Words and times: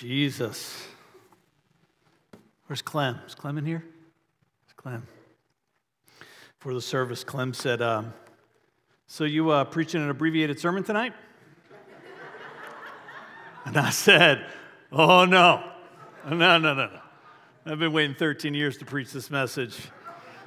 Jesus. 0.00 0.82
Where's 2.66 2.80
Clem? 2.80 3.18
Is 3.26 3.34
Clem 3.34 3.58
in 3.58 3.66
here? 3.66 3.84
Is 4.66 4.72
Clem. 4.74 5.06
For 6.58 6.72
the 6.72 6.80
service, 6.80 7.22
Clem 7.22 7.52
said, 7.52 7.82
um, 7.82 8.14
So 9.06 9.24
you 9.24 9.50
uh, 9.50 9.64
preaching 9.64 10.00
an 10.00 10.08
abbreviated 10.08 10.58
sermon 10.58 10.84
tonight? 10.84 11.12
and 13.66 13.76
I 13.76 13.90
said, 13.90 14.46
Oh, 14.90 15.26
no. 15.26 15.62
No, 16.30 16.34
no, 16.34 16.58
no, 16.58 16.72
no. 16.72 17.00
I've 17.66 17.78
been 17.78 17.92
waiting 17.92 18.16
13 18.16 18.54
years 18.54 18.78
to 18.78 18.86
preach 18.86 19.12
this 19.12 19.30
message. 19.30 19.76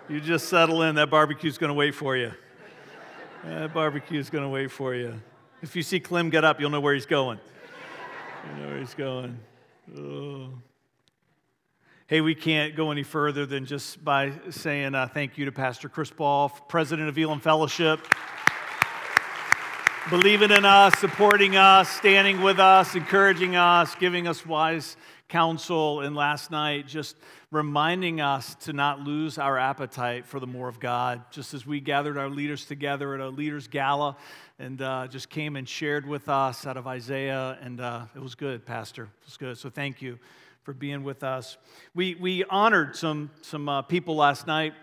You 0.10 0.20
just 0.20 0.50
settle 0.50 0.82
in. 0.82 0.96
That 0.96 1.12
barbecue's 1.12 1.60
going 1.60 1.70
to 1.70 1.76
wait 1.76 1.94
for 1.94 2.18
you. 2.18 2.32
That 3.44 3.72
barbecue's 3.72 4.32
going 4.32 4.46
to 4.46 4.50
wait 4.50 4.72
for 4.72 4.96
you. 4.96 5.22
If 5.62 5.76
you 5.76 5.84
see 5.84 6.00
Clem 6.00 6.32
get 6.32 6.44
up, 6.44 6.60
you'll 6.60 6.72
know 6.72 6.82
where 6.82 6.96
he's 6.96 7.06
going. 7.06 7.40
You 8.46 8.62
know 8.62 8.70
where 8.70 8.80
he's 8.80 8.94
going. 8.94 9.40
Oh. 9.98 10.50
Hey, 12.08 12.20
we 12.20 12.36
can't 12.36 12.76
go 12.76 12.92
any 12.92 13.04
further 13.04 13.46
than 13.46 13.66
just 13.66 14.04
by 14.04 14.34
saying 14.50 14.96
uh, 14.96 15.08
thank 15.08 15.38
you 15.38 15.46
to 15.46 15.52
Pastor 15.52 15.88
Chris 15.88 16.12
Ball, 16.12 16.50
president 16.50 17.08
of 17.08 17.18
Elim 17.18 17.40
Fellowship, 17.40 18.06
believing 20.10 20.52
in 20.52 20.66
us, 20.66 20.98
supporting 21.00 21.56
us, 21.56 21.90
standing 21.90 22.42
with 22.42 22.60
us, 22.60 22.96
encouraging 22.96 23.56
us, 23.56 23.96
giving 23.96 24.28
us 24.28 24.46
wise 24.46 24.98
counsel, 25.34 26.02
and 26.02 26.16
last 26.16 26.52
night 26.52 26.86
just 26.86 27.18
reminding 27.50 28.22
us 28.22 28.54
to 28.54 28.72
not 28.72 29.00
lose 29.00 29.40
our 29.40 29.58
appetite 29.58 30.28
for 30.28 30.40
the 30.40 30.46
more 30.46 30.68
of 30.68 30.80
God. 30.80 31.24
Just 31.32 31.56
as 31.56 31.66
we 31.66 31.80
gathered 31.80 32.20
our 32.20 32.30
leaders 32.30 32.66
together 32.66 33.16
at 33.16 33.20
a 33.20 33.30
leaders' 33.30 33.68
gala 33.68 34.16
and 34.60 34.80
uh, 34.80 35.08
just 35.08 35.32
came 35.32 35.56
and 35.56 35.68
shared 35.68 36.08
with 36.08 36.30
us 36.30 36.68
out 36.68 36.78
of 36.78 36.86
Isaiah, 36.86 37.58
and 37.64 37.82
uh, 37.82 38.06
it 38.16 38.22
was 38.22 38.36
good, 38.36 38.64
Pastor. 38.64 39.06
It 39.06 39.26
was 39.26 39.38
good. 39.38 39.58
So 39.58 39.72
thank 39.72 40.04
you 40.04 40.20
for 40.62 40.72
being 40.72 41.04
with 41.04 41.24
us. 41.24 41.58
We, 41.96 42.14
we 42.14 42.44
honored 42.44 42.96
some, 42.96 43.32
some 43.42 43.68
uh, 43.68 43.82
people 43.82 44.16
last 44.16 44.46
night 44.46 44.76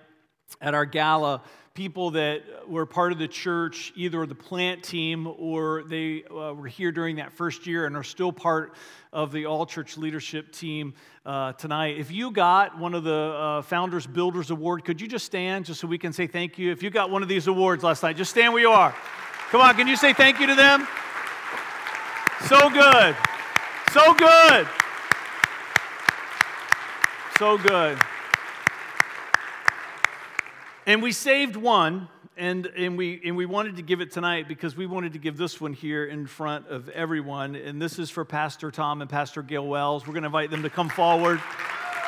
at 0.60 0.74
our 0.74 0.84
gala 0.84 1.42
people 1.74 2.10
that 2.10 2.42
were 2.68 2.84
part 2.84 3.12
of 3.12 3.18
the 3.18 3.28
church, 3.28 3.92
either 3.94 4.26
the 4.26 4.34
plant 4.34 4.82
team 4.82 5.26
or 5.38 5.84
they 5.84 6.24
uh, 6.24 6.52
were 6.52 6.66
here 6.66 6.90
during 6.90 7.16
that 7.16 7.32
first 7.32 7.66
year 7.66 7.86
and 7.86 7.96
are 7.96 8.02
still 8.02 8.32
part 8.32 8.74
of 9.12 9.30
the 9.32 9.46
all 9.46 9.64
church 9.64 9.96
leadership 9.96 10.52
team 10.52 10.92
uh, 11.24 11.52
tonight. 11.52 11.96
If 11.96 12.10
you 12.10 12.32
got 12.32 12.78
one 12.78 12.94
of 12.94 13.04
the 13.04 13.12
uh, 13.12 13.62
Founders 13.62 14.06
Builders 14.06 14.50
Award, 14.50 14.84
could 14.84 15.00
you 15.00 15.06
just 15.06 15.24
stand 15.24 15.64
just 15.64 15.80
so 15.80 15.86
we 15.86 15.98
can 15.98 16.12
say 16.12 16.26
thank 16.26 16.58
you? 16.58 16.72
If 16.72 16.82
you 16.82 16.91
got 16.91 17.10
one 17.10 17.22
of 17.22 17.28
these 17.28 17.46
awards 17.46 17.84
last 17.84 18.02
night, 18.02 18.16
just 18.16 18.30
stand 18.30 18.52
where 18.52 18.62
you 18.62 18.70
are. 18.70 18.94
Come 19.50 19.60
on, 19.60 19.74
can 19.74 19.86
you 19.86 19.96
say 19.96 20.12
thank 20.12 20.41
you 20.41 20.46
to 20.48 20.54
them? 20.54 20.86
So 22.48 22.70
good. 22.70 23.16
So 23.92 24.14
good. 24.14 24.68
So 27.38 27.58
good. 27.58 27.98
And 30.91 31.05
we 31.05 31.12
saved 31.12 31.55
one, 31.55 32.08
and, 32.36 32.66
and, 32.66 32.98
we, 32.98 33.20
and 33.24 33.36
we 33.36 33.46
wanted 33.46 33.77
to 33.77 33.83
give 33.83 34.00
it 34.00 34.10
tonight 34.10 34.48
because 34.48 34.77
we 34.77 34.86
wanted 34.86 35.12
to 35.12 35.20
give 35.20 35.36
this 35.36 35.60
one 35.60 35.72
here 35.72 36.05
in 36.05 36.27
front 36.27 36.66
of 36.66 36.88
everyone. 36.88 37.55
And 37.55 37.80
this 37.80 38.00
is 38.00 38.10
for 38.10 38.24
Pastor 38.24 38.72
Tom 38.72 39.00
and 39.00 39.08
Pastor 39.08 39.41
Gail 39.41 39.64
Wells. 39.64 40.05
We're 40.05 40.14
going 40.14 40.24
to 40.24 40.27
invite 40.27 40.50
them 40.50 40.64
to 40.64 40.69
come 40.69 40.88
forward. 40.88 41.41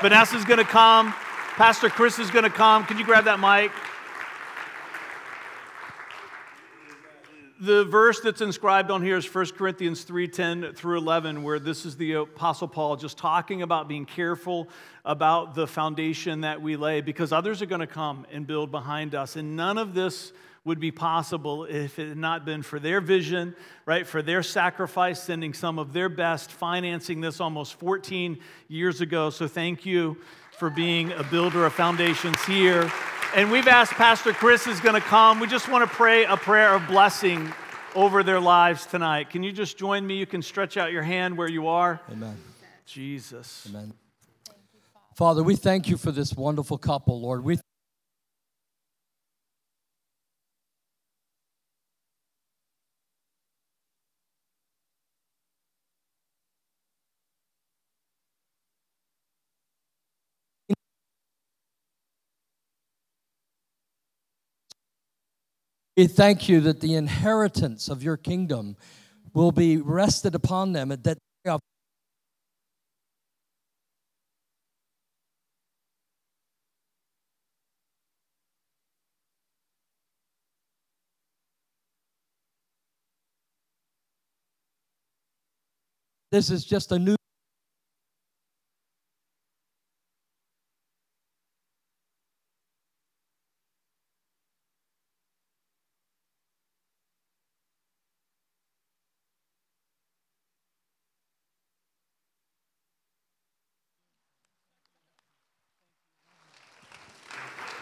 Vanessa's 0.00 0.44
going 0.44 0.58
to 0.58 0.64
come. 0.64 1.14
Pastor 1.54 1.90
Chris 1.90 2.18
is 2.18 2.32
going 2.32 2.42
to 2.42 2.50
come. 2.50 2.84
Can 2.84 2.98
you 2.98 3.04
grab 3.04 3.26
that 3.26 3.38
mic? 3.38 3.70
The 7.62 7.84
verse 7.84 8.18
that's 8.18 8.40
inscribed 8.40 8.90
on 8.90 9.02
here 9.02 9.16
is 9.16 9.24
1 9.24 9.54
Corinthians 9.56 10.02
3:10 10.02 10.74
through 10.74 10.98
11 10.98 11.44
where 11.44 11.60
this 11.60 11.86
is 11.86 11.96
the 11.96 12.14
apostle 12.14 12.66
Paul 12.66 12.96
just 12.96 13.16
talking 13.16 13.62
about 13.62 13.86
being 13.86 14.04
careful 14.04 14.68
about 15.04 15.54
the 15.54 15.68
foundation 15.68 16.40
that 16.40 16.60
we 16.60 16.74
lay 16.74 17.02
because 17.02 17.32
others 17.32 17.62
are 17.62 17.66
going 17.66 17.80
to 17.80 17.86
come 17.86 18.26
and 18.32 18.48
build 18.48 18.72
behind 18.72 19.14
us 19.14 19.36
and 19.36 19.54
none 19.54 19.78
of 19.78 19.94
this 19.94 20.32
would 20.64 20.80
be 20.80 20.90
possible 20.90 21.64
if 21.64 22.00
it 22.00 22.08
had 22.08 22.16
not 22.16 22.44
been 22.44 22.62
for 22.62 22.80
their 22.80 23.00
vision, 23.00 23.54
right? 23.86 24.06
For 24.06 24.22
their 24.22 24.42
sacrifice, 24.42 25.22
sending 25.22 25.54
some 25.54 25.78
of 25.78 25.92
their 25.92 26.08
best, 26.08 26.50
financing 26.52 27.20
this 27.20 27.40
almost 27.40 27.74
14 27.74 28.38
years 28.68 29.00
ago. 29.00 29.30
So 29.30 29.48
thank 29.48 29.84
you 29.84 30.18
for 30.62 30.70
being 30.70 31.10
a 31.14 31.24
builder 31.24 31.66
of 31.66 31.72
foundations 31.72 32.40
here. 32.44 32.88
And 33.34 33.50
we've 33.50 33.66
asked 33.66 33.94
Pastor 33.94 34.32
Chris 34.32 34.68
is 34.68 34.78
going 34.78 34.94
to 34.94 35.00
come. 35.00 35.40
We 35.40 35.48
just 35.48 35.68
want 35.68 35.82
to 35.82 35.92
pray 35.92 36.22
a 36.22 36.36
prayer 36.36 36.72
of 36.72 36.86
blessing 36.86 37.52
over 37.96 38.22
their 38.22 38.38
lives 38.38 38.86
tonight. 38.86 39.28
Can 39.28 39.42
you 39.42 39.50
just 39.50 39.76
join 39.76 40.06
me? 40.06 40.18
You 40.18 40.26
can 40.26 40.40
stretch 40.40 40.76
out 40.76 40.92
your 40.92 41.02
hand 41.02 41.36
where 41.36 41.48
you 41.48 41.66
are. 41.66 42.00
Amen. 42.12 42.36
Jesus. 42.86 43.66
Amen. 43.70 43.92
Father, 45.16 45.42
we 45.42 45.56
thank 45.56 45.88
you 45.88 45.96
for 45.96 46.12
this 46.12 46.32
wonderful 46.32 46.78
couple, 46.78 47.20
Lord. 47.20 47.42
We 47.42 47.58
We 65.96 66.06
thank 66.06 66.48
you 66.48 66.60
that 66.60 66.80
the 66.80 66.94
inheritance 66.94 67.88
of 67.88 68.02
your 68.02 68.16
kingdom 68.16 68.76
will 69.34 69.52
be 69.52 69.76
rested 69.76 70.34
upon 70.34 70.72
them, 70.72 70.90
and 70.90 71.02
that 71.04 71.18
they 71.44 71.50
are 71.50 71.58
This 86.30 86.50
is 86.50 86.64
just 86.64 86.92
a 86.92 86.98
new 86.98 87.16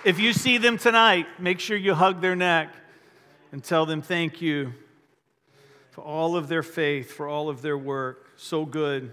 If 0.03 0.19
you 0.19 0.33
see 0.33 0.57
them 0.57 0.79
tonight, 0.79 1.27
make 1.39 1.61
sure 1.61 1.77
you 1.77 1.93
hug 1.93 2.23
their 2.23 2.35
neck 2.35 2.73
and 3.53 3.63
tell 3.63 3.85
them 3.85 4.01
thank 4.01 4.41
you 4.41 4.73
for 5.91 6.01
all 6.01 6.37
of 6.37 6.49
their 6.49 6.63
faith, 6.63 7.13
for 7.13 7.29
all 7.29 7.51
of 7.51 7.61
their 7.61 7.77
work. 7.77 8.31
So 8.39 8.65
good. 8.65 9.13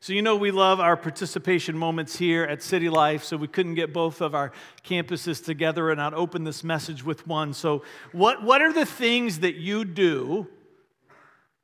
So, 0.00 0.12
you 0.12 0.20
know, 0.20 0.36
we 0.36 0.50
love 0.50 0.78
our 0.78 0.94
participation 0.94 1.76
moments 1.76 2.16
here 2.16 2.44
at 2.44 2.62
City 2.62 2.90
Life, 2.90 3.24
so 3.24 3.38
we 3.38 3.48
couldn't 3.48 3.76
get 3.76 3.94
both 3.94 4.20
of 4.20 4.34
our 4.34 4.52
campuses 4.84 5.42
together 5.42 5.88
and 5.88 5.96
not 5.96 6.12
open 6.12 6.44
this 6.44 6.62
message 6.62 7.02
with 7.02 7.26
one. 7.26 7.54
So, 7.54 7.82
what, 8.12 8.42
what 8.42 8.60
are 8.60 8.74
the 8.74 8.84
things 8.84 9.38
that 9.38 9.54
you 9.54 9.86
do 9.86 10.48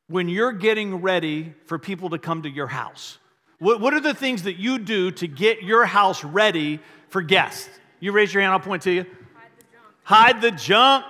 when 0.09 0.30
you're 0.30 0.53
getting 0.53 1.03
ready 1.03 1.53
for 1.66 1.78
people 1.78 2.09
to 2.09 2.19
come 2.19 2.41
to 2.42 2.48
your 2.48 2.69
house? 2.69 3.19
What, 3.59 3.82
what 3.82 3.92
are 3.92 4.00
the 4.00 4.14
things 4.14 4.44
that 4.44 4.56
you 4.56 4.78
do 4.78 5.10
to 5.10 5.28
get 5.28 5.62
your 5.62 5.84
house 5.84 6.24
ready 6.24 6.80
for 7.10 7.20
guests? 7.20 7.69
You 8.03 8.11
raise 8.11 8.35
your 8.35 8.41
hand, 8.41 8.53
I'll 8.53 8.59
point 8.59 8.83
to 8.83 8.91
you. 8.91 9.07
Hide 9.33 9.53
the 9.57 9.63
junk. 9.71 9.87
Hide 10.03 10.43
the 10.43 10.51
junk. 10.51 11.04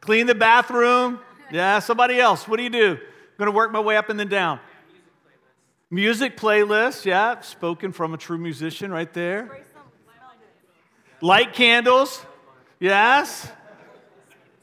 Clean 0.00 0.26
the 0.26 0.34
bathroom. 0.34 1.20
Yeah, 1.52 1.80
somebody 1.80 2.18
else. 2.18 2.48
What 2.48 2.56
do 2.56 2.62
you 2.62 2.70
do? 2.70 2.92
I'm 2.92 3.36
going 3.36 3.46
to 3.46 3.54
work 3.54 3.72
my 3.72 3.80
way 3.80 3.98
up 3.98 4.08
and 4.08 4.18
then 4.18 4.28
down. 4.28 4.58
Music 5.90 6.34
playlist, 6.38 7.04
yeah, 7.04 7.42
spoken 7.42 7.92
from 7.92 8.14
a 8.14 8.16
true 8.16 8.38
musician 8.38 8.90
right 8.90 9.12
there. 9.12 9.66
Light 11.20 11.52
candles, 11.52 12.24
yes. 12.80 13.42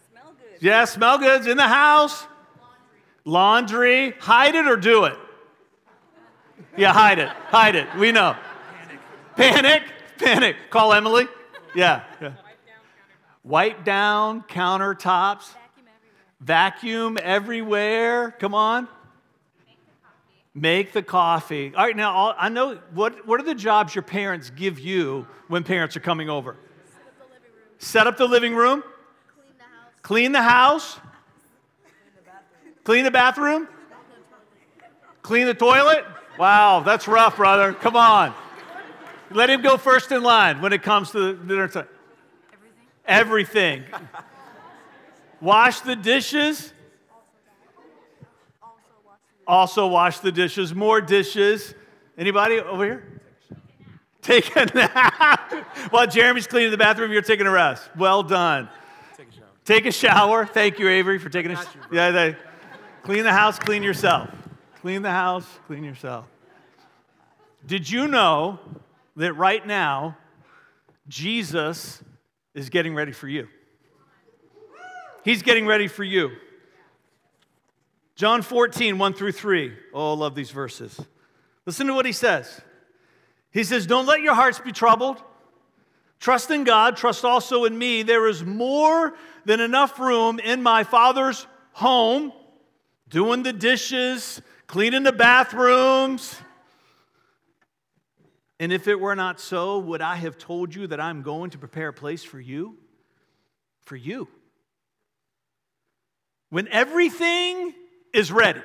Smell 0.09 0.33
good. 0.33 0.62
Yeah, 0.62 0.86
smell 0.86 1.19
goods 1.19 1.45
in 1.45 1.57
the 1.57 1.68
house. 1.68 2.25
Laundry, 3.24 4.16
hide 4.19 4.56
it 4.56 4.66
or 4.66 4.77
do 4.77 5.06
it? 5.06 5.18
Yeah, 6.75 6.92
hide 6.92 7.19
it, 7.19 7.30
hide 7.30 7.75
it. 7.75 7.88
We 7.98 8.12
know. 8.12 8.36
Panic 9.36 9.62
panic. 9.62 9.93
Call 10.69 10.94
Emily. 10.94 11.27
Yeah. 11.75 12.04
yeah. 12.21 12.33
Wipe 13.44 13.83
down 13.83 14.44
countertops. 14.44 15.50
Vacuum 16.39 17.18
everywhere. 17.21 18.31
Come 18.31 18.54
on. 18.54 18.88
Make 20.54 20.94
the 20.94 21.01
coffee. 21.01 21.74
All 21.75 21.83
right, 21.83 21.95
now 21.95 22.36
I 22.38 22.50
know 22.50 22.80
what, 22.94 23.25
what 23.25 23.39
are 23.39 23.44
the 23.44 23.56
jobs 23.56 23.95
your 23.95 24.04
parents 24.04 24.51
give 24.51 24.80
you 24.80 25.25
when 25.48 25.63
parents 25.63 25.98
are 25.98 26.01
coming 26.01 26.30
over? 26.30 26.56
Set 27.80 28.06
up 28.07 28.18
the 28.18 28.27
living 28.27 28.56
room. 28.56 28.83
Clean 30.04 30.31
the 30.31 30.42
house. 30.42 31.00
Clean 32.83 33.04
the 33.04 33.12
bathroom. 33.12 33.68
Clean 35.21 35.48
the 35.48 35.54
toilet? 35.54 36.06
Wow, 36.38 36.81
that's 36.81 37.07
rough, 37.07 37.38
brother. 37.38 37.74
Come 37.74 37.95
on. 37.95 38.33
Let 39.33 39.50
him 39.50 39.62
go 39.62 39.77
first 39.77 40.12
in 40.12 40.24
line 40.24 40.62
when 40.62 40.74
it 40.74 40.83
comes 40.83 41.12
to 41.12 41.33
the 41.33 41.33
dinner 41.33 41.68
time. 41.68 41.88
Everything. 43.07 43.83
Everything. 43.83 43.83
Wash 45.41 45.81
the 45.81 45.95
dishes. 45.95 46.74
Also 49.45 49.88
wash 49.88 50.19
the 50.19 50.31
dishes. 50.31 50.74
More 50.74 51.01
dishes. 51.01 51.74
Anybody 52.18 52.59
over 52.59 52.83
here? 52.85 53.21
Take 54.21 54.56
a 54.56 54.65
nap. 54.74 55.51
While 55.89 56.07
Jeremy's 56.07 56.47
cleaning 56.47 56.71
the 56.71 56.77
bathroom, 56.77 57.12
you're 57.12 57.21
taking 57.21 57.45
a 57.45 57.51
rest. 57.51 57.89
Well 57.97 58.24
done. 58.24 58.69
Take 59.18 59.27
a 59.27 59.31
shower. 59.31 59.47
Take 59.65 59.85
a 59.85 59.91
shower. 59.91 60.45
Thank 60.45 60.80
you, 60.80 60.88
Avery, 60.88 61.19
for 61.19 61.30
taking 61.30 61.51
a 61.51 61.56
shower. 61.56 61.68
Yeah, 61.91 62.12
they, 62.12 62.38
clean 63.01 63.24
the 63.24 63.33
house, 63.33 63.59
clean 63.59 63.83
yourself. 63.83 64.30
Clean 64.80 65.01
the 65.01 65.12
house, 65.12 65.45
clean 65.68 65.83
yourself. 65.83 66.25
Did 67.65 67.89
you 67.89 68.07
know 68.07 68.59
that 69.15 69.33
right 69.33 69.65
now, 69.65 70.18
Jesus 71.07 72.04
is 72.54 72.69
getting 72.69 72.95
ready 72.95 73.12
for 73.12 73.27
you? 73.27 73.48
He's 75.24 75.42
getting 75.42 75.65
ready 75.65 75.88
for 75.88 76.04
you. 76.04 76.31
John 78.15 78.42
14, 78.42 78.98
1 78.98 79.13
through 79.13 79.31
3. 79.31 79.74
Oh, 79.94 80.13
I 80.13 80.15
love 80.15 80.36
these 80.36 80.51
verses. 80.51 81.00
Listen 81.65 81.88
to 81.88 81.94
what 81.94 82.06
he 82.06 82.12
says. 82.12 82.62
He 83.51 83.63
says, 83.63 83.88
Don't 83.88 84.06
let 84.06 84.21
your 84.21 84.36
hearts 84.36 84.60
be 84.60 84.71
troubled. 84.71 85.21
Trust 86.19 86.51
in 86.51 86.63
God, 86.63 86.95
trust 86.95 87.25
also 87.25 87.66
in 87.66 87.77
me. 87.77 88.04
There 88.04 88.27
is 88.27 88.44
more 88.44 89.13
than 89.45 89.59
enough 89.59 90.00
room 90.00 90.39
in 90.39 90.62
my 90.62 90.83
Father's 90.83 91.48
home, 91.74 92.31
doing 93.09 93.44
the 93.44 93.51
dishes, 93.51 94.42
cleaning 94.68 95.04
the 95.04 95.12
bathrooms. 95.12 96.36
And 98.63 98.71
if 98.71 98.88
it 98.88 98.98
were 98.98 99.13
not 99.13 99.42
so, 99.42 99.77
would 99.77 100.01
I 100.01 100.15
have 100.15 100.38
told 100.38 100.74
you 100.74 100.88
that 100.88 100.98
I'm 100.98 101.21
going 101.21 101.50
to 101.50 101.57
prepare 101.57 101.89
a 101.89 101.94
place 101.94 102.24
for 102.24 102.39
you? 102.39 102.77
For 103.81 103.98
you. 103.98 104.30
When 106.50 106.69
everything 106.69 107.74
is 108.13 108.31
ready, 108.31 108.62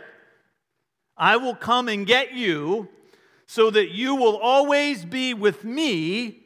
I 1.16 1.38
will 1.38 1.56
come 1.56 1.88
and 1.88 2.06
get 2.06 2.32
you 2.32 2.88
so 3.46 3.70
that 3.70 3.90
you 3.90 4.14
will 4.14 4.36
always 4.36 5.04
be 5.04 5.34
with 5.34 5.64
me 5.64 6.44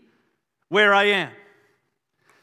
where 0.70 0.94
I 0.94 1.04
am. 1.08 1.32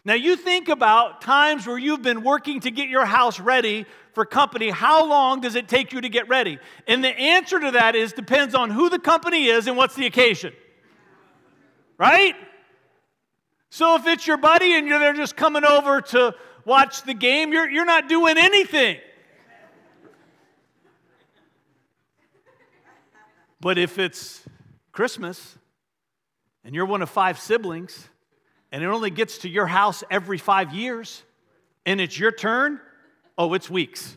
Now, 0.05 0.13
you 0.13 0.35
think 0.35 0.69
about 0.69 1.23
times 1.23 1.65
where 1.65 1.79
you've 1.79 2.03
been 2.03 2.21
working 2.21 2.59
to 2.59 2.69
get 2.69 2.87
your 2.87 3.05
house 3.05 3.39
ready 3.39 3.87
for 4.13 4.25
company. 4.25 4.69
How 4.69 5.07
long 5.07 5.41
does 5.41 5.55
it 5.55 5.67
take 5.67 5.91
you 5.91 6.01
to 6.01 6.09
get 6.09 6.29
ready? 6.29 6.59
And 6.85 7.03
the 7.03 7.19
answer 7.19 7.59
to 7.59 7.71
that 7.71 7.95
is 7.95 8.13
depends 8.13 8.53
on 8.53 8.69
who 8.69 8.91
the 8.91 8.99
company 8.99 9.47
is 9.47 9.65
and 9.65 9.75
what's 9.75 9.95
the 9.95 10.05
occasion. 10.05 10.53
Right? 11.99 12.33
So 13.69 13.95
if 13.97 14.07
it's 14.07 14.25
your 14.25 14.37
buddy 14.37 14.73
and 14.73 14.87
you're 14.87 14.97
there 14.97 15.13
just 15.13 15.35
coming 15.35 15.65
over 15.65 16.01
to 16.01 16.33
watch 16.65 17.03
the 17.03 17.13
game, 17.13 17.51
you're, 17.51 17.69
you're 17.69 17.85
not 17.85 18.07
doing 18.07 18.37
anything. 18.37 18.97
But 23.61 23.77
if 23.77 23.99
it's 23.99 24.41
Christmas 24.93 25.57
and 26.63 26.73
you're 26.73 26.85
one 26.85 27.01
of 27.01 27.09
five 27.09 27.37
siblings 27.37 28.07
and 28.71 28.81
it 28.81 28.87
only 28.87 29.09
gets 29.09 29.39
to 29.39 29.49
your 29.49 29.67
house 29.67 30.01
every 30.09 30.37
five 30.37 30.73
years 30.73 31.23
and 31.85 31.99
it's 31.99 32.17
your 32.17 32.31
turn, 32.31 32.79
oh, 33.37 33.53
it's 33.53 33.69
weeks. 33.69 34.15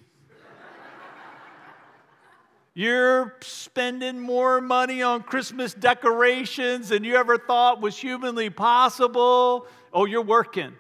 You're 2.75 3.37
spending 3.43 4.19
more 4.19 4.61
money 4.61 5.03
on 5.03 5.23
Christmas 5.23 5.75
decorations 5.75 6.89
than 6.89 7.05
you 7.05 7.17
ever 7.17 7.37
thought 7.37 7.83
was 7.83 7.99
humanly 7.99 8.49
possible. 8.49 9.67
Oh, 9.93 10.07
you're 10.07 10.23
working. 10.23 10.73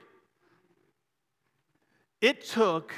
It 2.23 2.47
took 2.47 2.94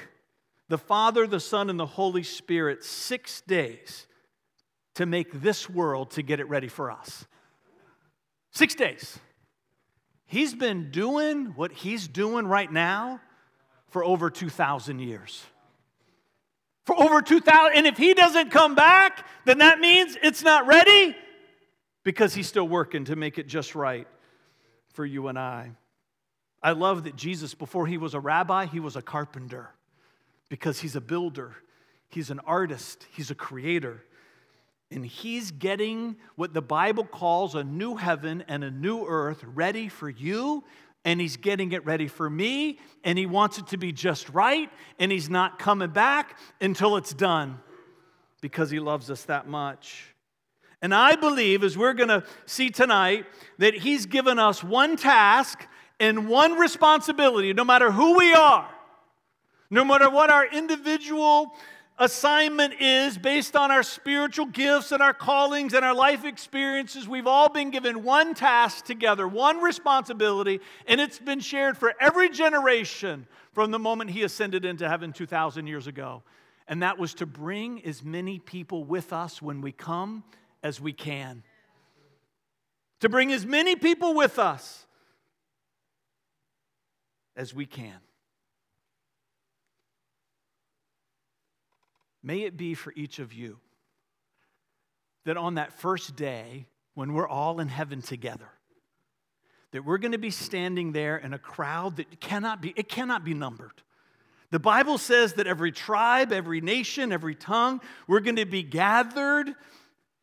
the 0.69 0.79
Father, 0.79 1.26
the 1.26 1.41
Son, 1.41 1.70
and 1.70 1.81
the 1.81 1.87
Holy 1.87 2.23
Spirit 2.23 2.85
six 2.85 3.41
days 3.41 4.06
to 4.94 5.06
make 5.06 5.41
this 5.41 5.69
world 5.69 6.12
to 6.12 6.23
get 6.23 6.38
it 6.38 6.49
ready 6.49 6.69
for 6.69 6.91
us. 6.91 7.26
Six 8.52 8.76
days. 8.76 9.19
He's 10.26 10.55
been 10.55 10.91
doing 10.91 11.46
what 11.56 11.73
he's 11.73 12.06
doing 12.06 12.46
right 12.46 12.70
now 12.70 13.20
for 13.88 14.05
over 14.05 14.31
2,000 14.31 15.00
years. 15.00 15.44
For 16.84 17.00
over 17.00 17.22
2,000. 17.22 17.76
And 17.76 17.86
if 17.86 17.96
he 17.96 18.14
doesn't 18.14 18.50
come 18.50 18.75
back, 18.75 19.26
then 19.44 19.58
that 19.58 19.81
means 19.81 20.16
it's 20.22 20.42
not 20.42 20.66
ready 20.66 21.16
because 22.04 22.34
he's 22.34 22.46
still 22.46 22.69
working 22.69 23.06
to 23.06 23.16
make 23.16 23.38
it 23.38 23.46
just 23.48 23.75
right 23.75 24.06
for 24.92 25.04
you 25.04 25.28
and 25.28 25.38
I. 25.38 25.72
I 26.62 26.72
love 26.72 27.04
that 27.04 27.16
Jesus, 27.16 27.54
before 27.54 27.86
he 27.86 27.98
was 27.98 28.14
a 28.14 28.20
rabbi, 28.20 28.66
he 28.66 28.81
was 28.81 28.96
a 28.96 29.02
carpenter 29.02 29.70
because 30.48 30.78
he's 30.81 30.96
a 30.96 31.00
builder, 31.00 31.56
he's 32.08 32.31
an 32.31 32.40
artist, 32.40 33.06
he's 33.12 33.31
a 33.31 33.34
creator. 33.34 34.02
And 34.90 35.04
he's 35.04 35.50
getting 35.50 36.16
what 36.36 36.54
the 36.54 36.62
Bible 36.62 37.04
calls 37.04 37.54
a 37.54 37.64
new 37.64 37.96
heaven 37.96 38.44
and 38.46 38.62
a 38.62 38.70
new 38.70 39.04
earth 39.04 39.42
ready 39.44 39.88
for 39.88 40.08
you. 40.08 40.62
And 41.04 41.20
he's 41.20 41.36
getting 41.36 41.72
it 41.72 41.84
ready 41.84 42.08
for 42.08 42.28
me. 42.30 42.78
And 43.02 43.18
he 43.18 43.26
wants 43.26 43.58
it 43.58 43.66
to 43.68 43.76
be 43.76 43.92
just 43.92 44.28
right. 44.30 44.70
And 44.98 45.12
he's 45.12 45.28
not 45.28 45.58
coming 45.58 45.90
back 45.90 46.38
until 46.60 46.96
it's 46.96 47.12
done 47.12 47.60
because 48.40 48.70
he 48.70 48.80
loves 48.80 49.10
us 49.10 49.24
that 49.24 49.46
much. 49.46 50.14
And 50.82 50.94
I 50.94 51.16
believe, 51.16 51.64
as 51.64 51.78
we're 51.78 51.94
to 52.10 52.24
see 52.44 52.68
tonight, 52.68 53.24
that 53.58 53.74
he's 53.74 54.04
given 54.04 54.38
us 54.38 54.62
one 54.62 54.96
task 54.96 55.66
and 55.98 56.28
one 56.28 56.58
responsibility, 56.58 57.54
no 57.54 57.64
matter 57.64 57.90
who 57.90 58.18
we 58.18 58.34
are, 58.34 58.68
no 59.70 59.84
matter 59.84 60.10
what 60.10 60.28
our 60.28 60.46
individual 60.46 61.56
assignment 61.99 62.75
is 62.81 63.17
based 63.17 63.55
on 63.55 63.70
our 63.70 63.82
spiritual 63.82 64.46
gifts 64.46 64.93
and 64.93 65.02
our 65.02 65.14
callings 65.14 65.75
and 65.75 65.85
our 65.85 65.94
life 65.94 66.25
experiences. 66.25 67.08
We've 67.08 67.26
all 67.26 67.49
been 67.49 67.70
given 67.70 68.02
one 68.02 68.35
task 68.35 68.85
together, 68.85 69.29
one 69.29 69.61
responsibility, 69.61 70.61
and 70.87 71.00
it's 71.00 71.19
been 71.19 71.41
shared 71.41 71.76
for 71.76 71.94
every 72.00 72.31
generation 72.31 73.26
from 73.52 73.70
the 73.70 73.79
moment 73.79 74.11
he 74.11 74.23
ascended 74.23 74.65
into 74.65 74.89
heaven 74.89 75.13
2,000 75.13 75.67
years 75.67 75.86
ago. 75.86 76.22
And 76.67 76.82
that 76.82 76.98
was 76.98 77.15
to 77.15 77.27
bring 77.27 77.84
as 77.84 78.03
many 78.03 78.39
people 78.39 78.84
with 78.84 79.13
us 79.13 79.41
when 79.41 79.60
we 79.60 79.70
come 79.70 80.24
as 80.63 80.81
we 80.81 80.93
can. 80.93 81.43
To 83.01 83.08
bring 83.08 83.32
as 83.32 83.44
many 83.44 83.77
people 83.77 84.15
with 84.15 84.39
us 84.39 84.86
as 87.36 87.55
we 87.55 87.67
can. 87.67 87.98
May 92.24 92.40
it 92.40 92.56
be 92.56 92.72
for 92.72 92.93
each 92.96 93.19
of 93.19 93.34
you 93.34 93.58
that 95.26 95.36
on 95.36 95.56
that 95.56 95.74
first 95.74 96.16
day, 96.16 96.66
when 96.94 97.12
we're 97.12 97.28
all 97.28 97.60
in 97.60 97.69
heaven 97.69 98.00
together, 98.00 98.48
that 99.72 99.84
we're 99.84 99.98
going 99.98 100.12
to 100.12 100.19
be 100.19 100.31
standing 100.31 100.93
there 100.93 101.19
in 101.19 101.34
a 101.34 101.38
crowd 101.38 101.96
that 101.96 102.20
cannot 102.20 102.62
be, 102.62 102.72
it 102.76 102.88
cannot 102.88 103.24
be 103.24 103.34
numbered. 103.34 103.82
The 104.50 104.58
Bible 104.58 104.96
says 104.96 105.34
that 105.34 105.46
every 105.46 105.70
tribe, 105.70 106.32
every 106.32 106.62
nation, 106.62 107.12
every 107.12 107.34
tongue, 107.34 107.81
we're 108.06 108.20
going 108.20 108.36
to 108.36 108.46
be 108.46 108.62
gathered. 108.62 109.52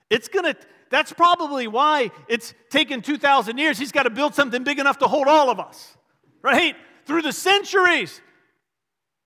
It's 0.10 0.28
going 0.28 0.46
to, 0.46 0.56
that's 0.90 1.14
probably 1.14 1.68
why 1.68 2.10
it's 2.28 2.56
taken 2.70 3.02
2,000 3.02 3.58
years. 3.58 3.78
He's 3.78 3.92
got 3.92 4.04
to 4.04 4.10
build 4.10 4.34
something 4.34 4.64
big 4.64 4.80
enough 4.80 5.00
to 5.00 5.08
hold 5.08 5.28
all 5.28 5.52
of 5.52 5.60
us, 5.60 5.98
right? 6.42 6.76
Through 7.06 7.22
the 7.22 7.34
centuries. 7.34 8.22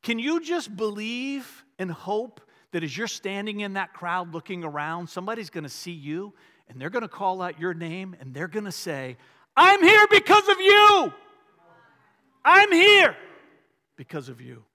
Can 0.03 0.19
you 0.19 0.41
just 0.41 0.75
believe 0.75 1.63
and 1.79 1.89
hope 1.91 2.41
that 2.75 2.83
as 2.83 2.97
you're 2.97 3.07
standing 3.07 3.61
in 3.61 3.75
that 3.75 3.93
crowd 3.93 4.33
looking 4.33 4.65
around, 4.65 5.07
somebody's 5.07 5.49
going 5.49 5.63
to 5.63 5.69
see 5.69 5.93
you 5.93 6.33
and 6.67 6.77
they're 6.77 6.89
going 6.89 7.03
to 7.03 7.07
call 7.07 7.41
out 7.41 7.57
your 7.57 7.73
name 7.73 8.13
and 8.19 8.33
they're 8.33 8.49
going 8.49 8.65
to 8.65 8.71
say, 8.71 9.15
I'm 9.55 9.81
here 9.81 10.05
because 10.11 10.45
of 10.49 10.59
you. 10.59 11.13
I'm 12.43 12.73
here 12.73 13.15
because 13.95 14.27
of 14.27 14.41
you. 14.41 14.65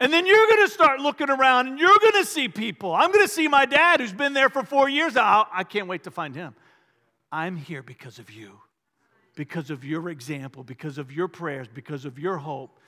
And 0.00 0.12
then 0.12 0.26
you're 0.26 0.46
going 0.48 0.66
to 0.66 0.70
start 0.70 1.00
looking 1.00 1.30
around 1.30 1.68
and 1.68 1.78
you're 1.78 1.98
going 1.98 2.22
to 2.22 2.26
see 2.26 2.46
people. 2.46 2.94
I'm 2.94 3.10
going 3.10 3.24
to 3.24 3.32
see 3.32 3.48
my 3.48 3.64
dad 3.64 4.00
who's 4.00 4.12
been 4.12 4.34
there 4.34 4.50
for 4.50 4.62
four 4.62 4.90
years. 4.90 5.16
I, 5.16 5.46
I 5.50 5.64
can't 5.64 5.88
wait 5.88 6.04
to 6.04 6.10
find 6.10 6.34
him. 6.34 6.54
I'm 7.32 7.56
here 7.56 7.82
because 7.82 8.18
of 8.18 8.30
you, 8.30 8.60
because 9.34 9.70
of 9.70 9.82
your 9.82 10.10
example, 10.10 10.62
because 10.62 10.98
of 10.98 11.10
your 11.10 11.28
prayers, 11.28 11.68
because 11.72 12.04
of 12.04 12.18
your 12.18 12.36
hope, 12.36 12.78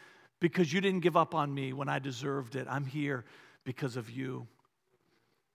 because 0.40 0.70
you 0.74 0.82
didn't 0.82 1.00
give 1.00 1.16
up 1.16 1.34
on 1.34 1.54
me 1.54 1.72
when 1.72 1.88
I 1.88 2.00
deserved 2.00 2.54
it. 2.54 2.66
I'm 2.68 2.84
here 2.84 3.24
because 3.66 3.98
of 3.98 4.08
you. 4.08 4.46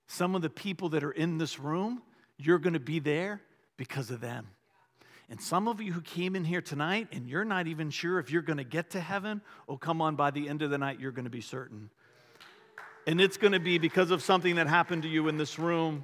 Some 0.06 0.36
of 0.36 0.44
the 0.44 0.50
people 0.50 0.90
that 0.90 1.04
are 1.04 1.12
in 1.12 1.40
this 1.40 1.58
room, 1.58 2.04
you're 2.38 2.60
going 2.60 2.74
to 2.74 2.80
be 2.80 3.00
there 3.00 3.42
because 3.78 4.12
of 4.12 4.22
them. 4.22 4.48
And 5.30 5.42
some 5.42 5.70
of 5.70 5.82
you 5.82 5.94
who 5.94 6.02
came 6.02 6.36
in 6.36 6.44
here 6.44 6.62
tonight 6.62 7.08
and 7.14 7.26
you're 7.26 7.46
not 7.46 7.66
even 7.68 7.90
sure 7.90 8.20
if 8.20 8.30
you're 8.30 8.42
going 8.42 8.58
to 8.58 8.66
get 8.66 8.90
to 8.92 9.00
heaven, 9.00 9.42
oh, 9.70 9.78
come 9.78 10.02
on, 10.02 10.18
by 10.18 10.30
the 10.30 10.50
end 10.50 10.62
of 10.62 10.70
the 10.70 10.78
night, 10.78 11.00
you're 11.00 11.14
going 11.14 11.26
to 11.26 11.32
be 11.32 11.40
certain. 11.40 11.90
And 13.08 13.22
it's 13.22 13.38
going 13.38 13.54
to 13.54 13.60
be 13.60 13.78
because 13.78 14.12
of 14.12 14.22
something 14.22 14.56
that 14.56 14.68
happened 14.68 15.04
to 15.04 15.08
you 15.08 15.30
in 15.30 15.38
this 15.38 15.58
room. 15.58 16.04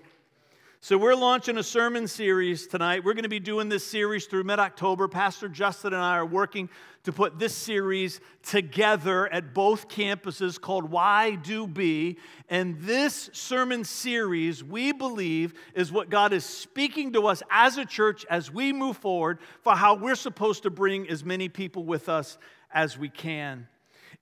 So, 0.79 0.95
we're 0.95 1.15
launching 1.15 1.57
a 1.57 1.63
sermon 1.63 2.07
series 2.07 2.67
tonight. 2.67 3.03
We're 3.03 3.15
going 3.15 3.23
to 3.23 3.29
be 3.29 3.39
doing 3.39 3.67
this 3.67 3.83
series 3.83 4.27
through 4.27 4.43
mid 4.43 4.59
October. 4.59 5.07
Pastor 5.07 5.49
Justin 5.49 5.91
and 5.91 6.03
I 6.03 6.17
are 6.17 6.25
working 6.25 6.69
to 7.03 7.11
put 7.11 7.39
this 7.39 7.55
series 7.55 8.21
together 8.43 9.27
at 9.33 9.55
both 9.55 9.89
campuses 9.89 10.61
called 10.61 10.91
Why 10.91 11.33
Do 11.33 11.65
Be. 11.65 12.19
And 12.47 12.79
this 12.79 13.31
sermon 13.33 13.85
series, 13.85 14.63
we 14.63 14.91
believe, 14.91 15.55
is 15.73 15.91
what 15.91 16.11
God 16.11 16.31
is 16.31 16.45
speaking 16.45 17.11
to 17.13 17.25
us 17.25 17.41
as 17.49 17.79
a 17.79 17.85
church 17.85 18.23
as 18.29 18.51
we 18.51 18.71
move 18.71 18.97
forward 18.97 19.39
for 19.63 19.73
how 19.73 19.95
we're 19.95 20.13
supposed 20.13 20.61
to 20.61 20.69
bring 20.69 21.09
as 21.09 21.25
many 21.25 21.49
people 21.49 21.85
with 21.85 22.07
us 22.07 22.37
as 22.71 22.99
we 22.99 23.09
can. 23.09 23.67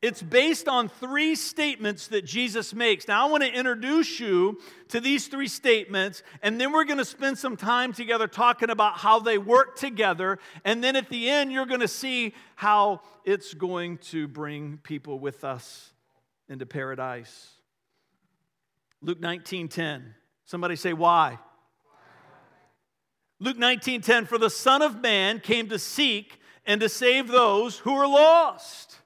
It's 0.05 0.21
based 0.21 0.67
on 0.67 0.88
three 0.88 1.33
statements 1.33 2.09
that 2.09 2.25
Jesus 2.25 2.75
makes. 2.75 3.07
Now, 3.07 3.25
I 3.25 3.31
want 3.31 3.41
to 3.41 3.51
introduce 3.51 4.19
you 4.19 4.59
to 4.89 5.00
these 5.00 5.27
three 5.27 5.47
statements, 5.47 6.21
and 6.43 6.62
then 6.62 6.71
we're 6.71 6.83
going 6.83 7.00
to 7.00 7.05
spend 7.05 7.39
some 7.39 7.57
time 7.57 7.91
together 7.91 8.27
talking 8.27 8.69
about 8.69 9.00
how 9.00 9.17
they 9.17 9.39
work 9.39 9.75
together. 9.75 10.38
And 10.63 10.83
then 10.83 10.95
at 10.95 11.09
the 11.09 11.27
end, 11.27 11.51
you're 11.51 11.65
going 11.65 11.79
to 11.79 11.88
see 11.88 12.35
how 12.53 13.01
it's 13.24 13.55
going 13.55 13.97
to 14.12 14.27
bring 14.27 14.77
people 14.83 15.17
with 15.17 15.43
us 15.43 15.91
into 16.50 16.67
paradise. 16.67 17.53
Luke 19.01 19.19
19:10. 19.19 20.13
Somebody 20.45 20.75
say 20.75 20.93
why? 20.93 21.39
Luke 23.39 23.57
19:10 23.57 24.27
for 24.27 24.38
the 24.38 24.51
son 24.51 24.83
of 24.83 25.01
man 25.01 25.39
came 25.39 25.67
to 25.69 25.79
seek 25.79 26.39
and 26.63 26.79
to 26.81 26.89
save 26.89 27.27
those 27.27 27.79
who 27.79 27.95
are 27.95 28.05
lost. 28.05 29.00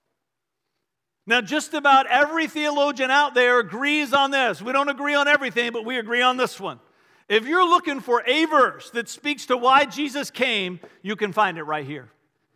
Now, 1.29 1.41
just 1.41 1.75
about 1.75 2.07
every 2.07 2.47
theologian 2.47 3.11
out 3.11 3.35
there 3.35 3.59
agrees 3.59 4.13
on 4.13 4.31
this. 4.31 4.63
We 4.63 4.73
don't 4.73 4.89
agree 4.89 5.13
on 5.13 5.27
everything, 5.27 5.71
but 5.71 5.85
we 5.85 5.99
agree 5.99 6.23
on 6.23 6.37
this 6.37 6.59
one. 6.59 6.79
If 7.27 7.45
you're 7.45 7.69
looking 7.69 7.99
for 7.99 8.23
a 8.25 8.45
verse 8.45 8.89
that 8.89 9.07
speaks 9.07 9.45
to 9.45 9.55
why 9.55 9.85
Jesus 9.85 10.31
came, 10.31 10.79
you 11.03 11.15
can 11.15 11.31
find 11.31 11.59
it 11.59 11.65
right 11.65 11.85
here. 11.85 12.09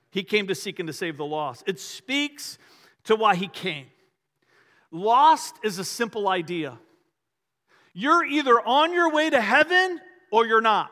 He 0.10 0.24
came 0.24 0.48
to 0.48 0.56
seek 0.56 0.80
and 0.80 0.88
to 0.88 0.94
save 0.94 1.18
the 1.18 1.26
lost. 1.26 1.64
It 1.68 1.80
speaks 1.80 2.58
to 3.04 3.16
why 3.16 3.36
he 3.36 3.48
came. 3.48 3.86
Lost 4.90 5.56
is 5.64 5.78
a 5.78 5.86
simple 5.86 6.28
idea. 6.28 6.80
You're 7.94 8.26
either 8.26 8.60
on 8.60 8.92
your 8.92 9.12
way 9.12 9.30
to 9.30 9.40
heaven 9.40 10.02
or 10.32 10.48
you're 10.48 10.62
not. 10.62 10.90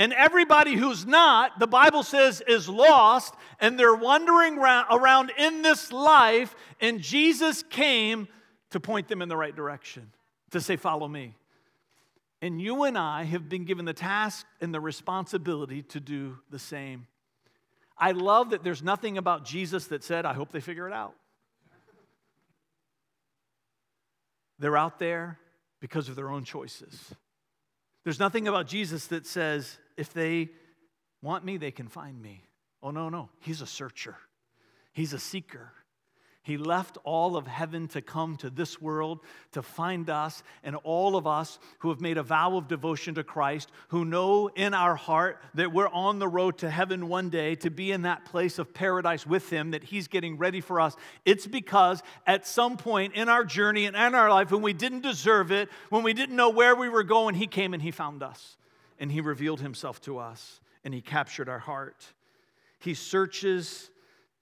And 0.00 0.14
everybody 0.14 0.76
who's 0.76 1.04
not, 1.04 1.58
the 1.58 1.66
Bible 1.66 2.02
says, 2.02 2.42
is 2.48 2.70
lost 2.70 3.34
and 3.60 3.78
they're 3.78 3.94
wandering 3.94 4.56
around 4.58 5.30
in 5.36 5.60
this 5.60 5.92
life. 5.92 6.56
And 6.80 7.02
Jesus 7.02 7.62
came 7.62 8.26
to 8.70 8.80
point 8.80 9.08
them 9.08 9.20
in 9.20 9.28
the 9.28 9.36
right 9.36 9.54
direction, 9.54 10.10
to 10.52 10.60
say, 10.62 10.76
Follow 10.76 11.06
me. 11.06 11.36
And 12.40 12.62
you 12.62 12.84
and 12.84 12.96
I 12.96 13.24
have 13.24 13.50
been 13.50 13.66
given 13.66 13.84
the 13.84 13.92
task 13.92 14.46
and 14.62 14.72
the 14.72 14.80
responsibility 14.80 15.82
to 15.82 16.00
do 16.00 16.38
the 16.48 16.58
same. 16.58 17.06
I 17.98 18.12
love 18.12 18.50
that 18.50 18.64
there's 18.64 18.82
nothing 18.82 19.18
about 19.18 19.44
Jesus 19.44 19.88
that 19.88 20.02
said, 20.02 20.24
I 20.24 20.32
hope 20.32 20.50
they 20.50 20.60
figure 20.60 20.86
it 20.86 20.94
out. 20.94 21.12
They're 24.58 24.78
out 24.78 24.98
there 24.98 25.38
because 25.78 26.08
of 26.08 26.16
their 26.16 26.30
own 26.30 26.44
choices. 26.44 27.14
There's 28.04 28.18
nothing 28.18 28.48
about 28.48 28.66
Jesus 28.66 29.08
that 29.08 29.26
says, 29.26 29.78
if 30.00 30.14
they 30.14 30.48
want 31.20 31.44
me, 31.44 31.58
they 31.58 31.70
can 31.70 31.86
find 31.86 32.20
me. 32.20 32.42
Oh, 32.82 32.90
no, 32.90 33.10
no. 33.10 33.28
He's 33.38 33.60
a 33.60 33.66
searcher, 33.66 34.16
he's 34.92 35.12
a 35.12 35.18
seeker. 35.18 35.72
He 36.42 36.56
left 36.56 36.96
all 37.04 37.36
of 37.36 37.46
heaven 37.46 37.86
to 37.88 38.00
come 38.00 38.38
to 38.38 38.48
this 38.48 38.80
world 38.80 39.20
to 39.52 39.60
find 39.60 40.08
us 40.08 40.42
and 40.64 40.74
all 40.74 41.14
of 41.14 41.26
us 41.26 41.58
who 41.80 41.90
have 41.90 42.00
made 42.00 42.16
a 42.16 42.22
vow 42.22 42.56
of 42.56 42.66
devotion 42.66 43.14
to 43.16 43.22
Christ, 43.22 43.70
who 43.88 44.06
know 44.06 44.48
in 44.48 44.72
our 44.72 44.96
heart 44.96 45.42
that 45.52 45.70
we're 45.70 45.90
on 45.90 46.18
the 46.18 46.26
road 46.26 46.56
to 46.58 46.70
heaven 46.70 47.08
one 47.08 47.28
day 47.28 47.56
to 47.56 47.70
be 47.70 47.92
in 47.92 48.02
that 48.02 48.24
place 48.24 48.58
of 48.58 48.72
paradise 48.72 49.26
with 49.26 49.50
Him, 49.50 49.72
that 49.72 49.84
He's 49.84 50.08
getting 50.08 50.38
ready 50.38 50.62
for 50.62 50.80
us. 50.80 50.96
It's 51.26 51.46
because 51.46 52.02
at 52.26 52.46
some 52.46 52.78
point 52.78 53.14
in 53.14 53.28
our 53.28 53.44
journey 53.44 53.84
and 53.84 53.94
in 53.94 54.14
our 54.14 54.30
life, 54.30 54.50
when 54.50 54.62
we 54.62 54.72
didn't 54.72 55.02
deserve 55.02 55.52
it, 55.52 55.68
when 55.90 56.02
we 56.02 56.14
didn't 56.14 56.36
know 56.36 56.48
where 56.48 56.74
we 56.74 56.88
were 56.88 57.04
going, 57.04 57.34
He 57.34 57.46
came 57.46 57.74
and 57.74 57.82
He 57.82 57.90
found 57.90 58.22
us 58.22 58.56
and 59.00 59.10
He 59.10 59.20
revealed 59.20 59.60
Himself 59.60 60.00
to 60.02 60.18
us 60.18 60.60
and 60.84 60.94
He 60.94 61.00
captured 61.00 61.48
our 61.48 61.58
heart. 61.58 62.06
He 62.78 62.94
searches 62.94 63.90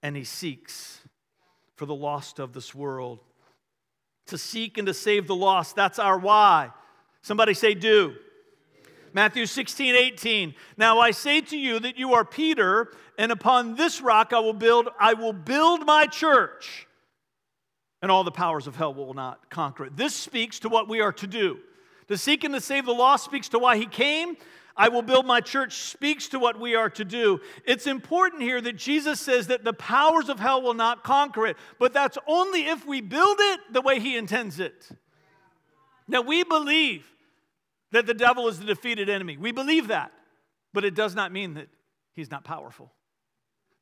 and 0.03 0.15
He 0.15 0.23
seeks 0.23 0.99
for 1.75 1.85
the 1.87 1.95
lost 1.95 2.37
of 2.37 2.53
this 2.53 2.75
world. 2.75 3.19
To 4.27 4.37
seek 4.37 4.77
and 4.77 4.85
to 4.85 4.93
save 4.93 5.25
the 5.25 5.35
lost, 5.35 5.75
that's 5.75 5.97
our 5.97 6.19
why. 6.19 6.69
Somebody 7.23 7.55
say, 7.55 7.73
do. 7.73 8.13
Matthew 9.13 9.45
16, 9.45 9.95
18. 9.95 10.53
Now 10.77 10.99
I 10.99 11.11
say 11.11 11.41
to 11.41 11.57
you 11.57 11.79
that 11.79 11.97
you 11.97 12.13
are 12.13 12.23
Peter, 12.23 12.91
and 13.17 13.31
upon 13.31 13.75
this 13.75 14.01
rock 14.01 14.33
I 14.33 14.39
will 14.39 14.53
build, 14.53 14.89
I 14.99 15.13
will 15.15 15.33
build 15.33 15.85
my 15.85 16.05
church, 16.05 16.87
and 18.01 18.11
all 18.11 18.23
the 18.23 18.31
powers 18.31 18.67
of 18.67 18.75
hell 18.75 18.93
will 18.93 19.13
not 19.13 19.49
conquer 19.49 19.85
it. 19.85 19.97
This 19.97 20.13
speaks 20.13 20.59
to 20.59 20.69
what 20.69 20.87
we 20.87 21.01
are 21.01 21.13
to 21.13 21.27
do. 21.27 21.59
To 22.09 22.17
seek 22.17 22.43
and 22.43 22.53
to 22.53 22.61
save 22.61 22.85
the 22.85 22.93
lost 22.93 23.23
speaks 23.23 23.49
to 23.49 23.59
why 23.59 23.77
he 23.77 23.85
came, 23.85 24.35
I 24.75 24.89
will 24.89 25.01
build 25.01 25.25
my 25.25 25.41
church 25.41 25.73
speaks 25.73 26.29
to 26.29 26.39
what 26.39 26.59
we 26.59 26.73
are 26.75 26.89
to 26.91 27.05
do. 27.05 27.39
It's 27.65 27.85
important 27.85 28.41
here 28.41 28.61
that 28.61 28.77
Jesus 28.77 29.19
says 29.19 29.47
that 29.47 29.63
the 29.63 29.73
powers 29.73 30.29
of 30.29 30.39
hell 30.39 30.61
will 30.61 30.73
not 30.73 31.03
conquer 31.03 31.45
it, 31.47 31.57
but 31.79 31.93
that's 31.93 32.17
only 32.27 32.67
if 32.67 32.85
we 32.87 33.01
build 33.01 33.37
it 33.39 33.59
the 33.71 33.81
way 33.81 33.99
he 33.99 34.15
intends 34.17 34.59
it. 34.59 34.89
Now, 36.07 36.21
we 36.21 36.43
believe 36.43 37.05
that 37.91 38.07
the 38.07 38.13
devil 38.13 38.47
is 38.47 38.59
the 38.59 38.65
defeated 38.65 39.09
enemy. 39.09 39.37
We 39.37 39.51
believe 39.51 39.89
that, 39.89 40.11
but 40.73 40.85
it 40.85 40.95
does 40.95 41.13
not 41.13 41.31
mean 41.31 41.55
that 41.55 41.67
he's 42.15 42.31
not 42.31 42.43
powerful. 42.43 42.91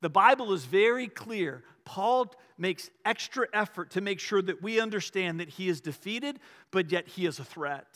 The 0.02 0.10
Bible 0.10 0.52
is 0.54 0.66
very 0.66 1.08
clear. 1.08 1.64
Paul 1.88 2.34
makes 2.58 2.91
extra 3.06 3.48
effort 3.53 3.91
to 3.91 4.01
make 4.01 4.20
sure 4.20 4.41
that 4.41 4.62
we 4.62 4.79
understand 4.79 5.39
that 5.39 5.50
he 5.50 5.70
is 5.70 5.82
defeated, 5.82 6.39
but 6.70 6.91
yet 6.91 7.08
he 7.08 7.25
is 7.25 7.39
a 7.39 7.44
threat 7.44 7.88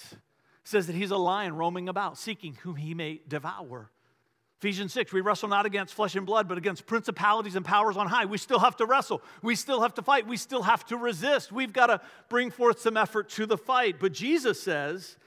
says 0.64 0.88
that 0.88 0.96
he's 0.96 1.12
a 1.12 1.18
lion 1.18 1.56
roaming 1.56 1.90
about, 1.90 2.18
seeking 2.18 2.54
whom 2.62 2.76
he 2.76 2.94
may 2.94 3.22
devour. 3.28 3.90
Ephesians 4.60 4.94
6, 4.94 5.12
we 5.12 5.22
wrestle 5.22 5.50
not 5.50 5.66
against 5.66 5.94
flesh 5.94 6.16
and 6.16 6.26
blood, 6.26 6.48
but 6.48 6.58
against 6.58 6.86
principalities 6.86 7.56
and 7.56 7.66
powers 7.66 7.98
on 7.98 8.08
high. 8.08 8.26
We 8.26 8.38
still 8.38 8.60
have 8.60 8.76
to 8.78 8.86
wrestle. 8.86 9.24
We 9.42 9.56
still 9.56 9.82
have 9.82 9.96
to 9.96 10.04
fight. 10.04 10.28
We 10.28 10.38
still 10.38 10.62
have 10.62 10.86
to 10.88 10.98
resist. 10.98 11.52
We've 11.52 11.74
got 11.74 11.88
to 11.88 12.00
bring 12.30 12.52
forth 12.52 12.80
some 12.80 12.96
effort 12.96 13.30
to 13.30 13.48
the 13.48 13.58
fight. 13.58 13.96
But 14.00 14.14
Jesus 14.14 14.62
says, 14.62 15.18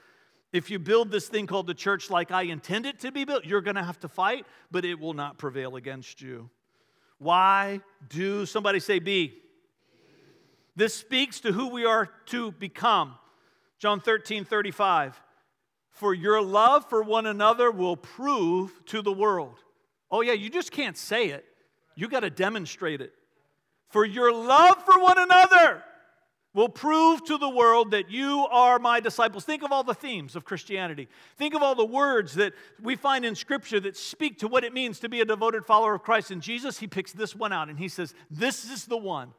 if 0.53 0.71
you 0.71 0.79
build 0.79 1.11
this 1.11 1.27
thing 1.27 1.47
called 1.47 1.67
the 1.67 1.73
church 1.73 2.09
like 2.09 2.31
I 2.31 2.43
intend 2.43 2.85
it 2.85 2.99
to 2.99 3.11
be 3.11 3.25
built, 3.25 3.43
you're 3.43 3.61
going 3.61 3.75
to 3.75 3.83
have 3.83 3.99
to 4.01 4.07
fight, 4.07 4.45
but 4.71 4.85
it 4.85 4.99
will 4.99 5.13
not 5.13 5.37
prevail 5.37 5.75
against 5.75 6.21
you. 6.21 6.49
Why 7.17 7.81
do 8.09 8.45
somebody 8.45 8.79
say 8.79 8.99
be? 8.99 9.33
This 10.75 10.93
speaks 10.93 11.39
to 11.41 11.51
who 11.51 11.69
we 11.69 11.85
are 11.85 12.09
to 12.27 12.51
become. 12.51 13.15
John 13.79 13.99
13, 13.99 14.45
35 14.45 15.21
for 15.95 16.13
your 16.13 16.41
love 16.41 16.89
for 16.89 17.01
one 17.01 17.25
another 17.25 17.71
will 17.71 17.95
prove 17.95 18.85
to 18.87 19.01
the 19.01 19.13
world. 19.13 19.57
Oh, 20.11 20.19
yeah, 20.19 20.33
you 20.33 20.49
just 20.49 20.71
can't 20.71 20.97
say 20.97 21.27
it, 21.27 21.45
you 21.95 22.09
got 22.09 22.19
to 22.19 22.29
demonstrate 22.29 22.99
it. 22.99 23.13
For 23.89 24.05
your 24.05 24.31
love 24.33 24.83
for 24.83 25.01
one 25.01 25.17
another 25.17 25.81
will 26.55 26.69
prove 26.69 27.23
to 27.25 27.37
the 27.37 27.49
world 27.49 27.91
that 27.91 28.09
you 28.09 28.47
are 28.49 28.79
my 28.79 29.01
disciples. 29.01 29.43
Think 29.43 29.61
of 29.61 29.73
all 29.73 29.83
the 29.83 29.93
themes 29.93 30.37
of 30.37 30.45
Christianity. 30.45 31.09
Think 31.35 31.53
of 31.53 31.61
all 31.61 31.75
the 31.75 31.85
words 31.85 32.33
that 32.35 32.53
we 32.81 32.95
find 32.95 33.25
in 33.25 33.35
Scripture 33.35 33.79
that 33.81 33.97
speak 33.97 34.39
to 34.39 34.47
what 34.47 34.63
it 34.63 34.73
means 34.73 34.99
to 35.01 35.09
be 35.09 35.19
a 35.19 35.25
devoted 35.25 35.65
follower 35.65 35.93
of 35.93 36.01
Christ. 36.01 36.31
And 36.31 36.41
Jesus, 36.41 36.79
he 36.79 36.87
picks 36.87 37.11
this 37.11 37.35
one 37.35 37.51
out 37.51 37.69
and 37.69 37.77
he 37.77 37.89
says, 37.89 38.15
This 38.31 38.71
is 38.71 38.85
the 38.85 38.97
one 38.97 39.33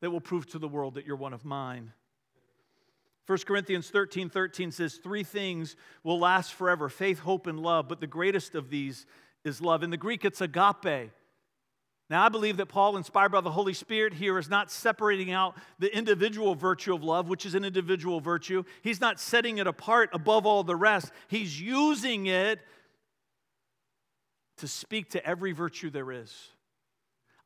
that 0.00 0.10
will 0.10 0.20
prove 0.20 0.46
to 0.46 0.60
the 0.60 0.68
world 0.68 0.94
that 0.94 1.04
you're 1.04 1.16
one 1.16 1.34
of 1.34 1.44
mine. 1.44 1.92
1 3.26 3.38
Corinthians 3.44 3.90
13 3.90 4.30
13 4.30 4.70
says, 4.70 4.94
Three 4.94 5.24
things 5.24 5.74
will 6.04 6.20
last 6.20 6.54
forever 6.54 6.88
faith, 6.88 7.18
hope, 7.18 7.48
and 7.48 7.58
love, 7.58 7.88
but 7.88 8.00
the 8.00 8.06
greatest 8.06 8.54
of 8.54 8.70
these 8.70 9.06
is 9.44 9.60
love. 9.60 9.82
In 9.82 9.90
the 9.90 9.96
Greek, 9.96 10.24
it's 10.24 10.40
agape. 10.40 11.10
Now, 12.10 12.24
I 12.24 12.30
believe 12.30 12.56
that 12.56 12.66
Paul, 12.66 12.96
inspired 12.96 13.32
by 13.32 13.42
the 13.42 13.50
Holy 13.50 13.74
Spirit, 13.74 14.14
here 14.14 14.38
is 14.38 14.48
not 14.48 14.70
separating 14.70 15.30
out 15.30 15.56
the 15.78 15.94
individual 15.94 16.54
virtue 16.54 16.94
of 16.94 17.04
love, 17.04 17.28
which 17.28 17.44
is 17.44 17.54
an 17.54 17.64
individual 17.64 18.18
virtue. 18.20 18.64
He's 18.82 19.00
not 19.00 19.20
setting 19.20 19.58
it 19.58 19.66
apart 19.66 20.08
above 20.14 20.46
all 20.46 20.64
the 20.64 20.76
rest. 20.76 21.12
He's 21.28 21.60
using 21.60 22.26
it 22.26 22.60
to 24.56 24.66
speak 24.66 25.10
to 25.10 25.24
every 25.24 25.52
virtue 25.52 25.90
there 25.90 26.10
is. 26.10 26.34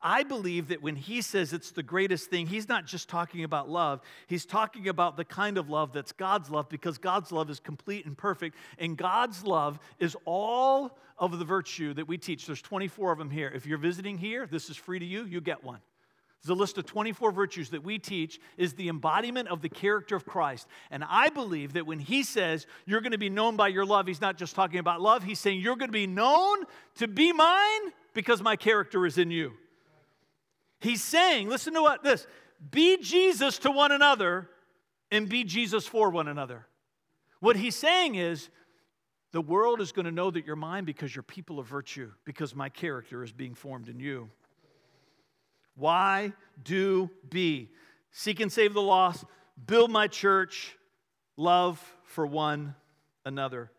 I 0.03 0.23
believe 0.23 0.67
that 0.67 0.81
when 0.81 0.97
he 0.97 1.21
says 1.21 1.53
it's 1.53 1.71
the 1.71 1.81
greatest 1.81 2.29
thing, 2.29 2.45
he's 2.45 2.67
not 2.67 2.85
just 2.85 3.07
talking 3.07 3.45
about 3.45 3.69
love. 3.69 4.01
He's 4.27 4.45
talking 4.45 4.89
about 4.89 5.15
the 5.15 5.23
kind 5.23 5.57
of 5.57 5.69
love 5.69 5.93
that's 5.93 6.11
God's 6.11 6.49
love 6.49 6.67
because 6.67 6.97
God's 6.97 7.31
love 7.31 7.49
is 7.49 7.61
complete 7.61 8.05
and 8.05 8.17
perfect. 8.17 8.57
And 8.77 8.97
God's 8.97 9.45
love 9.45 9.79
is 9.99 10.17
all 10.25 10.97
of 11.17 11.39
the 11.39 11.45
virtue 11.45 11.93
that 11.93 12.07
we 12.07 12.17
teach. 12.17 12.45
There's 12.45 12.61
24 12.61 13.13
of 13.13 13.17
them 13.17 13.29
here. 13.29 13.49
If 13.55 13.65
you're 13.65 13.77
visiting 13.77 14.17
here, 14.17 14.45
this 14.45 14.69
is 14.69 14.75
free 14.75 14.99
to 14.99 15.05
you, 15.05 15.23
you 15.23 15.39
get 15.39 15.63
one. 15.63 15.79
The 16.45 16.53
list 16.53 16.77
of 16.77 16.85
24 16.85 17.31
virtues 17.31 17.69
that 17.69 17.85
we 17.85 17.97
teach 17.97 18.41
is 18.57 18.73
the 18.73 18.89
embodiment 18.89 19.47
of 19.47 19.61
the 19.61 19.69
character 19.69 20.17
of 20.17 20.25
Christ. 20.25 20.67
And 20.91 21.01
I 21.07 21.29
believe 21.29 21.73
that 21.73 21.85
when 21.85 21.99
he 21.99 22.23
says 22.23 22.67
you're 22.85 22.99
going 22.99 23.13
to 23.13 23.17
be 23.17 23.29
known 23.29 23.55
by 23.55 23.69
your 23.69 23.85
love, 23.85 24.07
he's 24.07 24.19
not 24.19 24.37
just 24.37 24.53
talking 24.53 24.79
about 24.79 24.99
love, 24.99 25.23
he's 25.23 25.39
saying 25.39 25.61
you're 25.61 25.77
going 25.77 25.87
to 25.87 25.93
be 25.93 26.07
known 26.07 26.65
to 26.95 27.07
be 27.07 27.31
mine 27.31 27.81
because 28.13 28.41
my 28.41 28.57
character 28.57 29.05
is 29.05 29.17
in 29.17 29.31
you. 29.31 29.53
He's 30.83 31.01
saying, 31.01 31.47
listen 31.47 31.73
to 31.75 31.81
what 31.81 32.03
this 32.03 32.27
be 32.69 32.97
Jesus 32.97 33.57
to 33.59 33.71
one 33.71 33.93
another 33.93 34.49
and 35.11 35.29
be 35.29 35.45
Jesus 35.45 35.87
for 35.87 36.09
one 36.09 36.27
another. 36.27 36.67
What 37.39 37.55
he's 37.55 37.75
saying 37.75 38.15
is, 38.15 38.49
the 39.31 39.41
world 39.41 39.79
is 39.79 39.93
going 39.93 40.05
to 40.05 40.11
know 40.11 40.29
that 40.29 40.45
you're 40.45 40.57
mine 40.57 40.83
because 40.83 41.15
you're 41.15 41.23
people 41.23 41.57
of 41.57 41.67
virtue, 41.67 42.11
because 42.25 42.53
my 42.53 42.67
character 42.67 43.23
is 43.23 43.31
being 43.31 43.55
formed 43.55 43.87
in 43.87 43.99
you. 43.99 44.29
Why 45.75 46.33
do 46.61 47.09
be? 47.29 47.71
Seek 48.11 48.41
and 48.41 48.51
save 48.51 48.73
the 48.73 48.81
lost, 48.81 49.23
build 49.65 49.89
my 49.89 50.07
church, 50.07 50.77
love 51.37 51.81
for 52.03 52.27
one 52.27 52.75
another. 53.25 53.71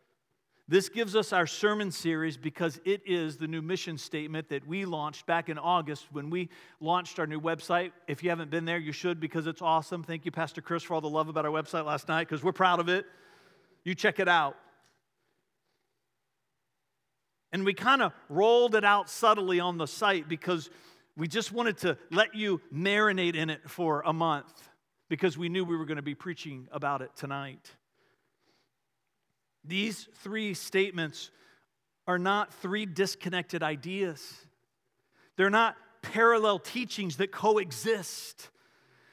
This 0.67 0.89
gives 0.89 1.15
us 1.15 1.35
our 1.35 1.47
sermon 1.47 1.91
series 1.91 2.39
because 2.39 2.81
it 2.87 3.03
is 3.05 3.37
the 3.37 3.47
new 3.47 3.61
mission 3.61 3.99
statement 3.99 4.49
that 4.49 4.67
we 4.67 4.87
launched 4.87 5.27
back 5.27 5.51
in 5.51 5.59
August 5.59 6.07
when 6.11 6.31
we 6.31 6.49
launched 6.81 7.19
our 7.19 7.27
new 7.27 7.39
website. 7.41 7.93
If 8.09 8.23
you 8.23 8.31
haven't 8.31 8.51
been 8.51 8.65
there, 8.65 8.79
you 8.79 8.93
should 8.93 9.21
because 9.21 9.47
it's 9.47 9.61
awesome. 9.61 10.03
Thank 10.03 10.25
you, 10.25 10.31
Pastor 10.31 10.63
Chris, 10.63 10.83
for 10.83 10.95
all 10.95 11.03
the 11.03 11.09
love 11.09 11.29
about 11.29 11.45
our 11.45 11.53
website 11.53 11.85
last 11.85 12.09
night 12.09 12.27
because 12.27 12.43
we're 12.43 12.53
proud 12.53 12.81
of 12.81 12.89
it. 12.89 13.05
You 13.85 13.95
check 13.95 14.19
it 14.19 14.29
out. 14.29 14.57
And 17.53 17.67
we 17.67 17.75
kind 17.75 18.01
of 18.01 18.13
rolled 18.31 18.75
it 18.75 18.85
out 18.85 19.11
subtly 19.11 19.61
on 19.61 19.77
the 19.77 19.87
site 19.87 20.31
because 20.31 20.71
we 21.15 21.29
just 21.29 21.53
wanted 21.53 21.77
to 21.79 21.99
let 22.11 22.35
you 22.35 22.63
marinate 22.75 23.37
in 23.37 23.51
it 23.51 23.69
for 23.69 24.03
a 24.07 24.15
month 24.15 24.71
because 25.11 25.37
we 25.37 25.51
knew 25.51 25.63
we 25.63 25.77
were 25.77 25.85
going 25.85 25.97
to 25.97 26.03
be 26.03 26.15
preaching 26.15 26.69
about 26.73 27.03
it 27.03 27.11
tonight. 27.15 27.71
These 29.65 30.09
three 30.17 30.55
statements 30.55 31.31
are 32.07 32.19
not 32.19 32.53
three 32.55 32.87
disconnected 32.87 33.63
ideas. 33.63 34.35
They're 35.37 35.51
not 35.51 35.77
parallel 36.03 36.59
teachings 36.59 37.17
that 37.17 37.33
coexist. 37.33 38.51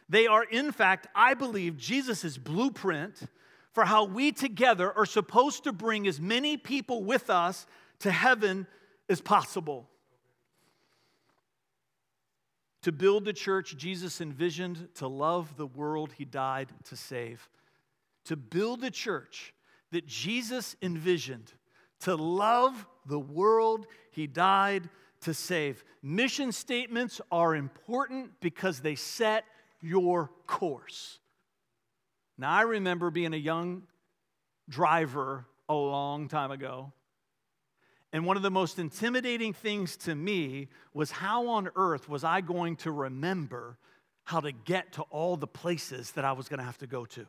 They 0.09 0.27
are, 0.27 0.43
in 0.43 0.71
fact, 0.71 1.07
I 1.15 1.33
believe, 1.33 1.77
Jesus' 1.77 2.37
blueprint 2.37 3.21
for 3.73 3.85
how 3.85 4.03
we 4.03 4.33
together 4.33 4.91
are 4.97 5.05
supposed 5.05 5.63
to 5.63 5.71
bring 5.71 6.05
as 6.05 6.19
many 6.19 6.57
people 6.57 7.03
with 7.03 7.29
us 7.29 7.65
to 7.99 8.11
heaven 8.11 8.67
as 9.07 9.21
possible. 9.21 9.87
To 12.81 12.91
build 12.91 13.25
the 13.25 13.33
church 13.33 13.77
Jesus 13.77 14.19
envisioned 14.19 14.89
to 14.95 15.07
love 15.07 15.55
the 15.55 15.67
world 15.67 16.13
he 16.17 16.25
died 16.25 16.69
to 16.85 16.97
save. 16.97 17.47
To 18.25 18.35
build 18.35 18.83
a 18.83 18.91
church 18.91 19.53
that 19.91 20.07
Jesus 20.07 20.75
envisioned 20.81 21.51
to 22.01 22.15
love 22.15 22.87
the 23.05 23.19
world 23.19 23.87
he 24.11 24.27
died 24.27 24.89
to 25.21 25.33
save. 25.33 25.83
Mission 26.01 26.51
statements 26.51 27.21
are 27.31 27.55
important 27.55 28.31
because 28.39 28.79
they 28.79 28.95
set 28.95 29.45
your 29.81 30.31
course. 30.47 31.19
Now, 32.37 32.51
I 32.51 32.61
remember 32.61 33.11
being 33.11 33.33
a 33.33 33.37
young 33.37 33.83
driver 34.67 35.45
a 35.69 35.75
long 35.75 36.27
time 36.27 36.51
ago. 36.51 36.91
And 38.13 38.25
one 38.25 38.35
of 38.35 38.43
the 38.43 38.51
most 38.51 38.77
intimidating 38.77 39.53
things 39.53 39.95
to 39.97 40.15
me 40.15 40.67
was 40.93 41.11
how 41.11 41.47
on 41.47 41.69
earth 41.75 42.09
was 42.09 42.23
I 42.23 42.41
going 42.41 42.75
to 42.77 42.91
remember 42.91 43.77
how 44.25 44.39
to 44.41 44.51
get 44.51 44.93
to 44.93 45.03
all 45.03 45.37
the 45.37 45.47
places 45.47 46.11
that 46.11 46.25
I 46.25 46.33
was 46.33 46.49
going 46.49 46.59
to 46.59 46.65
have 46.65 46.77
to 46.79 46.87
go 46.87 47.05
to? 47.05 47.25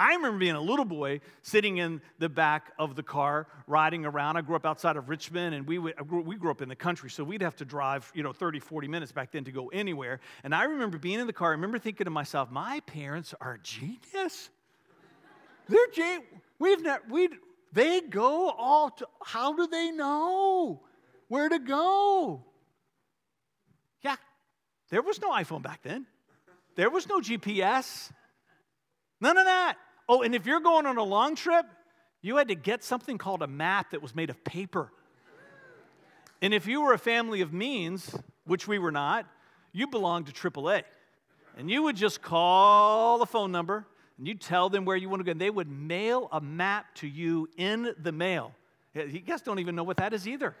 I 0.00 0.14
remember 0.14 0.38
being 0.38 0.54
a 0.54 0.60
little 0.62 0.86
boy 0.86 1.20
sitting 1.42 1.76
in 1.76 2.00
the 2.18 2.30
back 2.30 2.72
of 2.78 2.96
the 2.96 3.02
car 3.02 3.46
riding 3.66 4.06
around. 4.06 4.38
I 4.38 4.40
grew 4.40 4.56
up 4.56 4.64
outside 4.64 4.96
of 4.96 5.10
Richmond 5.10 5.54
and 5.54 5.66
we, 5.66 5.76
would, 5.78 5.94
grew, 6.08 6.22
we 6.22 6.36
grew 6.36 6.50
up 6.50 6.62
in 6.62 6.70
the 6.70 6.74
country, 6.74 7.10
so 7.10 7.22
we'd 7.22 7.42
have 7.42 7.54
to 7.56 7.66
drive, 7.66 8.10
you 8.14 8.22
know, 8.22 8.32
30, 8.32 8.60
40 8.60 8.88
minutes 8.88 9.12
back 9.12 9.30
then 9.30 9.44
to 9.44 9.52
go 9.52 9.68
anywhere. 9.68 10.20
And 10.42 10.54
I 10.54 10.64
remember 10.64 10.96
being 10.96 11.20
in 11.20 11.26
the 11.26 11.34
car, 11.34 11.48
I 11.48 11.50
remember 11.50 11.78
thinking 11.78 12.06
to 12.06 12.10
myself, 12.10 12.50
my 12.50 12.80
parents 12.86 13.34
are 13.42 13.58
genius. 13.62 14.48
They're 15.68 15.86
genius. 15.92 16.24
We've 16.58 16.82
never, 16.82 17.02
we 17.10 17.28
they 17.70 18.00
go 18.00 18.48
all 18.48 18.88
to, 18.92 19.06
how 19.22 19.52
do 19.52 19.66
they 19.66 19.90
know 19.90 20.80
where 21.28 21.50
to 21.50 21.58
go? 21.58 22.42
Yeah, 24.00 24.16
there 24.88 25.02
was 25.02 25.20
no 25.20 25.30
iPhone 25.30 25.60
back 25.60 25.82
then. 25.82 26.06
There 26.74 26.88
was 26.88 27.06
no 27.06 27.20
GPS. 27.20 28.10
None 29.20 29.36
of 29.36 29.44
that. 29.44 29.76
Oh, 30.12 30.22
and 30.22 30.34
if 30.34 30.44
you're 30.44 30.58
going 30.58 30.86
on 30.86 30.98
a 30.98 31.04
long 31.04 31.36
trip, 31.36 31.64
you 32.20 32.36
had 32.38 32.48
to 32.48 32.56
get 32.56 32.82
something 32.82 33.16
called 33.16 33.42
a 33.42 33.46
map 33.46 33.92
that 33.92 34.02
was 34.02 34.12
made 34.12 34.28
of 34.28 34.42
paper. 34.42 34.90
And 36.42 36.52
if 36.52 36.66
you 36.66 36.82
were 36.82 36.92
a 36.92 36.98
family 36.98 37.42
of 37.42 37.52
means, 37.52 38.12
which 38.44 38.66
we 38.66 38.80
were 38.80 38.90
not, 38.90 39.24
you 39.72 39.86
belonged 39.86 40.26
to 40.26 40.32
AAA. 40.32 40.82
And 41.56 41.70
you 41.70 41.84
would 41.84 41.94
just 41.94 42.22
call 42.22 43.18
the 43.18 43.26
phone 43.26 43.52
number 43.52 43.86
and 44.18 44.26
you 44.26 44.34
tell 44.34 44.68
them 44.68 44.84
where 44.84 44.96
you 44.96 45.08
want 45.08 45.20
to 45.20 45.24
go. 45.24 45.30
And 45.30 45.40
they 45.40 45.48
would 45.48 45.70
mail 45.70 46.28
a 46.32 46.40
map 46.40 46.92
to 46.96 47.06
you 47.06 47.48
in 47.56 47.94
the 47.96 48.10
mail. 48.10 48.52
You 48.94 49.20
guys 49.20 49.42
don't 49.42 49.60
even 49.60 49.76
know 49.76 49.84
what 49.84 49.98
that 49.98 50.12
is 50.12 50.26
either. 50.26 50.56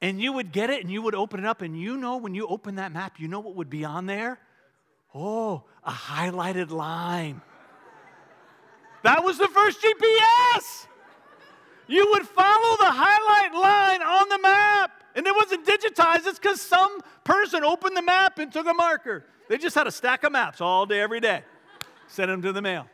and 0.00 0.18
you 0.18 0.32
would 0.32 0.50
get 0.50 0.70
it 0.70 0.80
and 0.80 0.90
you 0.90 1.02
would 1.02 1.14
open 1.14 1.40
it 1.40 1.46
up, 1.46 1.60
and 1.60 1.78
you 1.78 1.98
know 1.98 2.16
when 2.16 2.34
you 2.34 2.46
open 2.46 2.76
that 2.76 2.90
map, 2.90 3.20
you 3.20 3.28
know 3.28 3.40
what 3.40 3.54
would 3.56 3.68
be 3.68 3.84
on 3.84 4.06
there? 4.06 4.38
Oh, 5.14 5.64
a 5.84 5.90
highlighted 5.90 6.70
line. 6.70 7.40
That 9.02 9.24
was 9.24 9.38
the 9.38 9.48
first 9.48 9.82
GPS. 9.82 10.86
You 11.88 12.08
would 12.12 12.26
follow 12.26 12.76
the 12.76 12.90
highlight 12.90 13.54
line 13.54 14.02
on 14.02 14.28
the 14.28 14.38
map. 14.38 14.92
And 15.16 15.26
it 15.26 15.34
wasn't 15.34 15.66
digitized, 15.66 16.26
it's 16.26 16.38
because 16.38 16.60
some 16.60 17.00
person 17.24 17.64
opened 17.64 17.96
the 17.96 18.02
map 18.02 18.38
and 18.38 18.52
took 18.52 18.66
a 18.66 18.74
marker. 18.74 19.24
They 19.48 19.58
just 19.58 19.74
had 19.74 19.88
a 19.88 19.90
stack 19.90 20.22
of 20.22 20.30
maps 20.30 20.60
all 20.60 20.86
day, 20.86 21.00
every 21.00 21.18
day, 21.18 21.42
sent 22.06 22.28
them 22.28 22.42
to 22.42 22.52
the 22.52 22.62
mail. 22.62 22.86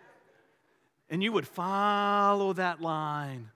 And 1.11 1.23
you 1.23 1.31
would 1.33 1.47
follow 1.47 2.55
that 2.55 2.81
line. 2.81 3.51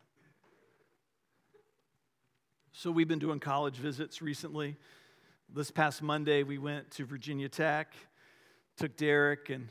So 2.73 2.91
we've 2.91 3.09
been 3.09 3.19
doing 3.19 3.41
college 3.41 3.77
visits 3.77 4.21
recently. 4.21 4.77
This 5.49 5.71
past 5.71 6.03
Monday, 6.03 6.43
we 6.43 6.59
went 6.59 6.91
to 6.93 7.07
Virginia 7.07 7.49
Tech 7.49 7.95
took 8.77 8.97
Derek, 8.97 9.51
and 9.51 9.69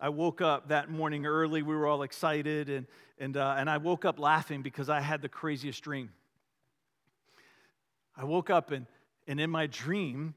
I 0.00 0.10
woke 0.10 0.40
up 0.40 0.68
that 0.68 0.90
morning 0.90 1.26
early. 1.26 1.62
We 1.62 1.74
were 1.74 1.86
all 1.86 2.02
excited, 2.02 2.68
and, 2.68 2.86
and, 3.18 3.36
uh, 3.36 3.56
and 3.58 3.68
I 3.68 3.78
woke 3.78 4.04
up 4.04 4.18
laughing 4.18 4.62
because 4.62 4.88
I 4.88 5.00
had 5.00 5.22
the 5.22 5.28
craziest 5.28 5.82
dream. 5.82 6.10
I 8.16 8.24
woke 8.24 8.50
up, 8.50 8.70
and, 8.70 8.86
and 9.26 9.40
in 9.40 9.50
my 9.50 9.66
dream, 9.66 10.34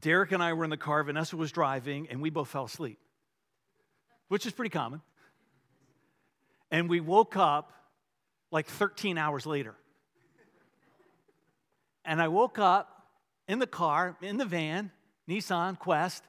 Derek 0.00 0.32
and 0.32 0.42
I 0.42 0.52
were 0.52 0.64
in 0.64 0.70
the 0.70 0.76
car, 0.76 1.02
Vanessa 1.02 1.36
was 1.36 1.52
driving, 1.52 2.08
and 2.10 2.20
we 2.20 2.30
both 2.30 2.48
fell 2.48 2.64
asleep, 2.64 2.98
which 4.28 4.46
is 4.46 4.52
pretty 4.52 4.70
common. 4.70 5.00
And 6.70 6.88
we 6.88 7.00
woke 7.00 7.36
up 7.36 7.72
like 8.50 8.66
13 8.66 9.16
hours 9.16 9.46
later. 9.46 9.74
And 12.04 12.20
I 12.20 12.28
woke 12.28 12.58
up 12.58 13.08
in 13.48 13.58
the 13.58 13.66
car, 13.66 14.16
in 14.20 14.36
the 14.36 14.44
van, 14.44 14.90
Nissan 15.28 15.78
Quest, 15.78 16.24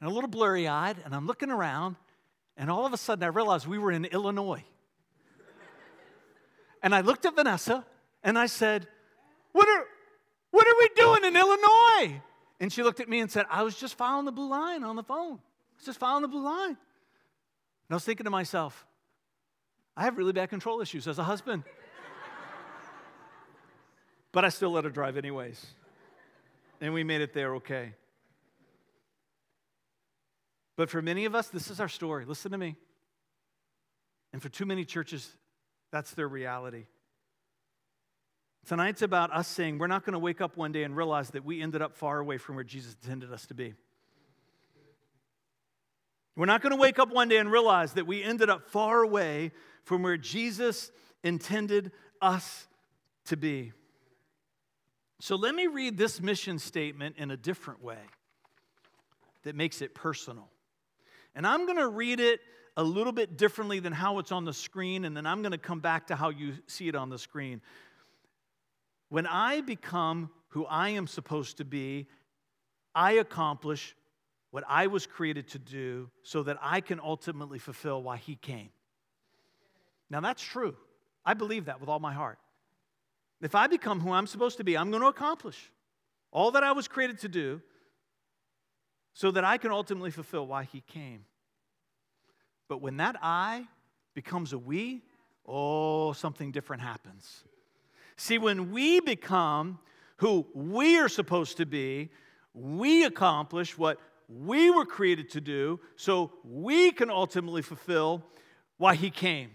and 0.00 0.10
a 0.10 0.12
little 0.12 0.28
blurry 0.28 0.68
eyed, 0.68 0.96
and 1.04 1.14
I'm 1.14 1.26
looking 1.26 1.50
around, 1.50 1.96
and 2.56 2.70
all 2.70 2.86
of 2.86 2.92
a 2.92 2.96
sudden 2.96 3.24
I 3.24 3.28
realized 3.28 3.66
we 3.66 3.78
were 3.78 3.92
in 3.92 4.04
Illinois. 4.06 4.64
and 6.82 6.94
I 6.94 7.00
looked 7.00 7.26
at 7.26 7.34
Vanessa 7.34 7.84
and 8.22 8.38
I 8.38 8.46
said, 8.46 8.86
What 9.52 9.68
are, 9.68 9.84
what 10.50 10.66
are 10.66 10.74
we 10.78 10.88
doing 10.96 11.24
in 11.24 11.36
Illinois? 11.36 12.20
And 12.60 12.72
she 12.72 12.82
looked 12.82 13.00
at 13.00 13.08
me 13.08 13.20
and 13.20 13.30
said, 13.30 13.46
I 13.50 13.62
was 13.62 13.76
just 13.76 13.96
following 13.96 14.24
the 14.24 14.32
blue 14.32 14.48
line 14.48 14.82
on 14.82 14.96
the 14.96 15.02
phone. 15.02 15.34
I 15.34 15.76
was 15.76 15.86
just 15.86 16.00
following 16.00 16.22
the 16.22 16.28
blue 16.28 16.42
line. 16.42 16.70
And 16.70 16.76
I 17.90 17.94
was 17.94 18.04
thinking 18.04 18.24
to 18.24 18.30
myself, 18.30 18.84
I 19.96 20.04
have 20.04 20.18
really 20.18 20.32
bad 20.32 20.50
control 20.50 20.80
issues 20.80 21.06
as 21.06 21.18
a 21.18 21.24
husband. 21.24 21.64
but 24.32 24.44
I 24.44 24.48
still 24.48 24.70
let 24.70 24.84
her 24.84 24.90
drive 24.90 25.16
anyways. 25.16 25.64
And 26.80 26.92
we 26.92 27.04
made 27.04 27.20
it 27.20 27.32
there 27.32 27.54
okay. 27.56 27.94
But 30.78 30.88
for 30.90 31.02
many 31.02 31.24
of 31.24 31.34
us, 31.34 31.48
this 31.48 31.72
is 31.72 31.80
our 31.80 31.88
story. 31.88 32.24
Listen 32.24 32.52
to 32.52 32.56
me. 32.56 32.76
And 34.32 34.40
for 34.40 34.48
too 34.48 34.64
many 34.64 34.84
churches, 34.84 35.28
that's 35.90 36.12
their 36.12 36.28
reality. 36.28 36.86
Tonight's 38.64 39.02
about 39.02 39.34
us 39.34 39.48
saying 39.48 39.78
we're 39.78 39.88
not 39.88 40.04
going 40.04 40.12
to 40.12 40.20
wake 40.20 40.40
up 40.40 40.56
one 40.56 40.70
day 40.70 40.84
and 40.84 40.96
realize 40.96 41.30
that 41.30 41.44
we 41.44 41.60
ended 41.60 41.82
up 41.82 41.96
far 41.96 42.20
away 42.20 42.38
from 42.38 42.54
where 42.54 42.62
Jesus 42.62 42.94
intended 43.02 43.32
us 43.32 43.44
to 43.46 43.54
be. 43.54 43.74
We're 46.36 46.46
not 46.46 46.62
going 46.62 46.76
to 46.76 46.80
wake 46.80 47.00
up 47.00 47.10
one 47.10 47.28
day 47.28 47.38
and 47.38 47.50
realize 47.50 47.94
that 47.94 48.06
we 48.06 48.22
ended 48.22 48.48
up 48.48 48.70
far 48.70 49.02
away 49.02 49.50
from 49.82 50.04
where 50.04 50.16
Jesus 50.16 50.92
intended 51.24 51.90
us 52.22 52.68
to 53.24 53.36
be. 53.36 53.72
So 55.18 55.34
let 55.34 55.56
me 55.56 55.66
read 55.66 55.98
this 55.98 56.20
mission 56.20 56.60
statement 56.60 57.16
in 57.18 57.32
a 57.32 57.36
different 57.36 57.82
way 57.82 57.98
that 59.42 59.56
makes 59.56 59.82
it 59.82 59.92
personal. 59.92 60.48
And 61.38 61.46
I'm 61.46 61.66
going 61.66 61.78
to 61.78 61.86
read 61.86 62.18
it 62.18 62.40
a 62.76 62.82
little 62.82 63.12
bit 63.12 63.38
differently 63.38 63.78
than 63.78 63.92
how 63.92 64.18
it's 64.18 64.32
on 64.32 64.44
the 64.44 64.52
screen, 64.52 65.04
and 65.04 65.16
then 65.16 65.24
I'm 65.24 65.40
going 65.40 65.52
to 65.52 65.58
come 65.58 65.78
back 65.78 66.08
to 66.08 66.16
how 66.16 66.30
you 66.30 66.54
see 66.66 66.88
it 66.88 66.96
on 66.96 67.10
the 67.10 67.18
screen. 67.18 67.62
When 69.08 69.24
I 69.24 69.60
become 69.60 70.30
who 70.48 70.66
I 70.66 70.88
am 70.88 71.06
supposed 71.06 71.58
to 71.58 71.64
be, 71.64 72.08
I 72.92 73.12
accomplish 73.12 73.94
what 74.50 74.64
I 74.68 74.88
was 74.88 75.06
created 75.06 75.46
to 75.50 75.60
do 75.60 76.10
so 76.24 76.42
that 76.42 76.58
I 76.60 76.80
can 76.80 76.98
ultimately 76.98 77.60
fulfill 77.60 78.02
why 78.02 78.16
He 78.16 78.34
came. 78.34 78.70
Now, 80.10 80.18
that's 80.20 80.42
true. 80.42 80.74
I 81.24 81.34
believe 81.34 81.66
that 81.66 81.78
with 81.78 81.88
all 81.88 82.00
my 82.00 82.14
heart. 82.14 82.40
If 83.40 83.54
I 83.54 83.68
become 83.68 84.00
who 84.00 84.10
I'm 84.10 84.26
supposed 84.26 84.56
to 84.56 84.64
be, 84.64 84.76
I'm 84.76 84.90
going 84.90 85.02
to 85.02 85.08
accomplish 85.08 85.70
all 86.32 86.50
that 86.50 86.64
I 86.64 86.72
was 86.72 86.88
created 86.88 87.20
to 87.20 87.28
do 87.28 87.62
so 89.18 89.32
that 89.32 89.44
I 89.44 89.58
can 89.58 89.72
ultimately 89.72 90.12
fulfill 90.12 90.46
why 90.46 90.62
He 90.62 90.80
came. 90.80 91.24
But 92.68 92.80
when 92.80 92.98
that 92.98 93.16
I 93.20 93.66
becomes 94.14 94.52
a 94.52 94.58
we, 94.58 95.02
oh, 95.44 96.12
something 96.12 96.52
different 96.52 96.82
happens. 96.82 97.42
See, 98.16 98.38
when 98.38 98.70
we 98.70 99.00
become 99.00 99.80
who 100.18 100.46
we 100.54 101.00
are 101.00 101.08
supposed 101.08 101.56
to 101.56 101.66
be, 101.66 102.10
we 102.54 103.04
accomplish 103.04 103.76
what 103.76 103.98
we 104.28 104.70
were 104.70 104.86
created 104.86 105.30
to 105.30 105.40
do 105.40 105.80
so 105.96 106.30
we 106.44 106.92
can 106.92 107.10
ultimately 107.10 107.62
fulfill 107.62 108.24
why 108.76 108.94
He 108.94 109.10
came. 109.10 109.50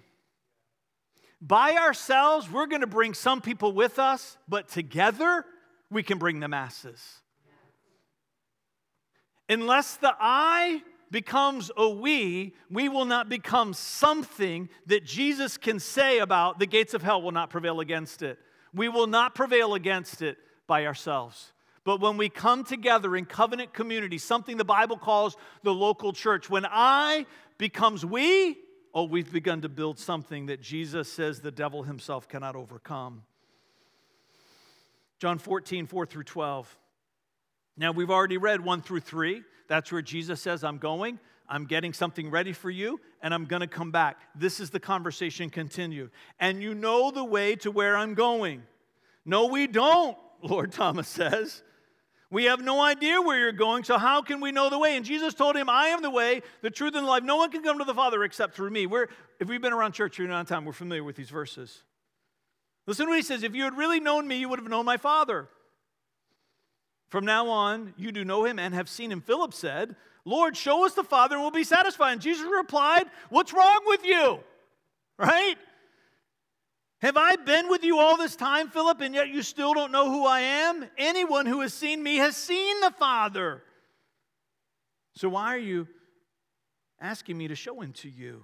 By 1.39 1.78
ourselves, 1.78 2.52
we're 2.52 2.67
going 2.67 2.82
to 2.82 2.88
bring 2.88 3.13
some 3.13 3.39
people 3.39 3.71
with 3.71 3.97
us, 3.97 4.38
but 4.45 4.67
together, 4.67 5.45
we 5.89 6.04
can 6.04 6.17
bring 6.17 6.41
the 6.41 6.49
masses. 6.49 7.22
Unless 9.54 9.98
the 9.98 10.16
I 10.20 10.82
becomes 11.12 11.70
a 11.78 11.88
we, 11.88 12.56
we 12.72 12.89
will 12.89 13.06
not 13.06 13.30
become 13.30 13.76
something 13.76 14.68
that 14.88 15.06
Jesus 15.06 15.58
can 15.58 15.80
say 15.80 16.18
about 16.18 16.58
the 16.58 16.66
gates 16.66 16.96
of 16.96 17.04
hell 17.04 17.22
will 17.22 17.32
not 17.32 17.52
prevail 17.52 17.80
against 17.80 18.24
it. 18.24 18.39
We 18.74 18.89
will 18.89 19.06
not 19.06 19.36
prevail 19.36 19.76
against 19.76 20.24
it 20.24 20.39
by 20.66 20.88
ourselves. 20.88 21.54
But 21.84 22.00
when 22.02 22.18
we 22.18 22.30
come 22.30 22.63
together 22.63 23.16
in 23.16 23.26
covenant 23.26 23.74
community, 23.76 24.18
something 24.18 24.58
the 24.58 24.66
Bible 24.66 24.98
calls 24.98 25.38
the 25.62 25.74
local 25.74 26.13
church, 26.13 26.50
when 26.50 26.66
I 26.68 27.28
becomes 27.60 28.04
we, 28.04 28.58
oh, 28.92 29.04
we've 29.04 29.32
begun 29.32 29.62
to 29.62 29.70
build 29.70 30.00
something 30.00 30.48
that 30.48 30.62
Jesus 30.62 31.12
says 31.12 31.42
the 31.42 31.52
devil 31.52 31.84
himself 31.84 32.28
cannot 32.28 32.56
overcome. 32.56 33.22
John 35.20 35.38
14, 35.38 35.86
4 35.86 36.06
through 36.08 36.24
12. 36.24 36.80
Now, 37.75 37.91
we've 37.91 38.09
already 38.09 38.38
read 38.38 38.62
1 38.62 38.81
through 38.81 39.01
3. 39.01 39.43
That's 39.67 39.91
where 39.91 40.01
Jesus 40.01 40.41
says, 40.41 40.63
I'm 40.63 40.77
going, 40.77 41.19
I'm 41.49 41.65
getting 41.65 41.93
something 41.93 42.29
ready 42.29 42.53
for 42.53 42.69
you, 42.69 42.99
and 43.21 43.33
I'm 43.33 43.45
going 43.45 43.62
to 43.62 43.67
come 43.67 43.91
back. 43.91 44.19
This 44.36 44.59
is 44.59 44.69
the 44.69 44.79
conversation 44.79 45.49
continue. 45.49 46.09
And 46.39 46.62
you 46.62 46.73
know 46.73 47.12
the 47.12 47.23
way 47.23 47.55
to 47.57 47.71
where 47.71 47.97
I'm 47.97 48.13
going. 48.13 48.63
No, 49.25 49.47
we 49.47 49.67
don't, 49.67 50.17
Lord 50.41 50.71
Thomas 50.71 51.07
says. 51.07 51.63
We 52.29 52.45
have 52.45 52.62
no 52.63 52.81
idea 52.81 53.21
where 53.21 53.38
you're 53.38 53.51
going, 53.51 53.83
so 53.83 53.97
how 53.97 54.23
can 54.23 54.41
we 54.41 54.51
know 54.51 54.69
the 54.69 54.79
way? 54.79 54.97
And 54.97 55.05
Jesus 55.05 55.36
told 55.36 55.55
him, 55.55 55.69
I 55.69 55.89
am 55.89 56.01
the 56.01 56.09
way, 56.09 56.41
the 56.63 56.71
truth, 56.71 56.95
and 56.95 57.05
the 57.05 57.09
life. 57.09 57.21
No 57.21 57.38
one 57.38 57.51
can 57.51 57.62
come 57.62 57.77
to 57.77 57.86
the 57.86 57.93
Father 57.93 58.23
except 58.23 58.55
through 58.55 58.71
me. 58.71 58.88
We're, 58.88 59.07
if 59.39 59.47
we've 59.47 59.62
been 59.62 59.73
around 59.73 59.91
church 59.91 60.15
for 60.15 60.25
a 60.25 60.27
long 60.27 60.45
time, 60.45 60.65
we're 60.65 60.73
familiar 60.73 61.03
with 61.03 61.15
these 61.15 61.29
verses. 61.29 61.83
Listen 62.88 63.05
to 63.05 63.12
what 63.12 63.17
he 63.17 63.21
says 63.21 63.43
If 63.43 63.53
you 63.53 63.63
had 63.63 63.77
really 63.77 63.99
known 63.99 64.27
me, 64.27 64.38
you 64.38 64.49
would 64.49 64.59
have 64.59 64.67
known 64.67 64.86
my 64.86 64.97
Father. 64.97 65.47
From 67.13 67.26
now 67.26 67.47
on, 67.49 67.93
you 67.95 68.12
do 68.12 68.26
know 68.26 68.43
him 68.43 68.58
and 68.58 68.73
have 68.73 68.89
seen 68.89 69.12
him. 69.12 69.21
Philip 69.21 69.54
said, 69.54 69.95
Lord, 70.26 70.58
show 70.58 70.84
us 70.84 70.95
the 70.95 71.04
Father 71.04 71.36
and 71.36 71.43
we'll 71.43 71.52
be 71.52 71.63
satisfied. 71.63 72.13
And 72.13 72.19
Jesus 72.19 72.43
replied, 72.52 73.04
What's 73.30 73.54
wrong 73.54 73.82
with 73.86 74.04
you? 74.04 74.39
Right? 75.19 75.54
Have 77.04 77.15
I 77.15 77.36
been 77.36 77.69
with 77.69 77.84
you 77.84 77.99
all 77.99 78.17
this 78.17 78.36
time, 78.36 78.67
Philip, 78.67 78.99
and 79.02 79.13
yet 79.13 79.30
you 79.30 79.43
still 79.43 79.76
don't 79.76 79.91
know 79.91 80.10
who 80.10 80.26
I 80.26 80.39
am? 80.39 80.89
Anyone 80.97 81.45
who 81.45 81.62
has 81.62 81.71
seen 81.71 82.02
me 82.02 82.15
has 82.15 82.36
seen 82.36 82.82
the 82.82 82.89
Father. 82.97 83.62
So 85.15 85.30
why 85.30 85.54
are 85.54 85.60
you 85.60 85.88
asking 86.99 87.38
me 87.38 87.47
to 87.47 87.56
show 87.56 87.80
him 87.80 87.93
to 87.93 88.10
you? 88.10 88.43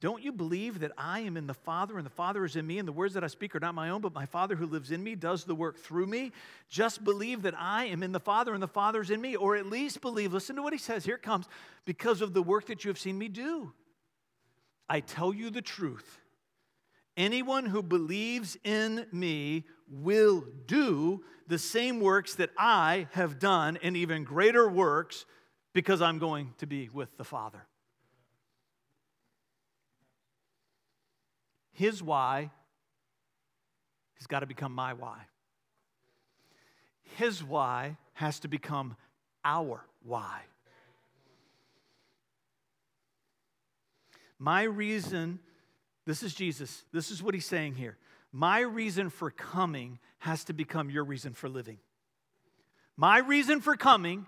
Don't 0.00 0.22
you 0.22 0.32
believe 0.32 0.80
that 0.80 0.92
I 0.96 1.20
am 1.20 1.36
in 1.36 1.46
the 1.46 1.52
Father 1.52 1.98
and 1.98 2.06
the 2.06 2.10
Father 2.10 2.44
is 2.46 2.56
in 2.56 2.66
me, 2.66 2.78
and 2.78 2.88
the 2.88 2.92
words 2.92 3.12
that 3.12 3.24
I 3.24 3.26
speak 3.26 3.54
are 3.54 3.60
not 3.60 3.74
my 3.74 3.90
own, 3.90 4.00
but 4.00 4.14
my 4.14 4.24
Father 4.24 4.56
who 4.56 4.64
lives 4.64 4.92
in 4.92 5.04
me 5.04 5.14
does 5.14 5.44
the 5.44 5.54
work 5.54 5.78
through 5.78 6.06
me? 6.06 6.32
Just 6.70 7.04
believe 7.04 7.42
that 7.42 7.54
I 7.58 7.84
am 7.84 8.02
in 8.02 8.12
the 8.12 8.18
Father 8.18 8.54
and 8.54 8.62
the 8.62 8.66
Father 8.66 9.02
is 9.02 9.10
in 9.10 9.20
me, 9.20 9.36
or 9.36 9.56
at 9.56 9.66
least 9.66 10.00
believe, 10.00 10.32
listen 10.32 10.56
to 10.56 10.62
what 10.62 10.72
he 10.72 10.78
says, 10.78 11.04
here 11.04 11.16
it 11.16 11.22
comes, 11.22 11.46
because 11.84 12.22
of 12.22 12.32
the 12.32 12.42
work 12.42 12.66
that 12.66 12.82
you 12.82 12.88
have 12.88 12.98
seen 12.98 13.18
me 13.18 13.28
do. 13.28 13.72
I 14.88 15.00
tell 15.00 15.34
you 15.34 15.50
the 15.50 15.60
truth. 15.60 16.18
Anyone 17.16 17.66
who 17.66 17.82
believes 17.82 18.56
in 18.64 19.06
me 19.12 19.64
will 19.86 20.44
do 20.66 21.22
the 21.46 21.58
same 21.58 22.00
works 22.00 22.36
that 22.36 22.50
I 22.56 23.06
have 23.12 23.38
done, 23.38 23.76
and 23.82 23.98
even 23.98 24.24
greater 24.24 24.66
works, 24.66 25.26
because 25.74 26.00
I'm 26.00 26.18
going 26.18 26.54
to 26.58 26.66
be 26.66 26.88
with 26.88 27.14
the 27.18 27.24
Father. 27.24 27.66
His 31.80 32.02
why 32.02 32.50
has 34.18 34.26
got 34.26 34.40
to 34.40 34.46
become 34.46 34.74
my 34.74 34.92
why. 34.92 35.16
His 37.16 37.42
why 37.42 37.96
has 38.12 38.38
to 38.40 38.48
become 38.48 38.96
our 39.46 39.82
why. 40.02 40.42
My 44.38 44.64
reason 44.64 45.38
this 46.04 46.22
is 46.22 46.34
Jesus. 46.34 46.84
This 46.92 47.10
is 47.10 47.22
what 47.22 47.32
he's 47.32 47.46
saying 47.46 47.76
here. 47.76 47.96
My 48.30 48.60
reason 48.60 49.08
for 49.08 49.30
coming 49.30 50.00
has 50.18 50.44
to 50.44 50.52
become 50.52 50.90
your 50.90 51.04
reason 51.04 51.32
for 51.32 51.48
living. 51.48 51.78
My 52.94 53.20
reason 53.20 53.62
for 53.62 53.74
coming 53.74 54.26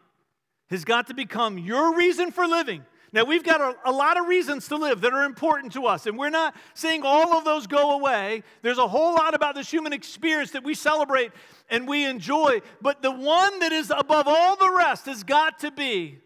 has 0.71 0.87
got 0.87 1.09
to 1.09 1.15
become 1.15 1.59
your 1.59 1.95
reason 1.97 2.31
for 2.31 2.47
living. 2.47 2.87
Now, 3.13 3.25
we've 3.25 3.45
got 3.45 3.61
a, 3.61 3.77
a, 3.85 3.93
lot 3.93 4.19
of 4.19 4.27
reasons 4.27 4.69
to 4.69 4.77
live 4.77 5.03
that 5.03 5.13
are 5.13 5.25
important 5.25 5.75
to 5.75 5.85
us, 5.85 6.07
and 6.07 6.17
we're 6.17 6.31
not 6.31 6.57
saying 6.73 7.03
all 7.05 7.37
of 7.37 7.45
those 7.45 7.67
go 7.67 7.93
away. 7.93 8.43
There's 8.63 8.79
a 8.79 8.89
whole 8.89 9.15
lot 9.15 9.35
about 9.35 9.55
this 9.55 9.71
human 9.71 9.93
experience 9.93 10.53
that 10.53 10.65
we 10.65 10.73
celebrate 10.73 11.31
and 11.69 11.87
we 11.87 12.07
enjoy, 12.07 12.63
but 12.81 13.03
the 13.03 13.11
one 13.11 13.59
that 13.59 13.71
is 13.71 13.93
above 13.95 14.27
all 14.27 14.57
the 14.57 14.73
rest 14.75 15.05
has 15.07 15.25
got 15.25 15.59
to 15.59 15.71
be 15.71 16.21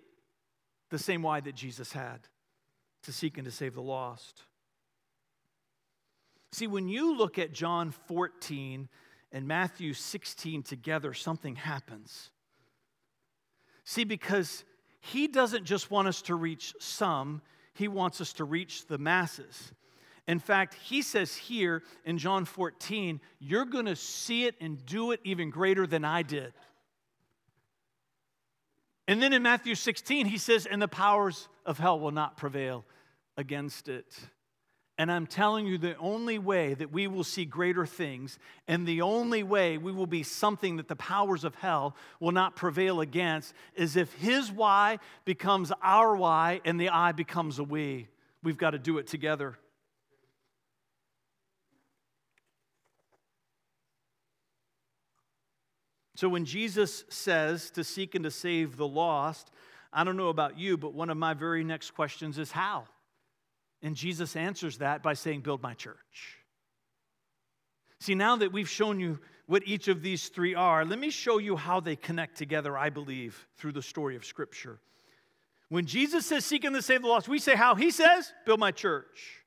the 0.90 0.98
same 0.98 1.22
why 1.22 1.40
that 1.40 1.56
Jesus 1.56 1.92
had 1.92 2.20
to 3.02 3.12
seek 3.12 3.36
and 3.36 3.44
to 3.46 3.50
save 3.50 3.74
the 3.74 3.82
lost. 3.82 4.42
See, 6.52 6.68
when 6.68 6.88
you 6.88 7.16
look 7.16 7.36
at 7.36 7.52
John 7.52 7.90
14 7.90 8.88
and 9.32 9.48
Matthew 9.48 9.92
16 9.92 10.62
together, 10.62 11.12
something 11.14 11.56
happens. 11.56 12.30
See, 13.84 14.04
because 14.04 14.64
he 15.12 15.28
doesn't 15.28 15.64
just 15.64 15.90
want 15.90 16.08
us 16.08 16.22
to 16.22 16.34
reach 16.34 16.74
some, 16.78 17.42
he 17.74 17.88
wants 17.88 18.20
us 18.20 18.32
to 18.34 18.44
reach 18.44 18.86
the 18.86 18.98
masses. 18.98 19.72
In 20.26 20.38
fact, 20.38 20.74
he 20.74 21.02
says 21.02 21.36
here 21.36 21.82
in 22.04 22.18
John 22.18 22.44
14, 22.44 23.20
you're 23.38 23.64
going 23.64 23.86
to 23.86 23.94
see 23.94 24.46
it 24.46 24.56
and 24.60 24.84
do 24.84 25.12
it 25.12 25.20
even 25.22 25.50
greater 25.50 25.86
than 25.86 26.04
I 26.04 26.22
did. 26.22 26.52
And 29.06 29.22
then 29.22 29.32
in 29.32 29.42
Matthew 29.42 29.76
16, 29.76 30.26
he 30.26 30.38
says, 30.38 30.66
and 30.66 30.82
the 30.82 30.88
powers 30.88 31.48
of 31.64 31.78
hell 31.78 32.00
will 32.00 32.10
not 32.10 32.36
prevail 32.36 32.84
against 33.36 33.88
it. 33.88 34.06
And 34.98 35.12
I'm 35.12 35.26
telling 35.26 35.66
you, 35.66 35.76
the 35.76 35.96
only 35.98 36.38
way 36.38 36.72
that 36.72 36.90
we 36.90 37.06
will 37.06 37.24
see 37.24 37.44
greater 37.44 37.84
things, 37.84 38.38
and 38.66 38.86
the 38.86 39.02
only 39.02 39.42
way 39.42 39.76
we 39.76 39.92
will 39.92 40.06
be 40.06 40.22
something 40.22 40.76
that 40.76 40.88
the 40.88 40.96
powers 40.96 41.44
of 41.44 41.54
hell 41.56 41.94
will 42.18 42.32
not 42.32 42.56
prevail 42.56 43.02
against, 43.02 43.52
is 43.74 43.96
if 43.96 44.12
His 44.14 44.50
why 44.50 44.98
becomes 45.26 45.70
our 45.82 46.16
why 46.16 46.62
and 46.64 46.80
the 46.80 46.88
I 46.88 47.12
becomes 47.12 47.58
a 47.58 47.64
we. 47.64 48.08
We've 48.42 48.56
got 48.56 48.70
to 48.70 48.78
do 48.78 48.96
it 48.96 49.06
together. 49.06 49.58
So 56.14 56.30
when 56.30 56.46
Jesus 56.46 57.04
says 57.10 57.70
to 57.72 57.84
seek 57.84 58.14
and 58.14 58.24
to 58.24 58.30
save 58.30 58.78
the 58.78 58.88
lost, 58.88 59.50
I 59.92 60.04
don't 60.04 60.16
know 60.16 60.30
about 60.30 60.58
you, 60.58 60.78
but 60.78 60.94
one 60.94 61.10
of 61.10 61.18
my 61.18 61.34
very 61.34 61.62
next 61.62 61.90
questions 61.90 62.38
is 62.38 62.50
how? 62.50 62.84
And 63.82 63.94
Jesus 63.94 64.36
answers 64.36 64.78
that 64.78 65.02
by 65.02 65.14
saying, 65.14 65.40
Build 65.40 65.62
my 65.62 65.74
church. 65.74 66.38
See, 68.00 68.14
now 68.14 68.36
that 68.36 68.52
we've 68.52 68.68
shown 68.68 69.00
you 69.00 69.18
what 69.46 69.62
each 69.66 69.88
of 69.88 70.02
these 70.02 70.28
three 70.28 70.54
are, 70.54 70.84
let 70.84 70.98
me 70.98 71.10
show 71.10 71.38
you 71.38 71.56
how 71.56 71.80
they 71.80 71.96
connect 71.96 72.36
together, 72.36 72.76
I 72.76 72.90
believe, 72.90 73.46
through 73.56 73.72
the 73.72 73.82
story 73.82 74.16
of 74.16 74.24
Scripture. 74.24 74.80
When 75.68 75.86
Jesus 75.86 76.26
says, 76.26 76.44
Seek 76.44 76.64
and 76.64 76.74
to 76.74 76.82
save 76.82 77.02
the 77.02 77.08
lost, 77.08 77.28
we 77.28 77.38
say 77.38 77.56
how? 77.56 77.74
He 77.74 77.90
says, 77.90 78.32
Build 78.44 78.60
my 78.60 78.70
church. 78.70 79.42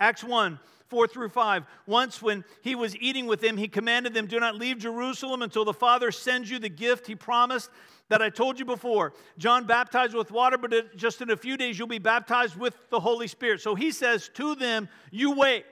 Acts 0.00 0.22
1 0.22 0.58
4 0.88 1.06
through 1.06 1.28
5. 1.28 1.64
Once, 1.86 2.20
when 2.22 2.44
he 2.62 2.74
was 2.74 2.96
eating 2.96 3.26
with 3.26 3.40
them, 3.40 3.56
he 3.56 3.68
commanded 3.68 4.14
them, 4.14 4.26
Do 4.26 4.40
not 4.40 4.56
leave 4.56 4.78
Jerusalem 4.78 5.42
until 5.42 5.64
the 5.64 5.72
Father 5.72 6.10
sends 6.10 6.50
you 6.50 6.58
the 6.58 6.68
gift 6.68 7.06
he 7.06 7.14
promised 7.14 7.70
that 8.08 8.22
I 8.22 8.30
told 8.30 8.58
you 8.58 8.64
before. 8.64 9.12
John 9.36 9.66
baptized 9.66 10.14
with 10.14 10.30
water, 10.30 10.56
but 10.58 10.96
just 10.96 11.20
in 11.20 11.30
a 11.30 11.36
few 11.36 11.56
days 11.56 11.78
you'll 11.78 11.88
be 11.88 11.98
baptized 11.98 12.56
with 12.56 12.74
the 12.90 13.00
Holy 13.00 13.28
Spirit. 13.28 13.60
So 13.60 13.74
he 13.74 13.90
says 13.90 14.30
to 14.34 14.54
them, 14.54 14.88
You 15.10 15.32
wait. 15.32 15.64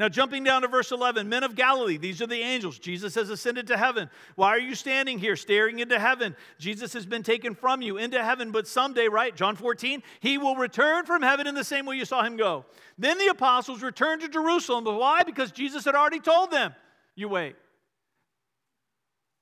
Now, 0.00 0.08
jumping 0.08 0.44
down 0.44 0.62
to 0.62 0.68
verse 0.68 0.92
11, 0.92 1.28
men 1.28 1.44
of 1.44 1.54
Galilee, 1.54 1.98
these 1.98 2.22
are 2.22 2.26
the 2.26 2.40
angels. 2.40 2.78
Jesus 2.78 3.14
has 3.16 3.28
ascended 3.28 3.66
to 3.66 3.76
heaven. 3.76 4.08
Why 4.34 4.48
are 4.48 4.58
you 4.58 4.74
standing 4.74 5.18
here 5.18 5.36
staring 5.36 5.78
into 5.78 5.98
heaven? 5.98 6.34
Jesus 6.58 6.94
has 6.94 7.04
been 7.04 7.22
taken 7.22 7.54
from 7.54 7.82
you 7.82 7.98
into 7.98 8.24
heaven, 8.24 8.50
but 8.50 8.66
someday, 8.66 9.08
right? 9.08 9.36
John 9.36 9.56
14, 9.56 10.02
he 10.20 10.38
will 10.38 10.56
return 10.56 11.04
from 11.04 11.20
heaven 11.20 11.46
in 11.46 11.54
the 11.54 11.64
same 11.64 11.84
way 11.84 11.96
you 11.96 12.06
saw 12.06 12.22
him 12.22 12.38
go. 12.38 12.64
Then 12.96 13.18
the 13.18 13.26
apostles 13.26 13.82
returned 13.82 14.22
to 14.22 14.30
Jerusalem. 14.30 14.84
But 14.84 14.94
why? 14.94 15.22
Because 15.22 15.52
Jesus 15.52 15.84
had 15.84 15.94
already 15.94 16.20
told 16.20 16.50
them, 16.50 16.74
You 17.14 17.28
wait. 17.28 17.56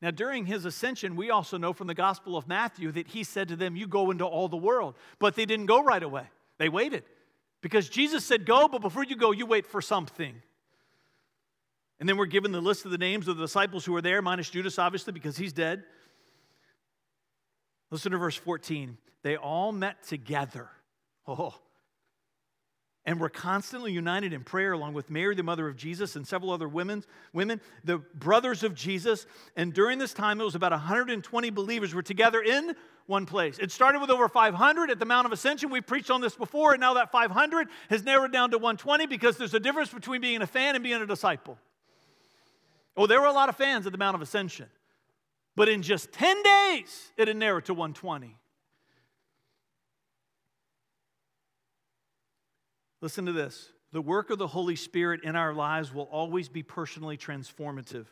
Now, 0.03 0.11
during 0.11 0.44
his 0.44 0.64
ascension, 0.64 1.14
we 1.14 1.31
also 1.31 1.57
know 1.57 1.73
from 1.73 1.87
the 1.87 1.94
Gospel 1.94 2.37
of 2.37 2.49
Matthew 2.49 2.90
that 2.90 3.07
he 3.07 3.23
said 3.23 3.47
to 3.47 3.55
them, 3.55 3.77
You 3.77 3.87
go 3.87 4.11
into 4.11 4.25
all 4.25 4.49
the 4.49 4.57
world. 4.57 4.97
But 5.21 5.37
they 5.37 5.47
didn't 5.47 5.66
go 5.66 5.85
right 5.85 6.03
away, 6.03 6.25
they 6.59 6.68
waited. 6.68 7.05
Because 7.61 7.88
Jesus 7.88 8.25
said, 8.25 8.44
Go, 8.44 8.66
but 8.66 8.81
before 8.81 9.05
you 9.05 9.14
go, 9.14 9.31
you 9.31 9.47
wait 9.47 9.64
for 9.64 9.81
something. 9.81 10.35
And 12.01 12.09
then 12.09 12.17
we're 12.17 12.27
given 12.27 12.53
the 12.53 12.61
list 12.61 12.85
of 12.85 12.91
the 12.91 12.99
names 12.99 13.27
of 13.27 13.37
the 13.37 13.45
disciples 13.45 13.85
who 13.85 13.93
were 13.93 14.03
there, 14.03 14.23
minus 14.23 14.51
Judas, 14.51 14.79
obviously, 14.79 15.13
because 15.13 15.37
he's 15.37 15.53
dead. 15.53 15.83
Listen 17.91 18.13
to 18.13 18.19
verse 18.19 18.37
14. 18.37 18.99
They 19.23 19.37
all 19.37 19.73
met 19.73 20.03
together. 20.05 20.69
Oh. 21.27 21.55
And 23.05 23.19
were 23.19 23.31
constantly 23.31 23.91
united 23.91 24.33
in 24.33 24.45
prayer, 24.45 24.73
along 24.73 24.93
with 24.93 25.11
Mary, 25.11 25.35
the 25.35 25.43
mother 25.43 25.67
of 25.67 25.77
Jesus, 25.77 26.15
and 26.15 26.27
several 26.27 26.53
other 26.53 26.69
women, 26.69 27.03
women, 27.33 27.61
the 27.83 27.99
brothers 27.99 28.63
of 28.63 28.75
Jesus. 28.75 29.27
And 29.57 29.73
during 29.73 29.99
this 29.99 30.13
time, 30.13 30.41
it 30.41 30.45
was 30.45 30.55
about 30.55 30.73
120 30.73 31.51
believers 31.51 31.95
were 31.95 32.03
together 32.03 32.43
in 32.43 32.77
one 33.07 33.25
place. 33.25 33.59
It 33.59 33.73
started 33.73 34.01
with 34.01 34.11
over 34.11 34.29
500 34.29 34.91
at 34.91 34.99
the 34.99 35.07
Mount 35.07 35.27
of 35.27 35.33
Ascension. 35.33 35.71
We've 35.71 35.87
preached 35.87 36.11
on 36.11 36.21
this 36.21 36.37
before, 36.37 36.75
and 36.75 36.81
now 36.81 36.95
that 36.95 37.11
500 37.11 37.69
has 37.89 38.05
narrowed 38.05 38.33
down 38.33 38.51
to 38.51 38.59
120 38.59 39.07
because 39.07 39.39
there's 39.39 39.55
a 39.55 39.61
difference 39.61 39.93
between 39.93 40.21
being 40.21 40.43
a 40.43 40.47
fan 40.47 40.75
and 40.75 40.85
being 40.85 41.01
a 41.01 41.07
disciple. 41.07 41.59
Oh, 42.99 43.07
there 43.07 43.21
were 43.21 43.29
a 43.29 43.33
lot 43.33 43.49
of 43.49 43.57
fans 43.57 43.87
at 43.87 43.93
the 43.93 43.99
Mount 43.99 44.17
of 44.17 44.23
Ascension. 44.23 44.67
But 45.55 45.69
in 45.69 45.83
just 45.83 46.11
10 46.13 46.43
days, 46.43 47.13
it 47.17 47.29
had 47.29 47.37
narrowed 47.37 47.65
to 47.67 47.75
120. 47.75 48.37
Listen 53.01 53.25
to 53.27 53.33
this. 53.33 53.71
The 53.93 54.03
work 54.03 54.31
of 54.31 54.39
the 54.39 54.49
Holy 54.49 54.75
Spirit 54.75 55.23
in 55.23 55.37
our 55.37 55.55
lives 55.55 55.95
will 55.95 56.09
always 56.11 56.49
be 56.49 56.65
personally 56.65 57.17
transformative, 57.17 58.07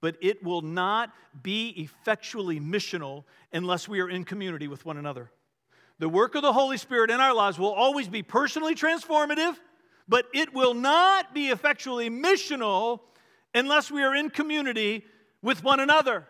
but 0.00 0.16
it 0.22 0.44
will 0.44 0.62
not 0.62 1.12
be 1.42 1.70
effectually 1.70 2.60
missional 2.60 3.24
unless 3.52 3.88
we 3.88 4.00
are 4.00 4.08
in 4.08 4.24
community 4.24 4.68
with 4.68 4.86
one 4.86 4.96
another. 4.96 5.30
The 5.98 6.08
work 6.08 6.36
of 6.36 6.42
the 6.42 6.52
Holy 6.52 6.76
Spirit 6.76 7.10
in 7.10 7.20
our 7.20 7.34
lives 7.34 7.58
will 7.58 7.72
always 7.72 8.08
be 8.08 8.22
personally 8.22 8.76
transformative, 8.76 9.56
but 10.08 10.26
it 10.32 10.54
will 10.54 10.74
not 10.74 11.34
be 11.34 11.48
effectually 11.48 12.10
missional 12.10 13.00
unless 13.54 13.90
we 13.90 14.02
are 14.02 14.14
in 14.14 14.30
community 14.30 15.04
with 15.42 15.62
one 15.62 15.80
another. 15.80 16.26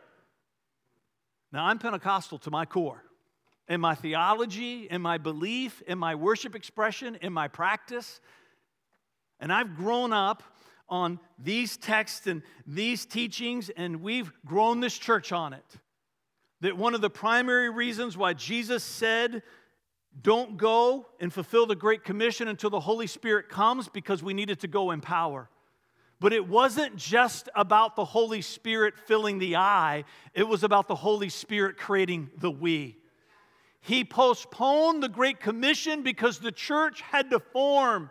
Now, 1.53 1.67
I'm 1.67 1.79
Pentecostal 1.79 2.39
to 2.41 2.51
my 2.51 2.67
core. 2.67 3.03
In 3.69 3.81
my 3.81 3.95
theology, 3.95 4.89
in 4.91 5.01
my 5.01 5.17
belief, 5.17 5.83
in 5.87 5.99
my 5.99 6.15
worship 6.17 6.55
expression, 6.55 7.17
in 7.23 7.33
my 7.33 7.49
practice. 7.49 8.21
And 9.41 9.53
I've 9.53 9.77
grown 9.77 10.13
up 10.13 10.43
on 10.89 11.19
these 11.39 11.77
texts 11.77 12.27
and 12.27 12.43
these 12.67 13.07
teachings, 13.07 13.71
and 13.71 14.03
we've 14.03 14.33
grown 14.45 14.81
this 14.81 14.99
church 14.99 15.33
on 15.33 15.55
it. 15.55 15.65
That 16.61 16.77
one 16.77 16.95
of 16.95 17.01
the 17.01 17.11
primary 17.11 17.71
reasons 17.71 18.17
why 18.17 18.35
Jesus 18.35 18.85
said, 18.85 19.43
Don't 20.21 20.57
go 20.57 21.07
and 21.21 21.33
fulfill 21.33 21.67
the 21.67 21.75
Great 21.75 22.05
Commission 22.05 22.49
until 22.49 22.71
the 22.71 22.81
Holy 22.81 23.07
Spirit 23.07 23.49
comes, 23.49 23.89
because 23.89 24.23
we 24.23 24.35
needed 24.35 24.61
to 24.61 24.69
go 24.69 24.91
in 24.91 25.01
power. 25.01 25.49
But 26.25 26.33
it 26.33 26.49
wasn't 26.49 26.97
just 26.97 27.51
about 27.55 27.97
the 27.97 28.05
Holy 28.07 28.41
Spirit 28.41 28.95
filling 28.99 29.39
the 29.39 29.57
I, 29.57 30.05
it 30.33 30.49
was 30.49 30.65
about 30.65 30.89
the 30.89 30.95
Holy 30.95 31.29
Spirit 31.29 31.77
creating 31.77 32.31
the 32.39 32.51
we. 32.51 32.97
He 33.83 34.07
postponed 34.07 35.03
the 35.03 35.11
Great 35.11 35.39
Commission 35.39 36.03
because 36.03 36.39
the 36.39 36.51
church 36.51 37.03
had 37.03 37.29
to 37.29 37.41
form. 37.41 38.09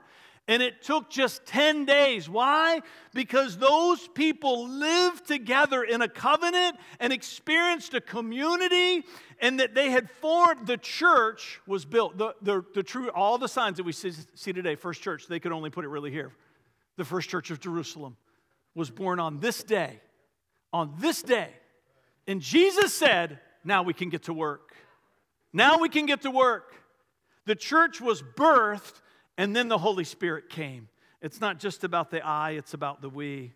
And 0.47 0.62
it 0.62 0.84
took 0.84 1.10
just 1.10 1.47
10 1.47 1.86
days. 1.86 2.30
Why? 2.30 2.82
Because 3.15 3.58
those 3.58 4.08
people 4.10 4.67
lived 4.67 5.26
together 5.26 5.82
in 5.82 6.04
a 6.04 6.08
covenant 6.08 6.78
and 6.99 7.12
experienced 7.12 7.95
a 7.95 8.02
community, 8.02 9.06
and 9.39 9.60
that 9.60 9.73
they 9.73 9.89
had 9.89 10.08
formed, 10.21 10.67
the 10.67 10.78
church 10.78 11.60
was 11.65 11.84
built. 11.84 12.19
The, 12.19 12.36
the, 12.43 12.63
the 12.76 12.84
true, 12.84 13.10
all 13.10 13.39
the 13.39 13.47
signs 13.47 13.78
that 13.78 13.88
we 13.88 13.91
see, 13.91 14.12
see 14.36 14.54
today, 14.54 14.76
First 14.76 15.02
Church, 15.02 15.26
they 15.26 15.39
could 15.39 15.52
only 15.52 15.71
put 15.71 15.84
it 15.84 15.88
really 15.88 16.12
here 16.12 16.32
the 16.98 17.06
first 17.06 17.30
church 17.30 17.52
of 17.52 17.60
Jerusalem, 17.60 18.18
was 18.76 18.90
born 18.90 19.20
on 19.20 19.40
this 19.40 19.64
day. 19.64 20.00
On 20.72 20.94
this 21.00 21.22
day. 21.22 21.50
And 22.28 22.42
Jesus 22.42 22.94
said, 22.94 23.40
Now 23.64 23.84
we 23.84 23.94
can 23.94 24.10
get 24.10 24.24
to 24.24 24.34
work. 24.34 24.74
Now 25.52 25.78
we 25.80 25.90
can 25.90 26.06
get 26.06 26.22
to 26.22 26.32
work. 26.32 26.74
The 27.46 27.56
church 27.56 28.02
was 28.02 28.22
birthed, 28.22 29.02
and 29.38 29.56
then 29.56 29.68
the 29.68 29.78
Holy 29.78 30.04
Spirit 30.04 30.50
came. 30.50 30.88
It's 31.22 31.40
not 31.40 31.60
just 31.60 31.84
about 31.84 32.10
the 32.10 32.26
I, 32.26 32.52
it's 32.52 32.74
about 32.74 33.02
the 33.02 33.10
we. 33.10 33.54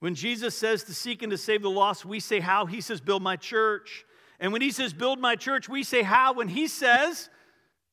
When 0.00 0.14
Jesus 0.14 0.56
says 0.56 0.84
to 0.84 0.94
seek 0.94 1.22
and 1.22 1.30
to 1.30 1.38
save 1.38 1.62
the 1.62 1.70
lost, 1.70 2.04
we 2.04 2.20
say 2.20 2.40
how. 2.40 2.66
He 2.66 2.80
says, 2.80 3.00
Build 3.00 3.22
my 3.22 3.36
church. 3.36 4.04
And 4.38 4.52
when 4.52 4.62
he 4.62 4.70
says, 4.70 4.92
Build 4.92 5.18
my 5.18 5.36
church, 5.36 5.68
we 5.68 5.82
say 5.82 6.02
how. 6.02 6.34
When 6.34 6.48
he 6.48 6.68
says, 6.68 7.30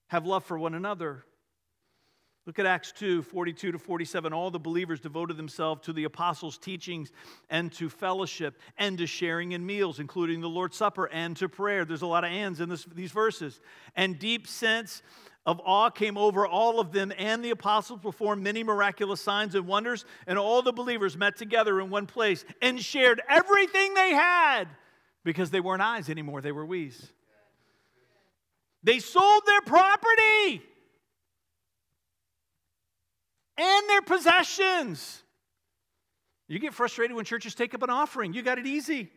Have 0.07 0.25
love 0.25 0.43
for 0.43 0.57
one 0.57 0.73
another. 0.73 1.25
Look 2.45 2.59
at 2.59 2.65
Acts 2.65 2.91
2 2.91 3.21
42 3.21 3.71
to 3.71 3.79
47. 3.79 4.33
All 4.33 4.51
the 4.51 4.59
believers 4.59 4.99
devoted 4.99 5.37
themselves 5.37 5.81
to 5.83 5.93
the 5.93 6.03
apostles' 6.03 6.57
teachings 6.57 7.11
and 7.49 7.71
to 7.73 7.89
fellowship 7.89 8.59
and 8.77 8.97
to 8.97 9.07
sharing 9.07 9.53
in 9.53 9.65
meals, 9.65 9.99
including 9.99 10.41
the 10.41 10.49
Lord's 10.49 10.75
Supper 10.75 11.05
and 11.05 11.37
to 11.37 11.47
prayer. 11.47 11.85
There's 11.85 12.01
a 12.01 12.07
lot 12.07 12.25
of 12.25 12.31
ands 12.31 12.59
in 12.59 12.67
this, 12.67 12.83
these 12.85 13.11
verses. 13.11 13.61
And 13.95 14.19
deep 14.19 14.47
sense 14.47 15.01
of 15.45 15.61
awe 15.63 15.89
came 15.89 16.17
over 16.17 16.45
all 16.45 16.81
of 16.81 16.91
them, 16.91 17.13
and 17.17 17.43
the 17.43 17.49
apostles 17.49 17.99
performed 18.01 18.43
many 18.43 18.63
miraculous 18.63 19.21
signs 19.21 19.55
and 19.55 19.65
wonders. 19.65 20.03
And 20.27 20.37
all 20.37 20.61
the 20.61 20.73
believers 20.73 21.15
met 21.15 21.37
together 21.37 21.79
in 21.79 21.89
one 21.89 22.07
place 22.07 22.43
and 22.61 22.77
shared 22.79 23.21
everything 23.29 23.93
they 23.93 24.11
had 24.11 24.65
because 25.23 25.49
they 25.49 25.61
weren't 25.61 25.81
eyes 25.81 26.09
anymore, 26.09 26.41
they 26.41 26.51
were 26.51 26.65
we's. 26.65 27.13
They 28.83 28.99
sold 28.99 29.43
their 29.45 29.61
property 29.61 30.61
and 33.57 33.89
their 33.89 34.01
possessions. 34.01 35.21
You 36.47 36.59
get 36.59 36.73
frustrated 36.73 37.15
when 37.15 37.25
churches 37.25 37.55
take 37.55 37.73
up 37.73 37.83
an 37.83 37.89
offering. 37.89 38.33
You 38.33 38.41
got 38.41 38.59
it 38.59 38.67
easy. 38.67 39.09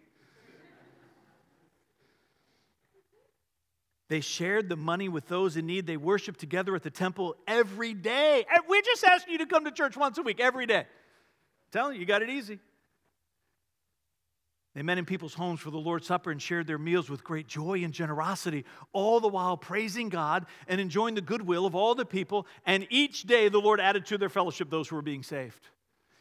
They 4.09 4.21
shared 4.21 4.69
the 4.69 4.77
money 4.77 5.09
with 5.09 5.27
those 5.27 5.57
in 5.57 5.67
need. 5.67 5.87
They 5.87 5.97
worshiped 5.97 6.39
together 6.39 6.77
at 6.77 6.85
the 6.85 6.91
temple 6.91 7.35
every 7.49 7.93
day. 7.93 8.47
We're 8.69 8.83
just 8.83 9.03
asking 9.03 9.33
you 9.33 9.39
to 9.39 9.47
come 9.47 9.65
to 9.65 9.73
church 9.73 9.97
once 9.97 10.17
a 10.19 10.23
week, 10.23 10.39
every 10.39 10.67
day. 10.67 10.79
I'm 10.79 10.87
telling 11.73 11.95
you, 11.95 12.01
you 12.01 12.07
got 12.07 12.23
it 12.23 12.31
easy. 12.31 12.61
They 14.77 14.83
met 14.83 14.99
in 14.99 15.07
people's 15.07 15.33
homes 15.33 15.61
for 15.61 15.71
the 15.71 15.79
Lord's 15.79 16.07
Supper 16.07 16.31
and 16.31 16.41
shared 16.41 16.67
their 16.67 16.77
meals 16.77 17.09
with 17.09 17.25
great 17.25 17.47
joy 17.47 17.83
and 17.83 17.95
generosity, 17.95 18.67
all 18.93 19.21
the 19.21 19.29
while 19.29 19.57
praising 19.57 20.11
God 20.11 20.45
and 20.69 20.79
enjoying 20.79 21.15
the 21.15 21.23
goodwill 21.23 21.65
of 21.65 21.75
all 21.75 21.95
the 21.95 22.05
people. 22.05 22.47
And 22.67 22.87
each 22.91 23.23
day 23.23 23.49
the 23.49 23.59
Lord 23.59 23.81
added 23.81 24.05
to 24.07 24.19
their 24.19 24.29
fellowship 24.29 24.69
those 24.69 24.87
who 24.87 24.97
were 24.97 25.03
being 25.03 25.23
saved. 25.23 25.67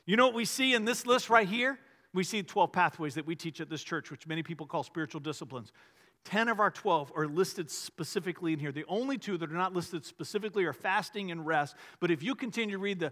You 0.06 0.16
know 0.16 0.26
what 0.26 0.36
we 0.36 0.46
see 0.46 0.74
in 0.74 0.86
this 0.86 1.06
list 1.06 1.30
right 1.30 1.46
here? 1.46 1.78
We 2.14 2.24
see 2.24 2.44
12 2.44 2.72
pathways 2.72 3.16
that 3.16 3.28
we 3.28 3.36
teach 3.36 3.60
at 3.60 3.70
this 3.70 3.84
church, 3.84 4.10
which 4.10 4.26
many 4.26 4.42
people 4.42 4.66
call 4.66 4.84
spiritual 4.84 5.20
disciplines. 5.20 5.74
10 6.24 6.48
of 6.48 6.62
our 6.62 6.72
12 6.72 7.12
are 7.14 7.28
listed 7.28 7.70
specifically 7.70 8.54
in 8.54 8.60
here. 8.60 8.72
The 8.72 8.86
only 8.88 9.18
two 9.18 9.38
that 9.38 9.52
are 9.52 9.56
not 9.56 9.74
listed 9.74 10.06
specifically 10.06 10.64
are 10.64 10.72
fasting 10.72 11.30
and 11.30 11.46
rest. 11.46 11.76
But 12.00 12.10
if 12.10 12.24
you 12.24 12.36
continue 12.36 12.78
to 12.78 12.82
read 12.82 13.02
the 13.02 13.12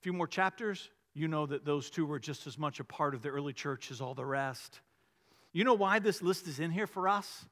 few 0.00 0.14
more 0.14 0.26
chapters, 0.26 0.88
you 1.18 1.28
know 1.28 1.46
that 1.46 1.64
those 1.64 1.90
two 1.90 2.06
were 2.06 2.18
just 2.18 2.46
as 2.46 2.58
much 2.58 2.80
a 2.80 2.84
part 2.84 3.14
of 3.14 3.22
the 3.22 3.28
early 3.28 3.52
church 3.52 3.90
as 3.90 4.00
all 4.00 4.14
the 4.14 4.24
rest. 4.24 4.80
You 5.52 5.64
know 5.64 5.74
why 5.74 5.98
this 5.98 6.22
list 6.22 6.46
is 6.46 6.60
in 6.60 6.70
here 6.70 6.86
for 6.86 7.08
us? 7.08 7.44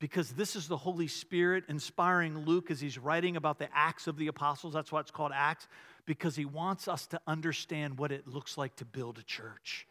Because 0.00 0.30
this 0.30 0.56
is 0.56 0.68
the 0.68 0.76
Holy 0.76 1.08
Spirit 1.08 1.64
inspiring 1.68 2.46
Luke 2.46 2.70
as 2.70 2.80
he's 2.80 2.98
writing 2.98 3.36
about 3.36 3.58
the 3.58 3.68
Acts 3.74 4.06
of 4.06 4.16
the 4.16 4.28
Apostles. 4.28 4.72
That's 4.72 4.92
why 4.92 5.00
it's 5.00 5.10
called 5.10 5.32
Acts, 5.34 5.66
because 6.06 6.36
he 6.36 6.44
wants 6.44 6.88
us 6.88 7.06
to 7.08 7.20
understand 7.26 7.98
what 7.98 8.12
it 8.12 8.26
looks 8.26 8.56
like 8.56 8.76
to 8.76 8.84
build 8.84 9.18
a 9.18 9.24
church. 9.24 9.86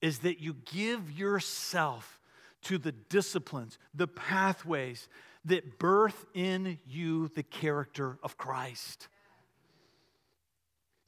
Is 0.00 0.20
that 0.20 0.40
you 0.40 0.56
give 0.72 1.10
yourself 1.10 2.20
to 2.62 2.78
the 2.78 2.92
disciplines, 2.92 3.78
the 3.94 4.06
pathways 4.06 5.08
that 5.44 5.78
birth 5.78 6.26
in 6.34 6.78
you 6.86 7.28
the 7.28 7.42
character 7.42 8.18
of 8.22 8.36
Christ. 8.36 9.08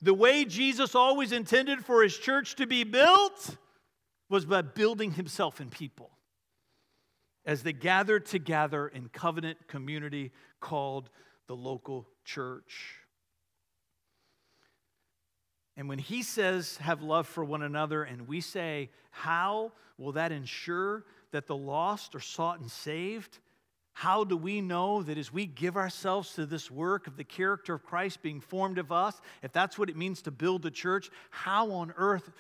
The 0.05 0.13
way 0.13 0.45
Jesus 0.45 0.95
always 0.95 1.33
intended 1.33 1.83
for 1.83 2.03
his 2.03 2.15
church 2.15 2.57
to 2.57 2.67
be 2.67 2.85
built 2.85 3.57
was 4.29 4.45
by 4.45 4.61
building 4.61 5.13
himself 5.13 5.63
in 5.63 5.71
people 5.71 6.11
as 7.47 7.63
they 7.63 7.73
gathered 7.73 8.27
together 8.27 8.87
in 8.87 9.09
covenant 9.09 9.67
community 9.67 10.33
called 10.61 11.09
the 11.47 11.57
local 11.57 12.07
church. 12.23 12.99
And 15.75 15.89
when 15.89 15.99
he 15.99 16.23
says, 16.23 16.77
have 16.77 17.01
love 17.01 17.27
for 17.27 17.43
one 17.43 17.63
another, 17.63 18.03
and 18.03 18.29
we 18.29 18.43
say, 18.43 18.91
how 19.11 19.73
will 19.97 20.13
that 20.13 20.33
ensure 20.33 21.07
that 21.31 21.47
the 21.47 21.57
lost 21.57 22.15
are 22.15 22.21
sought 22.21 22.61
and 22.61 22.71
saved? 22.71 23.39
How 23.95 24.25
do 24.25 24.37
we 24.37 24.61
know 24.61 25.05
that 25.05 25.17
as 25.17 25.33
we 25.33 25.47
give 25.47 25.77
ourselves 25.77 26.35
to 26.35 26.47
this 26.47 26.69
work 26.69 27.07
of 27.07 27.17
the 27.17 27.25
character 27.25 27.75
of 27.75 27.85
Christ 27.85 28.23
being 28.23 28.41
formed 28.41 28.79
of 28.79 28.91
us, 28.91 29.21
if 29.43 29.53
that's 29.53 29.79
what 29.79 29.89
it 29.89 29.97
means 29.97 30.23
to 30.23 30.33
build 30.33 30.63
the 30.63 30.71
church, 30.71 31.11
how 31.31 31.71
on 31.71 31.95
earth 31.97 32.33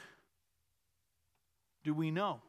do 1.85 1.95
we 1.95 2.11
know 2.11 2.41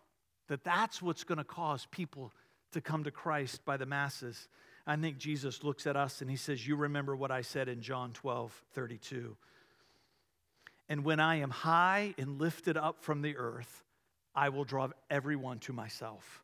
that 0.47 0.63
that's 0.63 1.03
what's 1.03 1.23
going 1.23 1.37
to 1.37 1.43
cause 1.43 1.87
people 1.91 2.33
to 2.71 2.81
come 2.81 3.03
to 3.03 3.11
Christ 3.11 3.63
by 3.63 3.77
the 3.77 3.85
masses? 3.85 4.47
I 4.87 4.95
think 4.95 5.19
Jesus 5.19 5.63
looks 5.63 5.85
at 5.85 5.95
us 5.95 6.21
and 6.21 6.29
he 6.29 6.35
says, 6.35 6.67
You 6.67 6.75
remember 6.75 7.15
what 7.15 7.31
I 7.31 7.41
said 7.41 7.69
in 7.69 7.81
John 7.81 8.11
12 8.13 8.63
32. 8.73 9.37
And 10.89 11.03
when 11.03 11.19
I 11.19 11.37
am 11.37 11.49
high 11.51 12.15
and 12.17 12.39
lifted 12.39 12.75
up 12.75 13.03
from 13.03 13.21
the 13.21 13.37
earth, 13.37 13.83
I 14.35 14.49
will 14.49 14.63
draw 14.63 14.89
everyone 15.09 15.59
to 15.59 15.73
myself. 15.73 16.43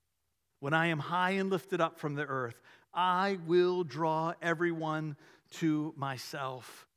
When 0.61 0.75
I 0.75 0.87
am 0.87 0.99
high 0.99 1.31
and 1.31 1.49
lifted 1.49 1.81
up 1.81 1.97
from 1.97 2.13
the 2.13 2.25
earth, 2.25 2.61
I 2.93 3.39
will 3.47 3.83
draw 3.83 4.35
everyone 4.43 5.17
to 5.53 5.91
myself. 5.97 6.87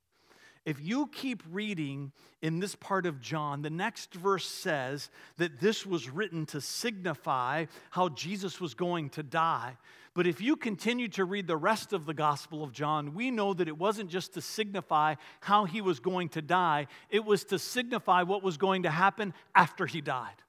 If 0.66 0.82
you 0.82 1.06
keep 1.06 1.42
reading 1.50 2.12
in 2.42 2.60
this 2.60 2.74
part 2.74 3.06
of 3.06 3.22
John, 3.22 3.62
the 3.62 3.70
next 3.70 4.12
verse 4.12 4.46
says 4.46 5.08
that 5.38 5.60
this 5.60 5.86
was 5.86 6.10
written 6.10 6.44
to 6.46 6.60
signify 6.60 7.64
how 7.90 8.10
Jesus 8.10 8.60
was 8.60 8.74
going 8.74 9.08
to 9.10 9.22
die. 9.22 9.78
But 10.12 10.26
if 10.26 10.42
you 10.42 10.56
continue 10.56 11.08
to 11.08 11.24
read 11.24 11.46
the 11.46 11.56
rest 11.56 11.94
of 11.94 12.04
the 12.04 12.14
Gospel 12.14 12.62
of 12.62 12.72
John, 12.72 13.14
we 13.14 13.30
know 13.30 13.54
that 13.54 13.68
it 13.68 13.78
wasn't 13.78 14.10
just 14.10 14.34
to 14.34 14.42
signify 14.42 15.14
how 15.40 15.64
he 15.64 15.80
was 15.80 16.00
going 16.00 16.28
to 16.30 16.42
die, 16.42 16.86
it 17.08 17.24
was 17.24 17.44
to 17.44 17.58
signify 17.58 18.24
what 18.24 18.42
was 18.42 18.58
going 18.58 18.82
to 18.82 18.90
happen 18.90 19.32
after 19.54 19.86
he 19.86 20.02
died. 20.02 20.43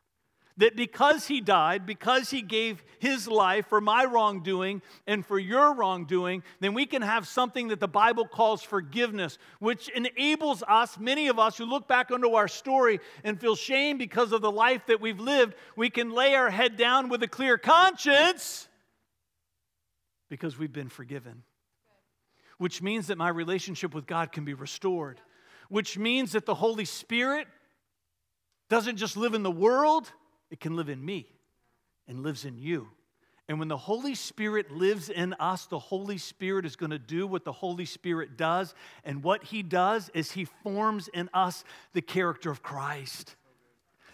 That 0.58 0.78
because 0.78 1.28
he 1.28 1.42
died, 1.42 1.86
because 1.86 2.30
he 2.30 2.42
gave 2.42 2.82
his 3.00 3.28
life 3.28 3.68
for 3.68 3.82
my 3.82 4.06
wrongdoing 4.06 4.82
and 5.06 5.26
for 5.26 5.38
your 5.38 5.76
wrongdoing, 5.76 6.44
then 6.62 6.74
we 6.74 6.86
can 6.86 7.02
have 7.02 7.28
something 7.28 7.68
that 7.68 7.82
the 7.82 7.90
Bible 7.90 8.26
calls 8.26 8.62
forgiveness, 8.64 9.38
which 9.60 9.90
enables 9.90 10.64
us, 10.66 10.98
many 10.98 11.28
of 11.28 11.40
us 11.40 11.58
who 11.58 11.66
look 11.66 11.90
back 11.90 12.10
onto 12.10 12.36
our 12.36 12.48
story 12.48 13.02
and 13.26 13.40
feel 13.40 13.58
shame 13.58 13.98
because 13.98 14.32
of 14.32 14.42
the 14.42 14.52
life 14.52 14.86
that 14.88 15.02
we've 15.02 15.20
lived, 15.20 15.56
we 15.76 15.90
can 15.90 16.12
lay 16.12 16.36
our 16.36 16.50
head 16.50 16.78
down 16.78 17.10
with 17.10 17.22
a 17.22 17.28
clear 17.28 17.58
conscience 17.58 18.70
because 20.30 20.58
we've 20.58 20.74
been 20.74 20.90
forgiven. 20.90 21.44
Which 22.58 22.82
means 22.82 23.08
that 23.08 23.18
my 23.18 23.30
relationship 23.30 23.94
with 23.94 24.06
God 24.06 24.32
can 24.32 24.46
be 24.46 24.54
restored. 24.54 25.20
Which 25.68 25.98
means 25.98 26.32
that 26.32 26.46
the 26.46 26.56
Holy 26.56 26.86
Spirit 26.86 27.48
doesn't 28.70 28.98
just 28.98 29.18
live 29.18 29.34
in 29.34 29.44
the 29.44 29.52
world, 29.52 30.12
it 30.50 30.60
can 30.60 30.76
live 30.76 30.90
in 30.90 31.04
me 31.04 31.28
and 32.08 32.24
lives 32.24 32.46
in 32.46 32.58
you. 32.58 32.88
And 33.48 33.60
when 33.60 33.68
the 33.68 33.78
Holy 33.78 34.16
Spirit 34.16 34.72
lives 34.72 35.10
in 35.10 35.34
us, 35.34 35.68
the 35.68 35.78
Holy 35.78 36.18
Spirit 36.18 36.66
is 36.66 36.76
going 36.76 36.90
to 36.90 37.00
do 37.00 37.28
what 37.28 37.46
the 37.46 37.52
Holy 37.52 37.86
Spirit 37.86 38.38
does. 38.38 38.74
And 39.04 39.24
what 39.24 39.44
He 39.44 39.62
does 39.62 40.10
is 40.16 40.32
He 40.32 40.46
forms 40.46 41.08
in 41.10 41.30
us 41.34 41.64
the 41.94 42.02
character 42.02 42.50
of 42.50 42.64
Christ. 42.64 43.36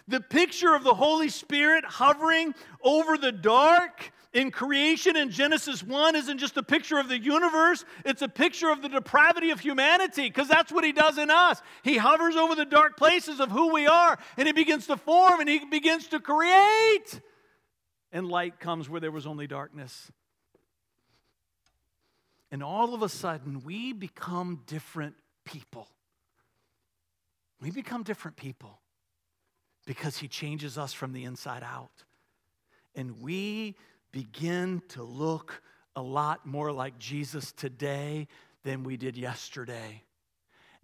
The 0.08 0.20
picture 0.20 0.74
of 0.74 0.84
the 0.84 0.94
Holy 0.94 1.28
Spirit 1.28 1.84
hovering 1.84 2.54
over 2.82 3.16
the 3.16 3.32
dark 3.32 4.12
in 4.32 4.50
creation 4.50 5.16
in 5.16 5.30
Genesis 5.30 5.82
1 5.82 6.16
isn't 6.16 6.38
just 6.38 6.56
a 6.56 6.62
picture 6.62 6.98
of 6.98 7.08
the 7.08 7.18
universe, 7.18 7.84
it's 8.04 8.22
a 8.22 8.28
picture 8.28 8.70
of 8.70 8.80
the 8.80 8.88
depravity 8.88 9.50
of 9.50 9.60
humanity 9.60 10.22
because 10.22 10.48
that's 10.48 10.72
what 10.72 10.84
he 10.84 10.92
does 10.92 11.18
in 11.18 11.30
us. 11.30 11.60
He 11.82 11.98
hovers 11.98 12.34
over 12.34 12.54
the 12.54 12.64
dark 12.64 12.96
places 12.96 13.40
of 13.40 13.50
who 13.50 13.72
we 13.72 13.86
are 13.86 14.18
and 14.36 14.46
he 14.46 14.52
begins 14.52 14.86
to 14.86 14.96
form 14.96 15.40
and 15.40 15.48
he 15.48 15.64
begins 15.66 16.08
to 16.08 16.20
create. 16.20 17.20
And 18.10 18.26
light 18.26 18.58
comes 18.58 18.88
where 18.88 19.00
there 19.00 19.10
was 19.10 19.26
only 19.26 19.46
darkness. 19.46 20.10
And 22.50 22.62
all 22.62 22.94
of 22.94 23.02
a 23.02 23.08
sudden, 23.08 23.62
we 23.64 23.94
become 23.94 24.62
different 24.66 25.14
people. 25.44 25.88
We 27.60 27.70
become 27.70 28.02
different 28.02 28.36
people 28.36 28.81
because 29.86 30.18
he 30.18 30.28
changes 30.28 30.78
us 30.78 30.92
from 30.92 31.12
the 31.12 31.24
inside 31.24 31.62
out. 31.62 32.04
And 32.94 33.20
we 33.20 33.76
begin 34.12 34.82
to 34.88 35.02
look 35.02 35.62
a 35.96 36.02
lot 36.02 36.46
more 36.46 36.72
like 36.72 36.98
Jesus 36.98 37.52
today 37.52 38.28
than 38.64 38.84
we 38.84 38.96
did 38.96 39.16
yesterday. 39.16 40.02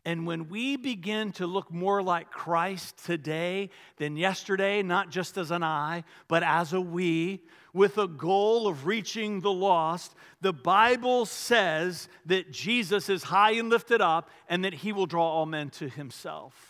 And 0.04 0.26
when 0.26 0.48
we 0.48 0.76
begin 0.76 1.32
to 1.32 1.46
look 1.46 1.70
more 1.70 2.02
like 2.02 2.30
Christ 2.30 3.04
today 3.04 3.70
than 3.98 4.16
yesterday, 4.16 4.82
not 4.82 5.10
just 5.10 5.36
as 5.36 5.50
an 5.50 5.62
I, 5.62 6.04
but 6.28 6.42
as 6.42 6.72
a 6.72 6.80
we, 6.80 7.42
with 7.74 7.98
a 7.98 8.08
goal 8.08 8.68
of 8.68 8.86
reaching 8.86 9.40
the 9.40 9.52
lost, 9.52 10.14
the 10.40 10.52
Bible 10.52 11.26
says 11.26 12.08
that 12.26 12.50
Jesus 12.50 13.08
is 13.08 13.24
high 13.24 13.52
and 13.52 13.68
lifted 13.68 14.00
up 14.00 14.30
and 14.48 14.64
that 14.64 14.74
he 14.74 14.92
will 14.92 15.06
draw 15.06 15.26
all 15.28 15.46
men 15.46 15.68
to 15.70 15.88
himself. 15.88 16.67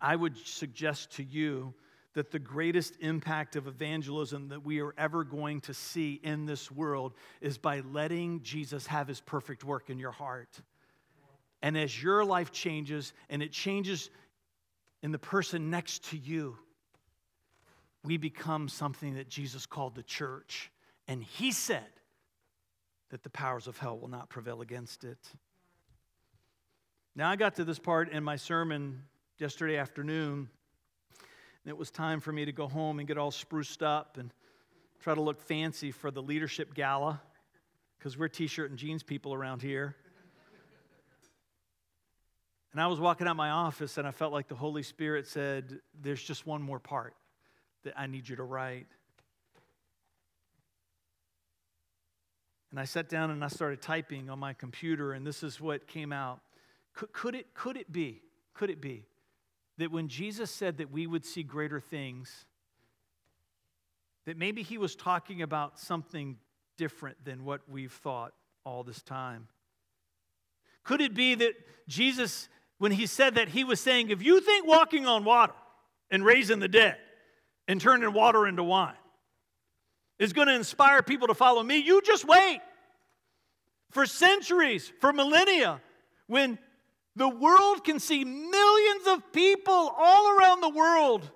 I 0.00 0.16
would 0.16 0.36
suggest 0.46 1.12
to 1.16 1.24
you 1.24 1.74
that 2.14 2.30
the 2.30 2.38
greatest 2.38 2.96
impact 3.00 3.56
of 3.56 3.66
evangelism 3.66 4.48
that 4.48 4.64
we 4.64 4.80
are 4.80 4.94
ever 4.96 5.22
going 5.22 5.60
to 5.60 5.74
see 5.74 6.14
in 6.22 6.46
this 6.46 6.70
world 6.70 7.12
is 7.42 7.58
by 7.58 7.80
letting 7.80 8.42
Jesus 8.42 8.86
have 8.86 9.06
his 9.06 9.20
perfect 9.20 9.64
work 9.64 9.90
in 9.90 9.98
your 9.98 10.12
heart. 10.12 10.60
And 11.60 11.76
as 11.76 12.02
your 12.02 12.24
life 12.24 12.52
changes 12.52 13.12
and 13.28 13.42
it 13.42 13.52
changes 13.52 14.08
in 15.02 15.12
the 15.12 15.18
person 15.18 15.68
next 15.68 16.04
to 16.10 16.16
you, 16.16 16.56
we 18.02 18.16
become 18.16 18.68
something 18.68 19.16
that 19.16 19.28
Jesus 19.28 19.66
called 19.66 19.94
the 19.94 20.02
church. 20.02 20.70
And 21.08 21.22
he 21.22 21.52
said 21.52 21.84
that 23.10 23.22
the 23.22 23.30
powers 23.30 23.66
of 23.66 23.76
hell 23.76 23.98
will 23.98 24.08
not 24.08 24.30
prevail 24.30 24.62
against 24.62 25.04
it. 25.04 25.18
Now, 27.14 27.30
I 27.30 27.36
got 27.36 27.56
to 27.56 27.64
this 27.64 27.78
part 27.78 28.10
in 28.10 28.22
my 28.24 28.36
sermon 28.36 29.02
yesterday 29.38 29.76
afternoon 29.76 30.48
And 31.64 31.70
it 31.70 31.76
was 31.76 31.90
time 31.90 32.20
for 32.20 32.32
me 32.32 32.46
to 32.46 32.52
go 32.52 32.68
home 32.68 33.00
and 33.00 33.08
get 33.08 33.18
all 33.18 33.30
spruced 33.30 33.82
up 33.82 34.16
and 34.16 34.32
try 35.00 35.14
to 35.14 35.20
look 35.20 35.40
fancy 35.40 35.90
for 35.90 36.10
the 36.10 36.22
leadership 36.22 36.74
gala 36.74 37.20
because 37.98 38.16
we're 38.16 38.28
t 38.28 38.46
shirt 38.46 38.70
and 38.70 38.78
jeans 38.78 39.02
people 39.02 39.34
around 39.34 39.60
here. 39.60 39.94
And 42.72 42.80
I 42.80 42.86
was 42.86 43.00
walking 43.00 43.26
out 43.26 43.36
my 43.36 43.50
office 43.50 43.98
and 43.98 44.06
I 44.06 44.10
felt 44.10 44.32
like 44.32 44.48
the 44.48 44.54
Holy 44.54 44.82
Spirit 44.82 45.26
said, 45.26 45.80
There's 46.00 46.22
just 46.22 46.46
one 46.46 46.62
more 46.62 46.78
part 46.78 47.14
that 47.84 47.94
I 47.96 48.06
need 48.06 48.28
you 48.28 48.36
to 48.36 48.42
write. 48.42 48.86
And 52.70 52.80
I 52.80 52.84
sat 52.84 53.08
down 53.08 53.30
and 53.30 53.44
I 53.44 53.48
started 53.48 53.80
typing 53.80 54.28
on 54.28 54.38
my 54.38 54.52
computer, 54.52 55.12
and 55.12 55.26
this 55.26 55.42
is 55.42 55.60
what 55.60 55.86
came 55.86 56.12
out. 56.12 56.40
Could, 56.94 57.12
could, 57.12 57.34
it, 57.34 57.54
could 57.54 57.76
it 57.76 57.90
be? 57.90 58.22
Could 58.54 58.70
it 58.70 58.80
be 58.80 59.04
that 59.78 59.90
when 59.90 60.08
Jesus 60.08 60.50
said 60.50 60.78
that 60.78 60.90
we 60.90 61.06
would 61.06 61.24
see 61.24 61.42
greater 61.42 61.80
things, 61.80 62.46
that 64.24 64.36
maybe 64.36 64.62
he 64.62 64.78
was 64.78 64.96
talking 64.96 65.42
about 65.42 65.78
something 65.78 66.36
different 66.76 67.24
than 67.24 67.44
what 67.44 67.60
we've 67.68 67.92
thought 67.92 68.32
all 68.64 68.82
this 68.82 69.02
time? 69.02 69.48
Could 70.84 71.00
it 71.00 71.14
be 71.14 71.34
that 71.34 71.54
Jesus, 71.88 72.48
when 72.78 72.92
he 72.92 73.06
said 73.06 73.36
that, 73.36 73.48
he 73.48 73.64
was 73.64 73.80
saying, 73.80 74.10
if 74.10 74.22
you 74.22 74.40
think 74.40 74.66
walking 74.66 75.06
on 75.06 75.24
water 75.24 75.54
and 76.10 76.24
raising 76.24 76.58
the 76.58 76.68
dead 76.68 76.96
and 77.68 77.80
turning 77.80 78.12
water 78.12 78.46
into 78.46 78.62
wine 78.62 78.94
is 80.18 80.32
going 80.32 80.48
to 80.48 80.54
inspire 80.54 81.02
people 81.02 81.28
to 81.28 81.34
follow 81.34 81.62
me, 81.62 81.78
you 81.78 82.00
just 82.02 82.24
wait. 82.24 82.60
For 83.90 84.06
centuries, 84.06 84.90
for 85.00 85.12
millennia, 85.12 85.80
when 86.26 86.58
the 87.16 87.28
world 87.28 87.82
can 87.84 87.98
see 87.98 88.24
millions 88.24 89.06
of 89.06 89.32
people 89.32 89.92
all 89.96 90.36
around 90.36 90.60
the 90.60 90.68
world 90.68 91.28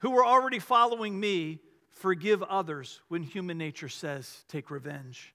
who 0.00 0.16
are 0.18 0.24
already 0.24 0.58
following 0.58 1.18
me 1.18 1.60
forgive 1.90 2.42
others 2.42 3.00
when 3.08 3.22
human 3.22 3.56
nature 3.56 3.88
says, 3.88 4.44
take 4.48 4.70
revenge. 4.70 5.34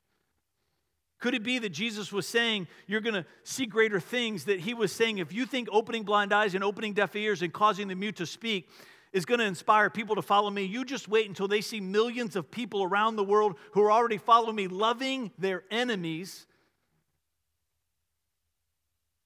Could 1.20 1.34
it 1.34 1.44
be 1.44 1.60
that 1.60 1.70
Jesus 1.70 2.12
was 2.12 2.28
saying, 2.28 2.68
You're 2.88 3.02
going 3.02 3.16
to 3.16 3.26
see 3.44 3.66
greater 3.66 4.00
things? 4.00 4.46
That 4.46 4.60
he 4.60 4.74
was 4.74 4.92
saying, 4.92 5.18
If 5.20 5.32
you 5.34 5.46
think 5.46 5.70
opening 5.72 6.04
blind 6.04 6.34
eyes 6.34 6.54
and 6.56 6.64
opening 6.64 6.94
deaf 6.94 7.16
ears 7.16 7.42
and 7.42 7.54
causing 7.54 7.88
the 7.88 7.96
mute 7.96 8.18
to 8.18 8.26
speak 8.26 8.70
is 9.16 9.24
going 9.24 9.40
to 9.40 9.46
inspire 9.46 9.90
people 9.90 10.16
to 10.16 10.22
follow 10.22 10.50
me. 10.50 10.64
You 10.66 10.84
just 10.84 11.08
wait 11.08 11.30
until 11.30 11.48
they 11.48 11.62
see 11.62 11.80
millions 11.80 12.36
of 12.36 12.52
people 12.52 12.84
around 12.84 13.16
the 13.16 13.24
world 13.24 13.56
who 13.72 13.82
are 13.82 13.92
already 13.92 14.18
following 14.18 14.58
me, 14.58 14.68
loving 14.68 15.32
their 15.38 15.64
enemies. 15.72 16.46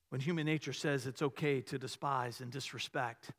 When 0.09 0.21
human 0.21 0.45
nature 0.45 0.73
says 0.73 1.05
it's 1.05 1.21
okay 1.21 1.61
to 1.61 1.77
despise 1.77 2.41
and 2.41 2.51
disrespect, 2.51 3.31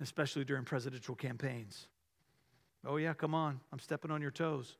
especially 0.00 0.44
during 0.44 0.64
presidential 0.64 1.14
campaigns. 1.14 1.88
Oh, 2.86 2.96
yeah, 2.96 3.12
come 3.12 3.34
on, 3.34 3.60
I'm 3.72 3.80
stepping 3.80 4.10
on 4.10 4.22
your 4.22 4.30
toes. 4.30 4.76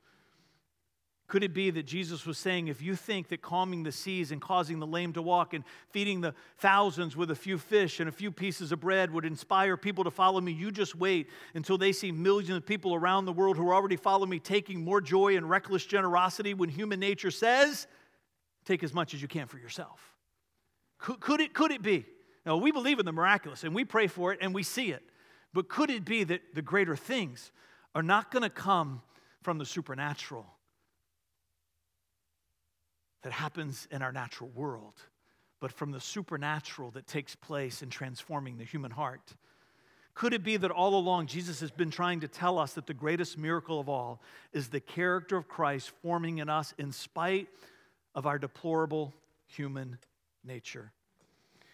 Could 1.27 1.45
it 1.45 1.55
be 1.55 1.71
that 1.71 1.85
Jesus 1.85 2.27
was 2.27 2.39
saying, 2.39 2.67
if 2.67 2.83
you 2.83 2.97
think 2.97 3.29
that 3.29 3.41
calming 3.41 3.85
the 3.85 3.93
seas 3.93 4.33
and 4.33 4.41
causing 4.41 4.81
the 4.81 4.87
lame 4.87 5.13
to 5.13 5.23
walk 5.23 5.55
and 5.55 5.63
feeding 5.91 6.21
the 6.21 6.35
thousands 6.59 7.17
with 7.17 7.31
a 7.31 7.37
few 7.37 7.57
fish 7.57 8.01
and 8.01 8.09
a 8.09 8.13
few 8.13 8.33
pieces 8.33 8.73
of 8.73 8.81
bread 8.81 9.13
would 9.13 9.25
inspire 9.25 9.77
people 9.77 10.03
to 10.03 10.11
follow 10.11 10.41
me, 10.41 10.51
you 10.51 10.73
just 10.73 10.97
wait 10.97 11.29
until 11.55 11.79
they 11.79 11.93
see 11.93 12.11
millions 12.11 12.51
of 12.51 12.67
people 12.67 12.97
around 12.97 13.27
the 13.27 13.33
world 13.33 13.57
who 13.57 13.69
are 13.69 13.75
already 13.75 13.95
follow 13.95 14.27
me 14.27 14.41
taking 14.41 14.83
more 14.83 15.01
joy 15.01 15.37
and 15.37 15.49
reckless 15.49 15.87
generosity 15.87 16.53
when 16.53 16.69
human 16.69 16.99
nature 16.99 17.31
says, 17.31 17.87
take 18.65 18.83
as 18.83 18.93
much 18.93 19.15
as 19.15 19.23
you 19.23 19.29
can 19.29 19.47
for 19.47 19.59
yourself? 19.59 20.10
Could, 21.01 21.21
could, 21.21 21.41
it, 21.41 21.55
could 21.55 21.71
it 21.71 21.83
be? 21.83 22.07
Now, 22.45 22.57
we 22.57 22.73
believe 22.73 22.99
in 22.99 23.07
the 23.07 23.13
miraculous 23.13 23.65
and 23.65 23.75
we 23.75 23.85
pray 23.85 24.07
for 24.07 24.33
it 24.33 24.39
and 24.41 24.55
we 24.55 24.63
see 24.63 24.93
it. 24.93 25.03
But 25.53 25.69
could 25.69 25.91
it 25.91 26.05
be 26.05 26.25
that 26.25 26.41
the 26.55 26.63
greater 26.63 26.97
things 26.97 27.51
are 27.95 28.03
not 28.03 28.31
going 28.31 28.43
to 28.43 28.51
come 28.51 29.03
from 29.43 29.59
the 29.59 29.67
supernatural? 29.67 30.47
that 33.23 33.33
happens 33.33 33.87
in 33.91 34.03
our 34.03 34.13
natural 34.13 34.51
world, 34.55 34.95
but 35.61 35.73
from 35.73 35.91
the 35.91 36.01
supernatural 36.01 36.91
that 36.93 37.07
takes 37.07 37.35
place 37.35 37.83
in 37.83 37.91
transforming 37.91 38.57
the 38.57 38.65
human 38.65 38.91
heart. 38.91 39.35
Could 40.15 40.33
it 40.33 40.43
be 40.43 40.57
that 40.57 40.71
all 40.71 40.97
along 40.97 41.27
Jesus 41.27 41.61
has 41.61 41.71
been 41.71 41.91
trying 41.91 42.21
to 42.21 42.29
tell 42.29 42.59
us 42.59 42.75
that 42.75 42.87
the 42.87 42.95
greatest 42.95 43.39
miracle 43.39 43.79
of 43.79 43.89
all 43.89 44.21
is 44.53 44.69
the 44.69 44.81
character 44.81 45.37
of 45.37 45.49
Christ 45.49 45.93
forming 46.03 46.39
in 46.39 46.49
us 46.49 46.75
in 46.79 46.93
spite 46.93 47.49
of 48.15 48.27
our 48.27 48.39
deplorable 48.39 49.15
human 49.47 49.99
nature? 50.45 50.93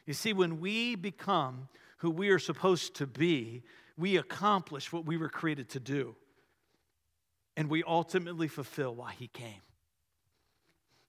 You 0.07 0.15
see, 0.15 0.33
when 0.33 0.61
we 0.61 0.95
become 0.95 1.69
who 1.99 2.11
we 2.11 2.29
are 2.31 2.39
supposed 2.39 2.95
to 2.97 3.07
be, 3.07 3.63
we 3.97 4.17
accomplish 4.17 4.93
what 4.93 5.05
we 5.05 5.17
were 5.17 5.29
created 5.29 5.69
to 5.71 5.81
do. 5.81 6.15
And 7.57 7.71
we 7.71 7.83
ultimately 7.83 8.49
fulfill 8.49 8.95
why 8.95 9.15
he 9.19 9.29
came. 9.29 9.63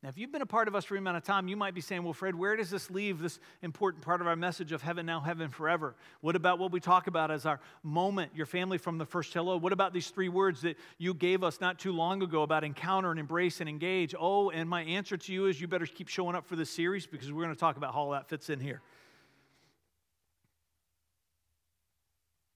Now, 0.04 0.10
if 0.10 0.18
you've 0.18 0.32
been 0.32 0.44
a 0.44 0.46
part 0.46 0.68
of 0.68 0.76
us 0.76 0.86
for 0.86 0.94
a 0.94 1.00
amount 1.00 1.18
of 1.18 1.24
time, 1.24 1.48
you 1.48 1.58
might 1.58 1.74
be 1.74 1.82
saying, 1.82 2.04
well, 2.04 2.14
Fred, 2.14 2.36
where 2.36 2.56
does 2.56 2.70
this 2.70 2.92
leave 2.92 3.20
this 3.20 3.40
important 3.64 4.04
part 4.04 4.22
of 4.22 4.28
our 4.28 4.36
message 4.36 4.72
of 4.72 4.84
heaven 4.84 5.08
now, 5.08 5.20
heaven 5.20 5.50
forever? 5.50 5.96
What 6.22 6.36
about 6.36 6.60
what 6.60 6.72
we 6.72 6.80
talk 6.80 7.08
about 7.08 7.32
as 7.32 7.48
our 7.48 7.60
moment, 7.82 8.32
your 8.36 8.46
family 8.46 8.78
from 8.78 9.00
the 9.00 9.08
first 9.08 9.34
hello? 9.34 9.58
What 9.58 9.74
about 9.74 9.94
these 9.94 10.10
three 10.10 10.30
words 10.30 10.62
that 10.62 10.78
you 11.00 11.16
gave 11.16 11.44
us 11.44 11.60
not 11.60 11.80
too 11.80 11.92
long 11.92 12.22
ago 12.22 12.44
about 12.44 12.64
encounter 12.64 13.10
and 13.10 13.20
embrace 13.20 13.60
and 13.60 13.68
engage? 13.68 14.14
Oh, 14.18 14.52
and 14.52 14.70
my 14.70 14.84
answer 14.84 15.18
to 15.18 15.34
you 15.34 15.48
is 15.48 15.60
you 15.60 15.68
better 15.68 15.88
keep 15.88 16.10
showing 16.10 16.36
up 16.36 16.46
for 16.46 16.56
this 16.56 16.70
series 16.70 17.08
because 17.08 17.34
we're 17.34 17.44
going 17.44 17.56
to 17.56 17.60
talk 17.60 17.76
about 17.76 17.96
how 17.96 18.02
all 18.02 18.12
that 18.12 18.30
fits 18.30 18.52
in 18.52 18.60
here. 18.60 18.84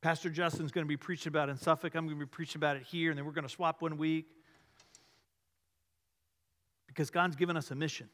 Pastor 0.04 0.30
Justin's 0.30 0.72
going 0.72 0.86
to 0.86 0.90
be 0.90 0.98
preaching 0.98 1.30
about 1.30 1.50
it 1.50 1.54
in 1.54 1.58
Suffolk. 1.58 1.96
I'm 1.96 2.06
going 2.06 2.20
to 2.20 2.26
be 2.26 2.30
preaching 2.30 2.60
about 2.60 2.76
it 2.76 2.84
here, 2.84 3.10
and 3.10 3.18
then 3.18 3.26
we're 3.26 3.32
going 3.32 3.48
to 3.48 3.50
swap 3.50 3.82
one 3.82 3.98
week 3.98 4.28
because 6.94 7.10
God's 7.10 7.38
given 7.38 7.56
us 7.56 7.72
a 7.72 7.76
mission, 7.76 8.10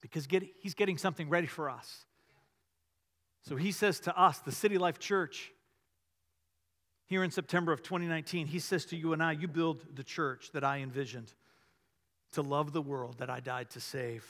because 0.00 0.26
get, 0.26 0.42
He's 0.58 0.74
getting 0.74 0.98
something 0.98 1.28
ready 1.28 1.46
for 1.46 1.70
us. 1.70 2.04
So 3.42 3.54
He 3.54 3.70
says 3.70 4.00
to 4.00 4.20
us, 4.20 4.40
the 4.40 4.50
City 4.52 4.76
Life 4.76 4.98
Church, 4.98 5.52
here 7.06 7.22
in 7.22 7.30
September 7.30 7.72
of 7.72 7.82
2019, 7.82 8.48
He 8.48 8.58
says 8.58 8.84
to 8.86 8.96
you 8.96 9.12
and 9.12 9.22
I, 9.22 9.32
You 9.32 9.46
build 9.46 9.84
the 9.94 10.02
church 10.02 10.50
that 10.52 10.64
I 10.64 10.78
envisioned 10.78 11.32
to 12.32 12.42
love 12.42 12.72
the 12.72 12.82
world 12.82 13.18
that 13.18 13.30
I 13.30 13.38
died 13.38 13.70
to 13.70 13.80
save. 13.80 14.26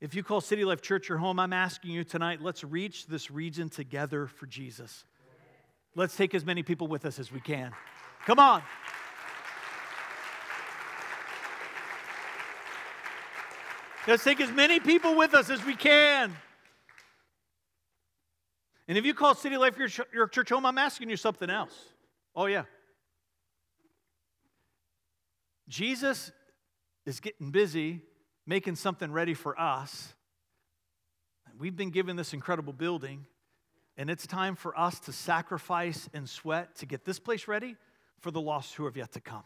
If 0.00 0.14
you 0.14 0.22
call 0.22 0.40
City 0.40 0.64
Life 0.64 0.80
Church 0.80 1.08
your 1.08 1.18
home, 1.18 1.38
I'm 1.38 1.52
asking 1.52 1.90
you 1.90 2.04
tonight, 2.04 2.40
let's 2.40 2.64
reach 2.64 3.06
this 3.06 3.30
region 3.30 3.68
together 3.68 4.26
for 4.26 4.46
Jesus. 4.46 5.04
Let's 5.94 6.16
take 6.16 6.34
as 6.34 6.44
many 6.46 6.62
people 6.62 6.86
with 6.86 7.04
us 7.04 7.18
as 7.18 7.30
we 7.30 7.40
can. 7.40 7.72
Come 8.24 8.38
on. 8.38 8.62
Let's 14.08 14.24
take 14.24 14.40
as 14.40 14.50
many 14.50 14.80
people 14.80 15.16
with 15.16 15.34
us 15.34 15.50
as 15.50 15.62
we 15.66 15.76
can. 15.76 16.34
And 18.88 18.96
if 18.96 19.04
you 19.04 19.12
call 19.12 19.34
City 19.34 19.58
Life 19.58 19.76
your, 19.76 19.90
your 20.14 20.26
church 20.26 20.48
home, 20.48 20.64
I'm 20.64 20.78
asking 20.78 21.10
you 21.10 21.18
something 21.18 21.50
else. 21.50 21.74
Oh, 22.34 22.46
yeah. 22.46 22.62
Jesus 25.68 26.32
is 27.04 27.20
getting 27.20 27.50
busy 27.50 28.00
making 28.46 28.76
something 28.76 29.12
ready 29.12 29.34
for 29.34 29.60
us. 29.60 30.14
We've 31.58 31.76
been 31.76 31.90
given 31.90 32.16
this 32.16 32.32
incredible 32.32 32.72
building, 32.72 33.26
and 33.98 34.08
it's 34.08 34.26
time 34.26 34.56
for 34.56 34.78
us 34.78 34.98
to 35.00 35.12
sacrifice 35.12 36.08
and 36.14 36.26
sweat 36.26 36.76
to 36.76 36.86
get 36.86 37.04
this 37.04 37.18
place 37.18 37.46
ready 37.46 37.76
for 38.20 38.30
the 38.30 38.40
lost 38.40 38.74
who 38.76 38.86
have 38.86 38.96
yet 38.96 39.12
to 39.12 39.20
come. 39.20 39.44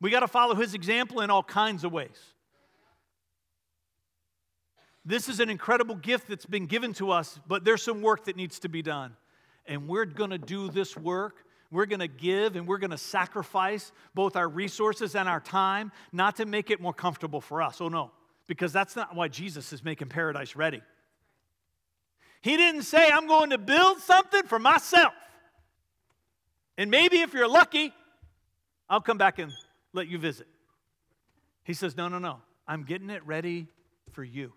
We 0.00 0.12
got 0.12 0.20
to 0.20 0.28
follow 0.28 0.54
his 0.54 0.74
example 0.74 1.20
in 1.20 1.30
all 1.30 1.42
kinds 1.42 1.82
of 1.82 1.90
ways. 1.90 2.16
This 5.04 5.28
is 5.28 5.40
an 5.40 5.48
incredible 5.48 5.94
gift 5.94 6.28
that's 6.28 6.46
been 6.46 6.66
given 6.66 6.92
to 6.94 7.10
us, 7.10 7.40
but 7.46 7.64
there's 7.64 7.82
some 7.82 8.02
work 8.02 8.26
that 8.26 8.36
needs 8.36 8.58
to 8.60 8.68
be 8.68 8.82
done. 8.82 9.16
And 9.66 9.88
we're 9.88 10.04
going 10.04 10.30
to 10.30 10.38
do 10.38 10.68
this 10.68 10.96
work. 10.96 11.44
We're 11.70 11.86
going 11.86 12.00
to 12.00 12.08
give 12.08 12.56
and 12.56 12.66
we're 12.66 12.78
going 12.78 12.90
to 12.90 12.98
sacrifice 12.98 13.92
both 14.14 14.36
our 14.36 14.48
resources 14.48 15.14
and 15.14 15.28
our 15.28 15.40
time, 15.40 15.92
not 16.12 16.36
to 16.36 16.46
make 16.46 16.70
it 16.70 16.80
more 16.80 16.92
comfortable 16.92 17.40
for 17.40 17.62
us. 17.62 17.80
Oh, 17.80 17.88
no, 17.88 18.10
because 18.46 18.72
that's 18.72 18.96
not 18.96 19.14
why 19.14 19.28
Jesus 19.28 19.72
is 19.72 19.82
making 19.84 20.08
paradise 20.08 20.56
ready. 20.56 20.82
He 22.42 22.56
didn't 22.56 22.82
say, 22.82 23.10
I'm 23.10 23.26
going 23.26 23.50
to 23.50 23.58
build 23.58 23.98
something 23.98 24.42
for 24.44 24.58
myself. 24.58 25.12
And 26.76 26.90
maybe 26.90 27.20
if 27.20 27.34
you're 27.34 27.48
lucky, 27.48 27.92
I'll 28.88 29.02
come 29.02 29.18
back 29.18 29.38
and 29.38 29.52
let 29.92 30.08
you 30.08 30.18
visit. 30.18 30.48
He 31.64 31.74
says, 31.74 31.96
No, 31.96 32.08
no, 32.08 32.18
no. 32.18 32.40
I'm 32.66 32.84
getting 32.84 33.10
it 33.10 33.24
ready 33.26 33.66
for 34.12 34.24
you. 34.24 34.52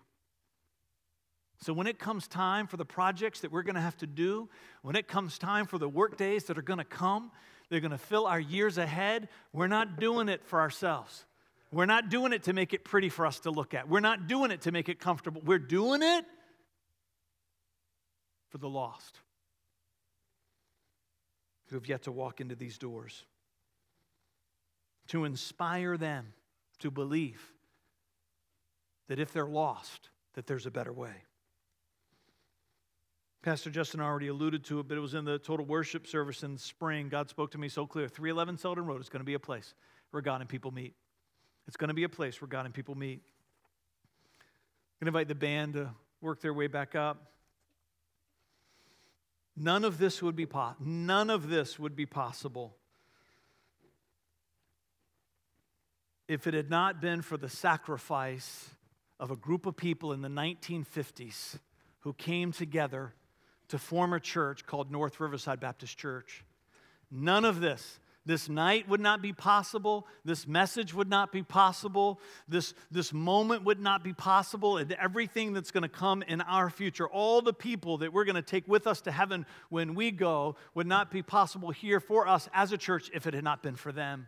So, 1.58 1.72
when 1.72 1.86
it 1.86 1.98
comes 1.98 2.28
time 2.28 2.66
for 2.66 2.76
the 2.76 2.84
projects 2.84 3.40
that 3.40 3.52
we're 3.52 3.62
going 3.62 3.76
to 3.76 3.80
have 3.80 3.96
to 3.98 4.06
do, 4.06 4.48
when 4.82 4.96
it 4.96 5.08
comes 5.08 5.38
time 5.38 5.66
for 5.66 5.78
the 5.78 5.88
work 5.88 6.16
days 6.16 6.44
that 6.44 6.58
are 6.58 6.62
going 6.62 6.78
to 6.78 6.84
come, 6.84 7.30
they're 7.68 7.80
going 7.80 7.90
to 7.90 7.98
fill 7.98 8.26
our 8.26 8.40
years 8.40 8.78
ahead, 8.78 9.28
we're 9.52 9.66
not 9.66 9.98
doing 9.98 10.28
it 10.28 10.44
for 10.44 10.60
ourselves. 10.60 11.24
We're 11.72 11.86
not 11.86 12.08
doing 12.08 12.32
it 12.32 12.44
to 12.44 12.52
make 12.52 12.72
it 12.72 12.84
pretty 12.84 13.08
for 13.08 13.26
us 13.26 13.40
to 13.40 13.50
look 13.50 13.74
at. 13.74 13.88
We're 13.88 14.00
not 14.00 14.28
doing 14.28 14.50
it 14.50 14.62
to 14.62 14.72
make 14.72 14.88
it 14.88 15.00
comfortable. 15.00 15.42
We're 15.44 15.58
doing 15.58 16.02
it 16.02 16.24
for 18.50 18.58
the 18.58 18.68
lost 18.68 19.18
who 21.66 21.76
have 21.76 21.88
yet 21.88 22.02
to 22.04 22.12
walk 22.12 22.40
into 22.40 22.54
these 22.54 22.78
doors, 22.78 23.24
to 25.08 25.24
inspire 25.24 25.96
them 25.96 26.32
to 26.78 26.90
believe 26.90 27.52
that 29.08 29.18
if 29.18 29.32
they're 29.32 29.46
lost, 29.46 30.10
that 30.34 30.46
there's 30.46 30.66
a 30.66 30.70
better 30.70 30.92
way. 30.92 31.24
Pastor 33.44 33.68
Justin 33.68 34.00
already 34.00 34.28
alluded 34.28 34.64
to 34.64 34.80
it, 34.80 34.88
but 34.88 34.96
it 34.96 35.02
was 35.02 35.12
in 35.12 35.26
the 35.26 35.38
total 35.38 35.66
worship 35.66 36.06
service 36.06 36.42
in 36.42 36.56
spring. 36.56 37.10
God 37.10 37.28
spoke 37.28 37.50
to 37.50 37.58
me 37.58 37.68
so 37.68 37.86
clear. 37.86 38.08
311 38.08 38.56
Selden 38.56 38.86
Road 38.86 39.02
is 39.02 39.10
going 39.10 39.20
to 39.20 39.24
be 39.24 39.34
a 39.34 39.38
place 39.38 39.74
where 40.12 40.22
God 40.22 40.40
and 40.40 40.48
people 40.48 40.70
meet. 40.70 40.94
It's 41.68 41.76
going 41.76 41.88
to 41.88 41.94
be 41.94 42.04
a 42.04 42.08
place 42.08 42.40
where 42.40 42.48
God 42.48 42.64
and 42.64 42.72
people 42.72 42.94
meet. 42.94 43.20
I'm 44.98 45.04
going 45.04 45.12
to 45.12 45.18
invite 45.18 45.28
the 45.28 45.34
band 45.34 45.74
to 45.74 45.90
work 46.22 46.40
their 46.40 46.54
way 46.54 46.68
back 46.68 46.94
up. 46.94 47.32
None 49.54 49.84
of 49.84 49.98
this 49.98 50.22
would 50.22 50.36
be 50.36 50.46
po- 50.46 50.76
none 50.80 51.28
of 51.28 51.50
this 51.50 51.78
would 51.78 51.94
be 51.94 52.06
possible 52.06 52.74
if 56.28 56.46
it 56.46 56.54
had 56.54 56.70
not 56.70 57.02
been 57.02 57.20
for 57.20 57.36
the 57.36 57.50
sacrifice 57.50 58.70
of 59.20 59.30
a 59.30 59.36
group 59.36 59.66
of 59.66 59.76
people 59.76 60.14
in 60.14 60.22
the 60.22 60.28
1950s 60.28 61.58
who 62.00 62.14
came 62.14 62.50
together 62.50 63.12
to 63.68 63.78
form 63.78 64.12
a 64.12 64.20
church 64.20 64.66
called 64.66 64.90
North 64.90 65.20
Riverside 65.20 65.60
Baptist 65.60 65.96
Church. 65.98 66.44
None 67.10 67.44
of 67.44 67.60
this. 67.60 67.98
This 68.26 68.48
night 68.48 68.88
would 68.88 69.00
not 69.00 69.20
be 69.20 69.34
possible. 69.34 70.06
This 70.24 70.46
message 70.46 70.94
would 70.94 71.10
not 71.10 71.30
be 71.30 71.42
possible. 71.42 72.20
This, 72.48 72.72
this 72.90 73.12
moment 73.12 73.64
would 73.64 73.80
not 73.80 74.02
be 74.02 74.14
possible. 74.14 74.78
And 74.78 74.90
everything 74.92 75.52
that's 75.52 75.70
going 75.70 75.82
to 75.82 75.90
come 75.90 76.22
in 76.22 76.40
our 76.40 76.70
future, 76.70 77.06
all 77.06 77.42
the 77.42 77.52
people 77.52 77.98
that 77.98 78.14
we're 78.14 78.24
going 78.24 78.36
to 78.36 78.42
take 78.42 78.66
with 78.66 78.86
us 78.86 79.02
to 79.02 79.12
heaven 79.12 79.44
when 79.68 79.94
we 79.94 80.10
go, 80.10 80.56
would 80.74 80.86
not 80.86 81.10
be 81.10 81.22
possible 81.22 81.70
here 81.70 82.00
for 82.00 82.26
us 82.26 82.48
as 82.54 82.72
a 82.72 82.78
church 82.78 83.10
if 83.12 83.26
it 83.26 83.34
had 83.34 83.44
not 83.44 83.62
been 83.62 83.76
for 83.76 83.92
them. 83.92 84.26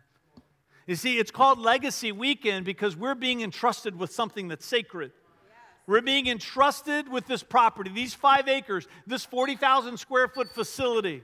You 0.85 0.95
see, 0.95 1.17
it's 1.17 1.31
called 1.31 1.59
Legacy 1.59 2.11
Weekend 2.11 2.65
because 2.65 2.95
we're 2.95 3.15
being 3.15 3.41
entrusted 3.41 3.97
with 3.97 4.11
something 4.11 4.47
that's 4.47 4.65
sacred. 4.65 5.11
We're 5.87 6.01
being 6.01 6.27
entrusted 6.27 7.07
with 7.09 7.25
this 7.27 7.43
property, 7.43 7.89
these 7.89 8.13
five 8.13 8.49
acres, 8.49 8.87
this 9.07 9.23
40,000 9.23 9.97
square 9.97 10.27
foot 10.27 10.53
facility. 10.53 11.23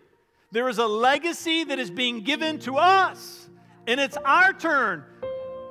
There 0.51 0.69
is 0.69 0.77
a 0.77 0.87
legacy 0.87 1.65
that 1.65 1.79
is 1.79 1.91
being 1.91 2.21
given 2.23 2.59
to 2.59 2.77
us, 2.77 3.49
and 3.87 3.99
it's 3.99 4.15
our 4.17 4.53
turn 4.53 5.03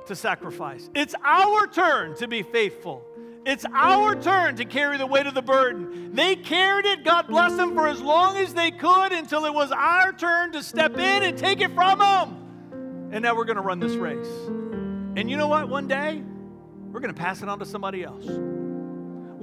to 0.05 0.15
sacrifice. 0.15 0.91
It's 0.93 1.15
our 1.23 1.65
turn 1.65 2.15
to 2.17 2.27
be 2.27 2.43
faithful. 2.43 3.03
It's 3.45 3.65
our 3.73 4.15
turn 4.15 4.57
to 4.57 4.65
carry 4.65 4.97
the 4.97 5.07
weight 5.07 5.25
of 5.25 5.33
the 5.33 5.41
burden. 5.41 6.13
They 6.13 6.35
carried 6.35 6.85
it, 6.85 7.03
God 7.03 7.27
bless 7.27 7.55
them, 7.55 7.73
for 7.73 7.87
as 7.87 7.99
long 7.99 8.37
as 8.37 8.53
they 8.53 8.69
could 8.69 9.11
until 9.11 9.45
it 9.45 9.53
was 9.53 9.71
our 9.71 10.13
turn 10.13 10.51
to 10.51 10.61
step 10.61 10.93
in 10.93 11.23
and 11.23 11.37
take 11.37 11.61
it 11.61 11.73
from 11.73 11.99
them. 11.99 13.09
And 13.11 13.23
now 13.23 13.35
we're 13.35 13.45
going 13.45 13.57
to 13.57 13.63
run 13.63 13.79
this 13.79 13.93
race. 13.93 14.29
And 15.15 15.29
you 15.29 15.37
know 15.37 15.47
what? 15.47 15.67
One 15.67 15.87
day, 15.87 16.21
we're 16.91 16.99
going 16.99 17.13
to 17.13 17.19
pass 17.19 17.41
it 17.41 17.49
on 17.49 17.59
to 17.59 17.65
somebody 17.65 18.03
else. 18.03 18.52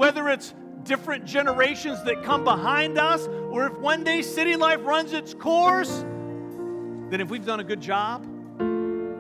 Whether 0.01 0.31
it's 0.31 0.55
different 0.85 1.27
generations 1.27 2.03
that 2.05 2.23
come 2.23 2.43
behind 2.43 2.97
us, 2.97 3.27
or 3.51 3.67
if 3.67 3.79
one 3.81 4.03
day 4.03 4.23
city 4.23 4.57
life 4.57 4.81
runs 4.83 5.13
its 5.13 5.35
course, 5.35 5.91
then 7.11 7.21
if 7.21 7.29
we've 7.29 7.45
done 7.45 7.61
a 7.61 7.65
good 7.65 7.83
job, 7.83 8.27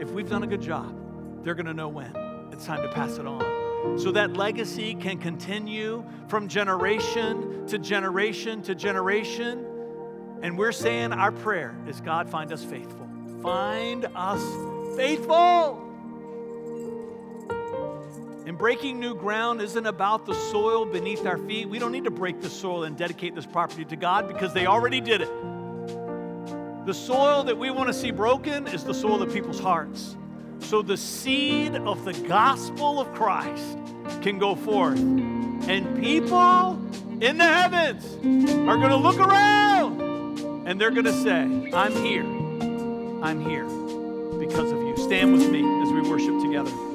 if 0.01 0.11
we've 0.13 0.31
done 0.31 0.43
a 0.43 0.47
good 0.47 0.63
job, 0.63 1.45
they're 1.45 1.55
going 1.55 1.67
to 1.67 1.75
know 1.75 1.89
when 1.89 2.11
it's 2.51 2.65
time 2.65 2.81
to 2.81 2.89
pass 2.89 3.19
it 3.19 3.27
on. 3.27 3.99
So 3.99 4.11
that 4.13 4.39
legacy 4.39 4.95
can 4.95 5.19
continue 5.19 6.03
from 6.29 6.49
generation 6.49 7.67
to 7.67 7.79
generation 7.79 8.63
to 8.63 8.75
generation. 8.75 9.67
And 10.41 10.57
we're 10.57 10.73
saying 10.73 11.13
our 11.13 11.31
prayer 11.31 11.77
is 11.87 12.01
God, 12.01 12.27
find 12.27 12.51
us 12.55 12.65
faithful. 12.65 13.07
Find 13.43 14.07
us 14.15 14.43
faithful. 14.97 15.90
And 18.47 18.57
breaking 18.57 18.99
new 18.99 19.15
ground 19.15 19.61
isn't 19.61 19.87
about 19.87 20.27
the 20.27 20.35
soil 20.35 20.85
beneath 20.85 21.27
our 21.27 21.39
feet. 21.39 21.69
We 21.69 21.79
don't 21.79 21.93
need 21.93 22.05
to 22.05 22.11
break 22.11 22.41
the 22.41 22.51
soil 22.51 22.85
and 22.85 22.97
dedicate 22.97 23.35
this 23.35 23.47
property 23.47 23.85
to 23.85 23.97
God 23.97 24.29
because 24.29 24.55
they 24.55 24.67
already 24.67 25.01
did 25.01 25.21
it. 25.21 25.31
The 26.87 26.95
soil 26.95 27.45
that 27.45 27.57
we 27.57 27.71
want 27.71 27.89
to 27.89 27.95
see 27.95 28.11
broken 28.11 28.67
is 28.67 28.83
the 28.83 28.95
soil 28.95 29.23
of 29.23 29.33
people's 29.33 29.61
hearts. 29.61 30.17
So 30.61 30.83
the 30.83 30.97
seed 30.97 31.75
of 31.75 32.05
the 32.05 32.13
gospel 32.13 33.01
of 33.01 33.13
Christ 33.15 33.77
can 34.23 34.39
go 34.39 34.55
forth. 34.55 34.99
And 34.99 36.01
people 36.01 36.73
in 37.21 37.37
the 37.37 37.45
heavens 37.45 38.05
are 38.69 38.77
going 38.77 38.91
to 38.91 38.97
look 38.97 39.19
around 39.19 40.67
and 40.67 40.81
they're 40.81 40.91
going 40.91 41.05
to 41.05 41.13
say, 41.13 41.73
I'm 41.75 41.93
here. 42.05 42.25
I'm 43.23 43.41
here 43.41 43.67
because 44.39 44.73
of 44.73 44.79
you. 44.79 44.97
Stand 44.97 45.33
with 45.33 45.51
me 45.51 45.61
as 45.83 45.93
we 45.93 46.09
worship 46.09 46.41
together. 46.43 46.90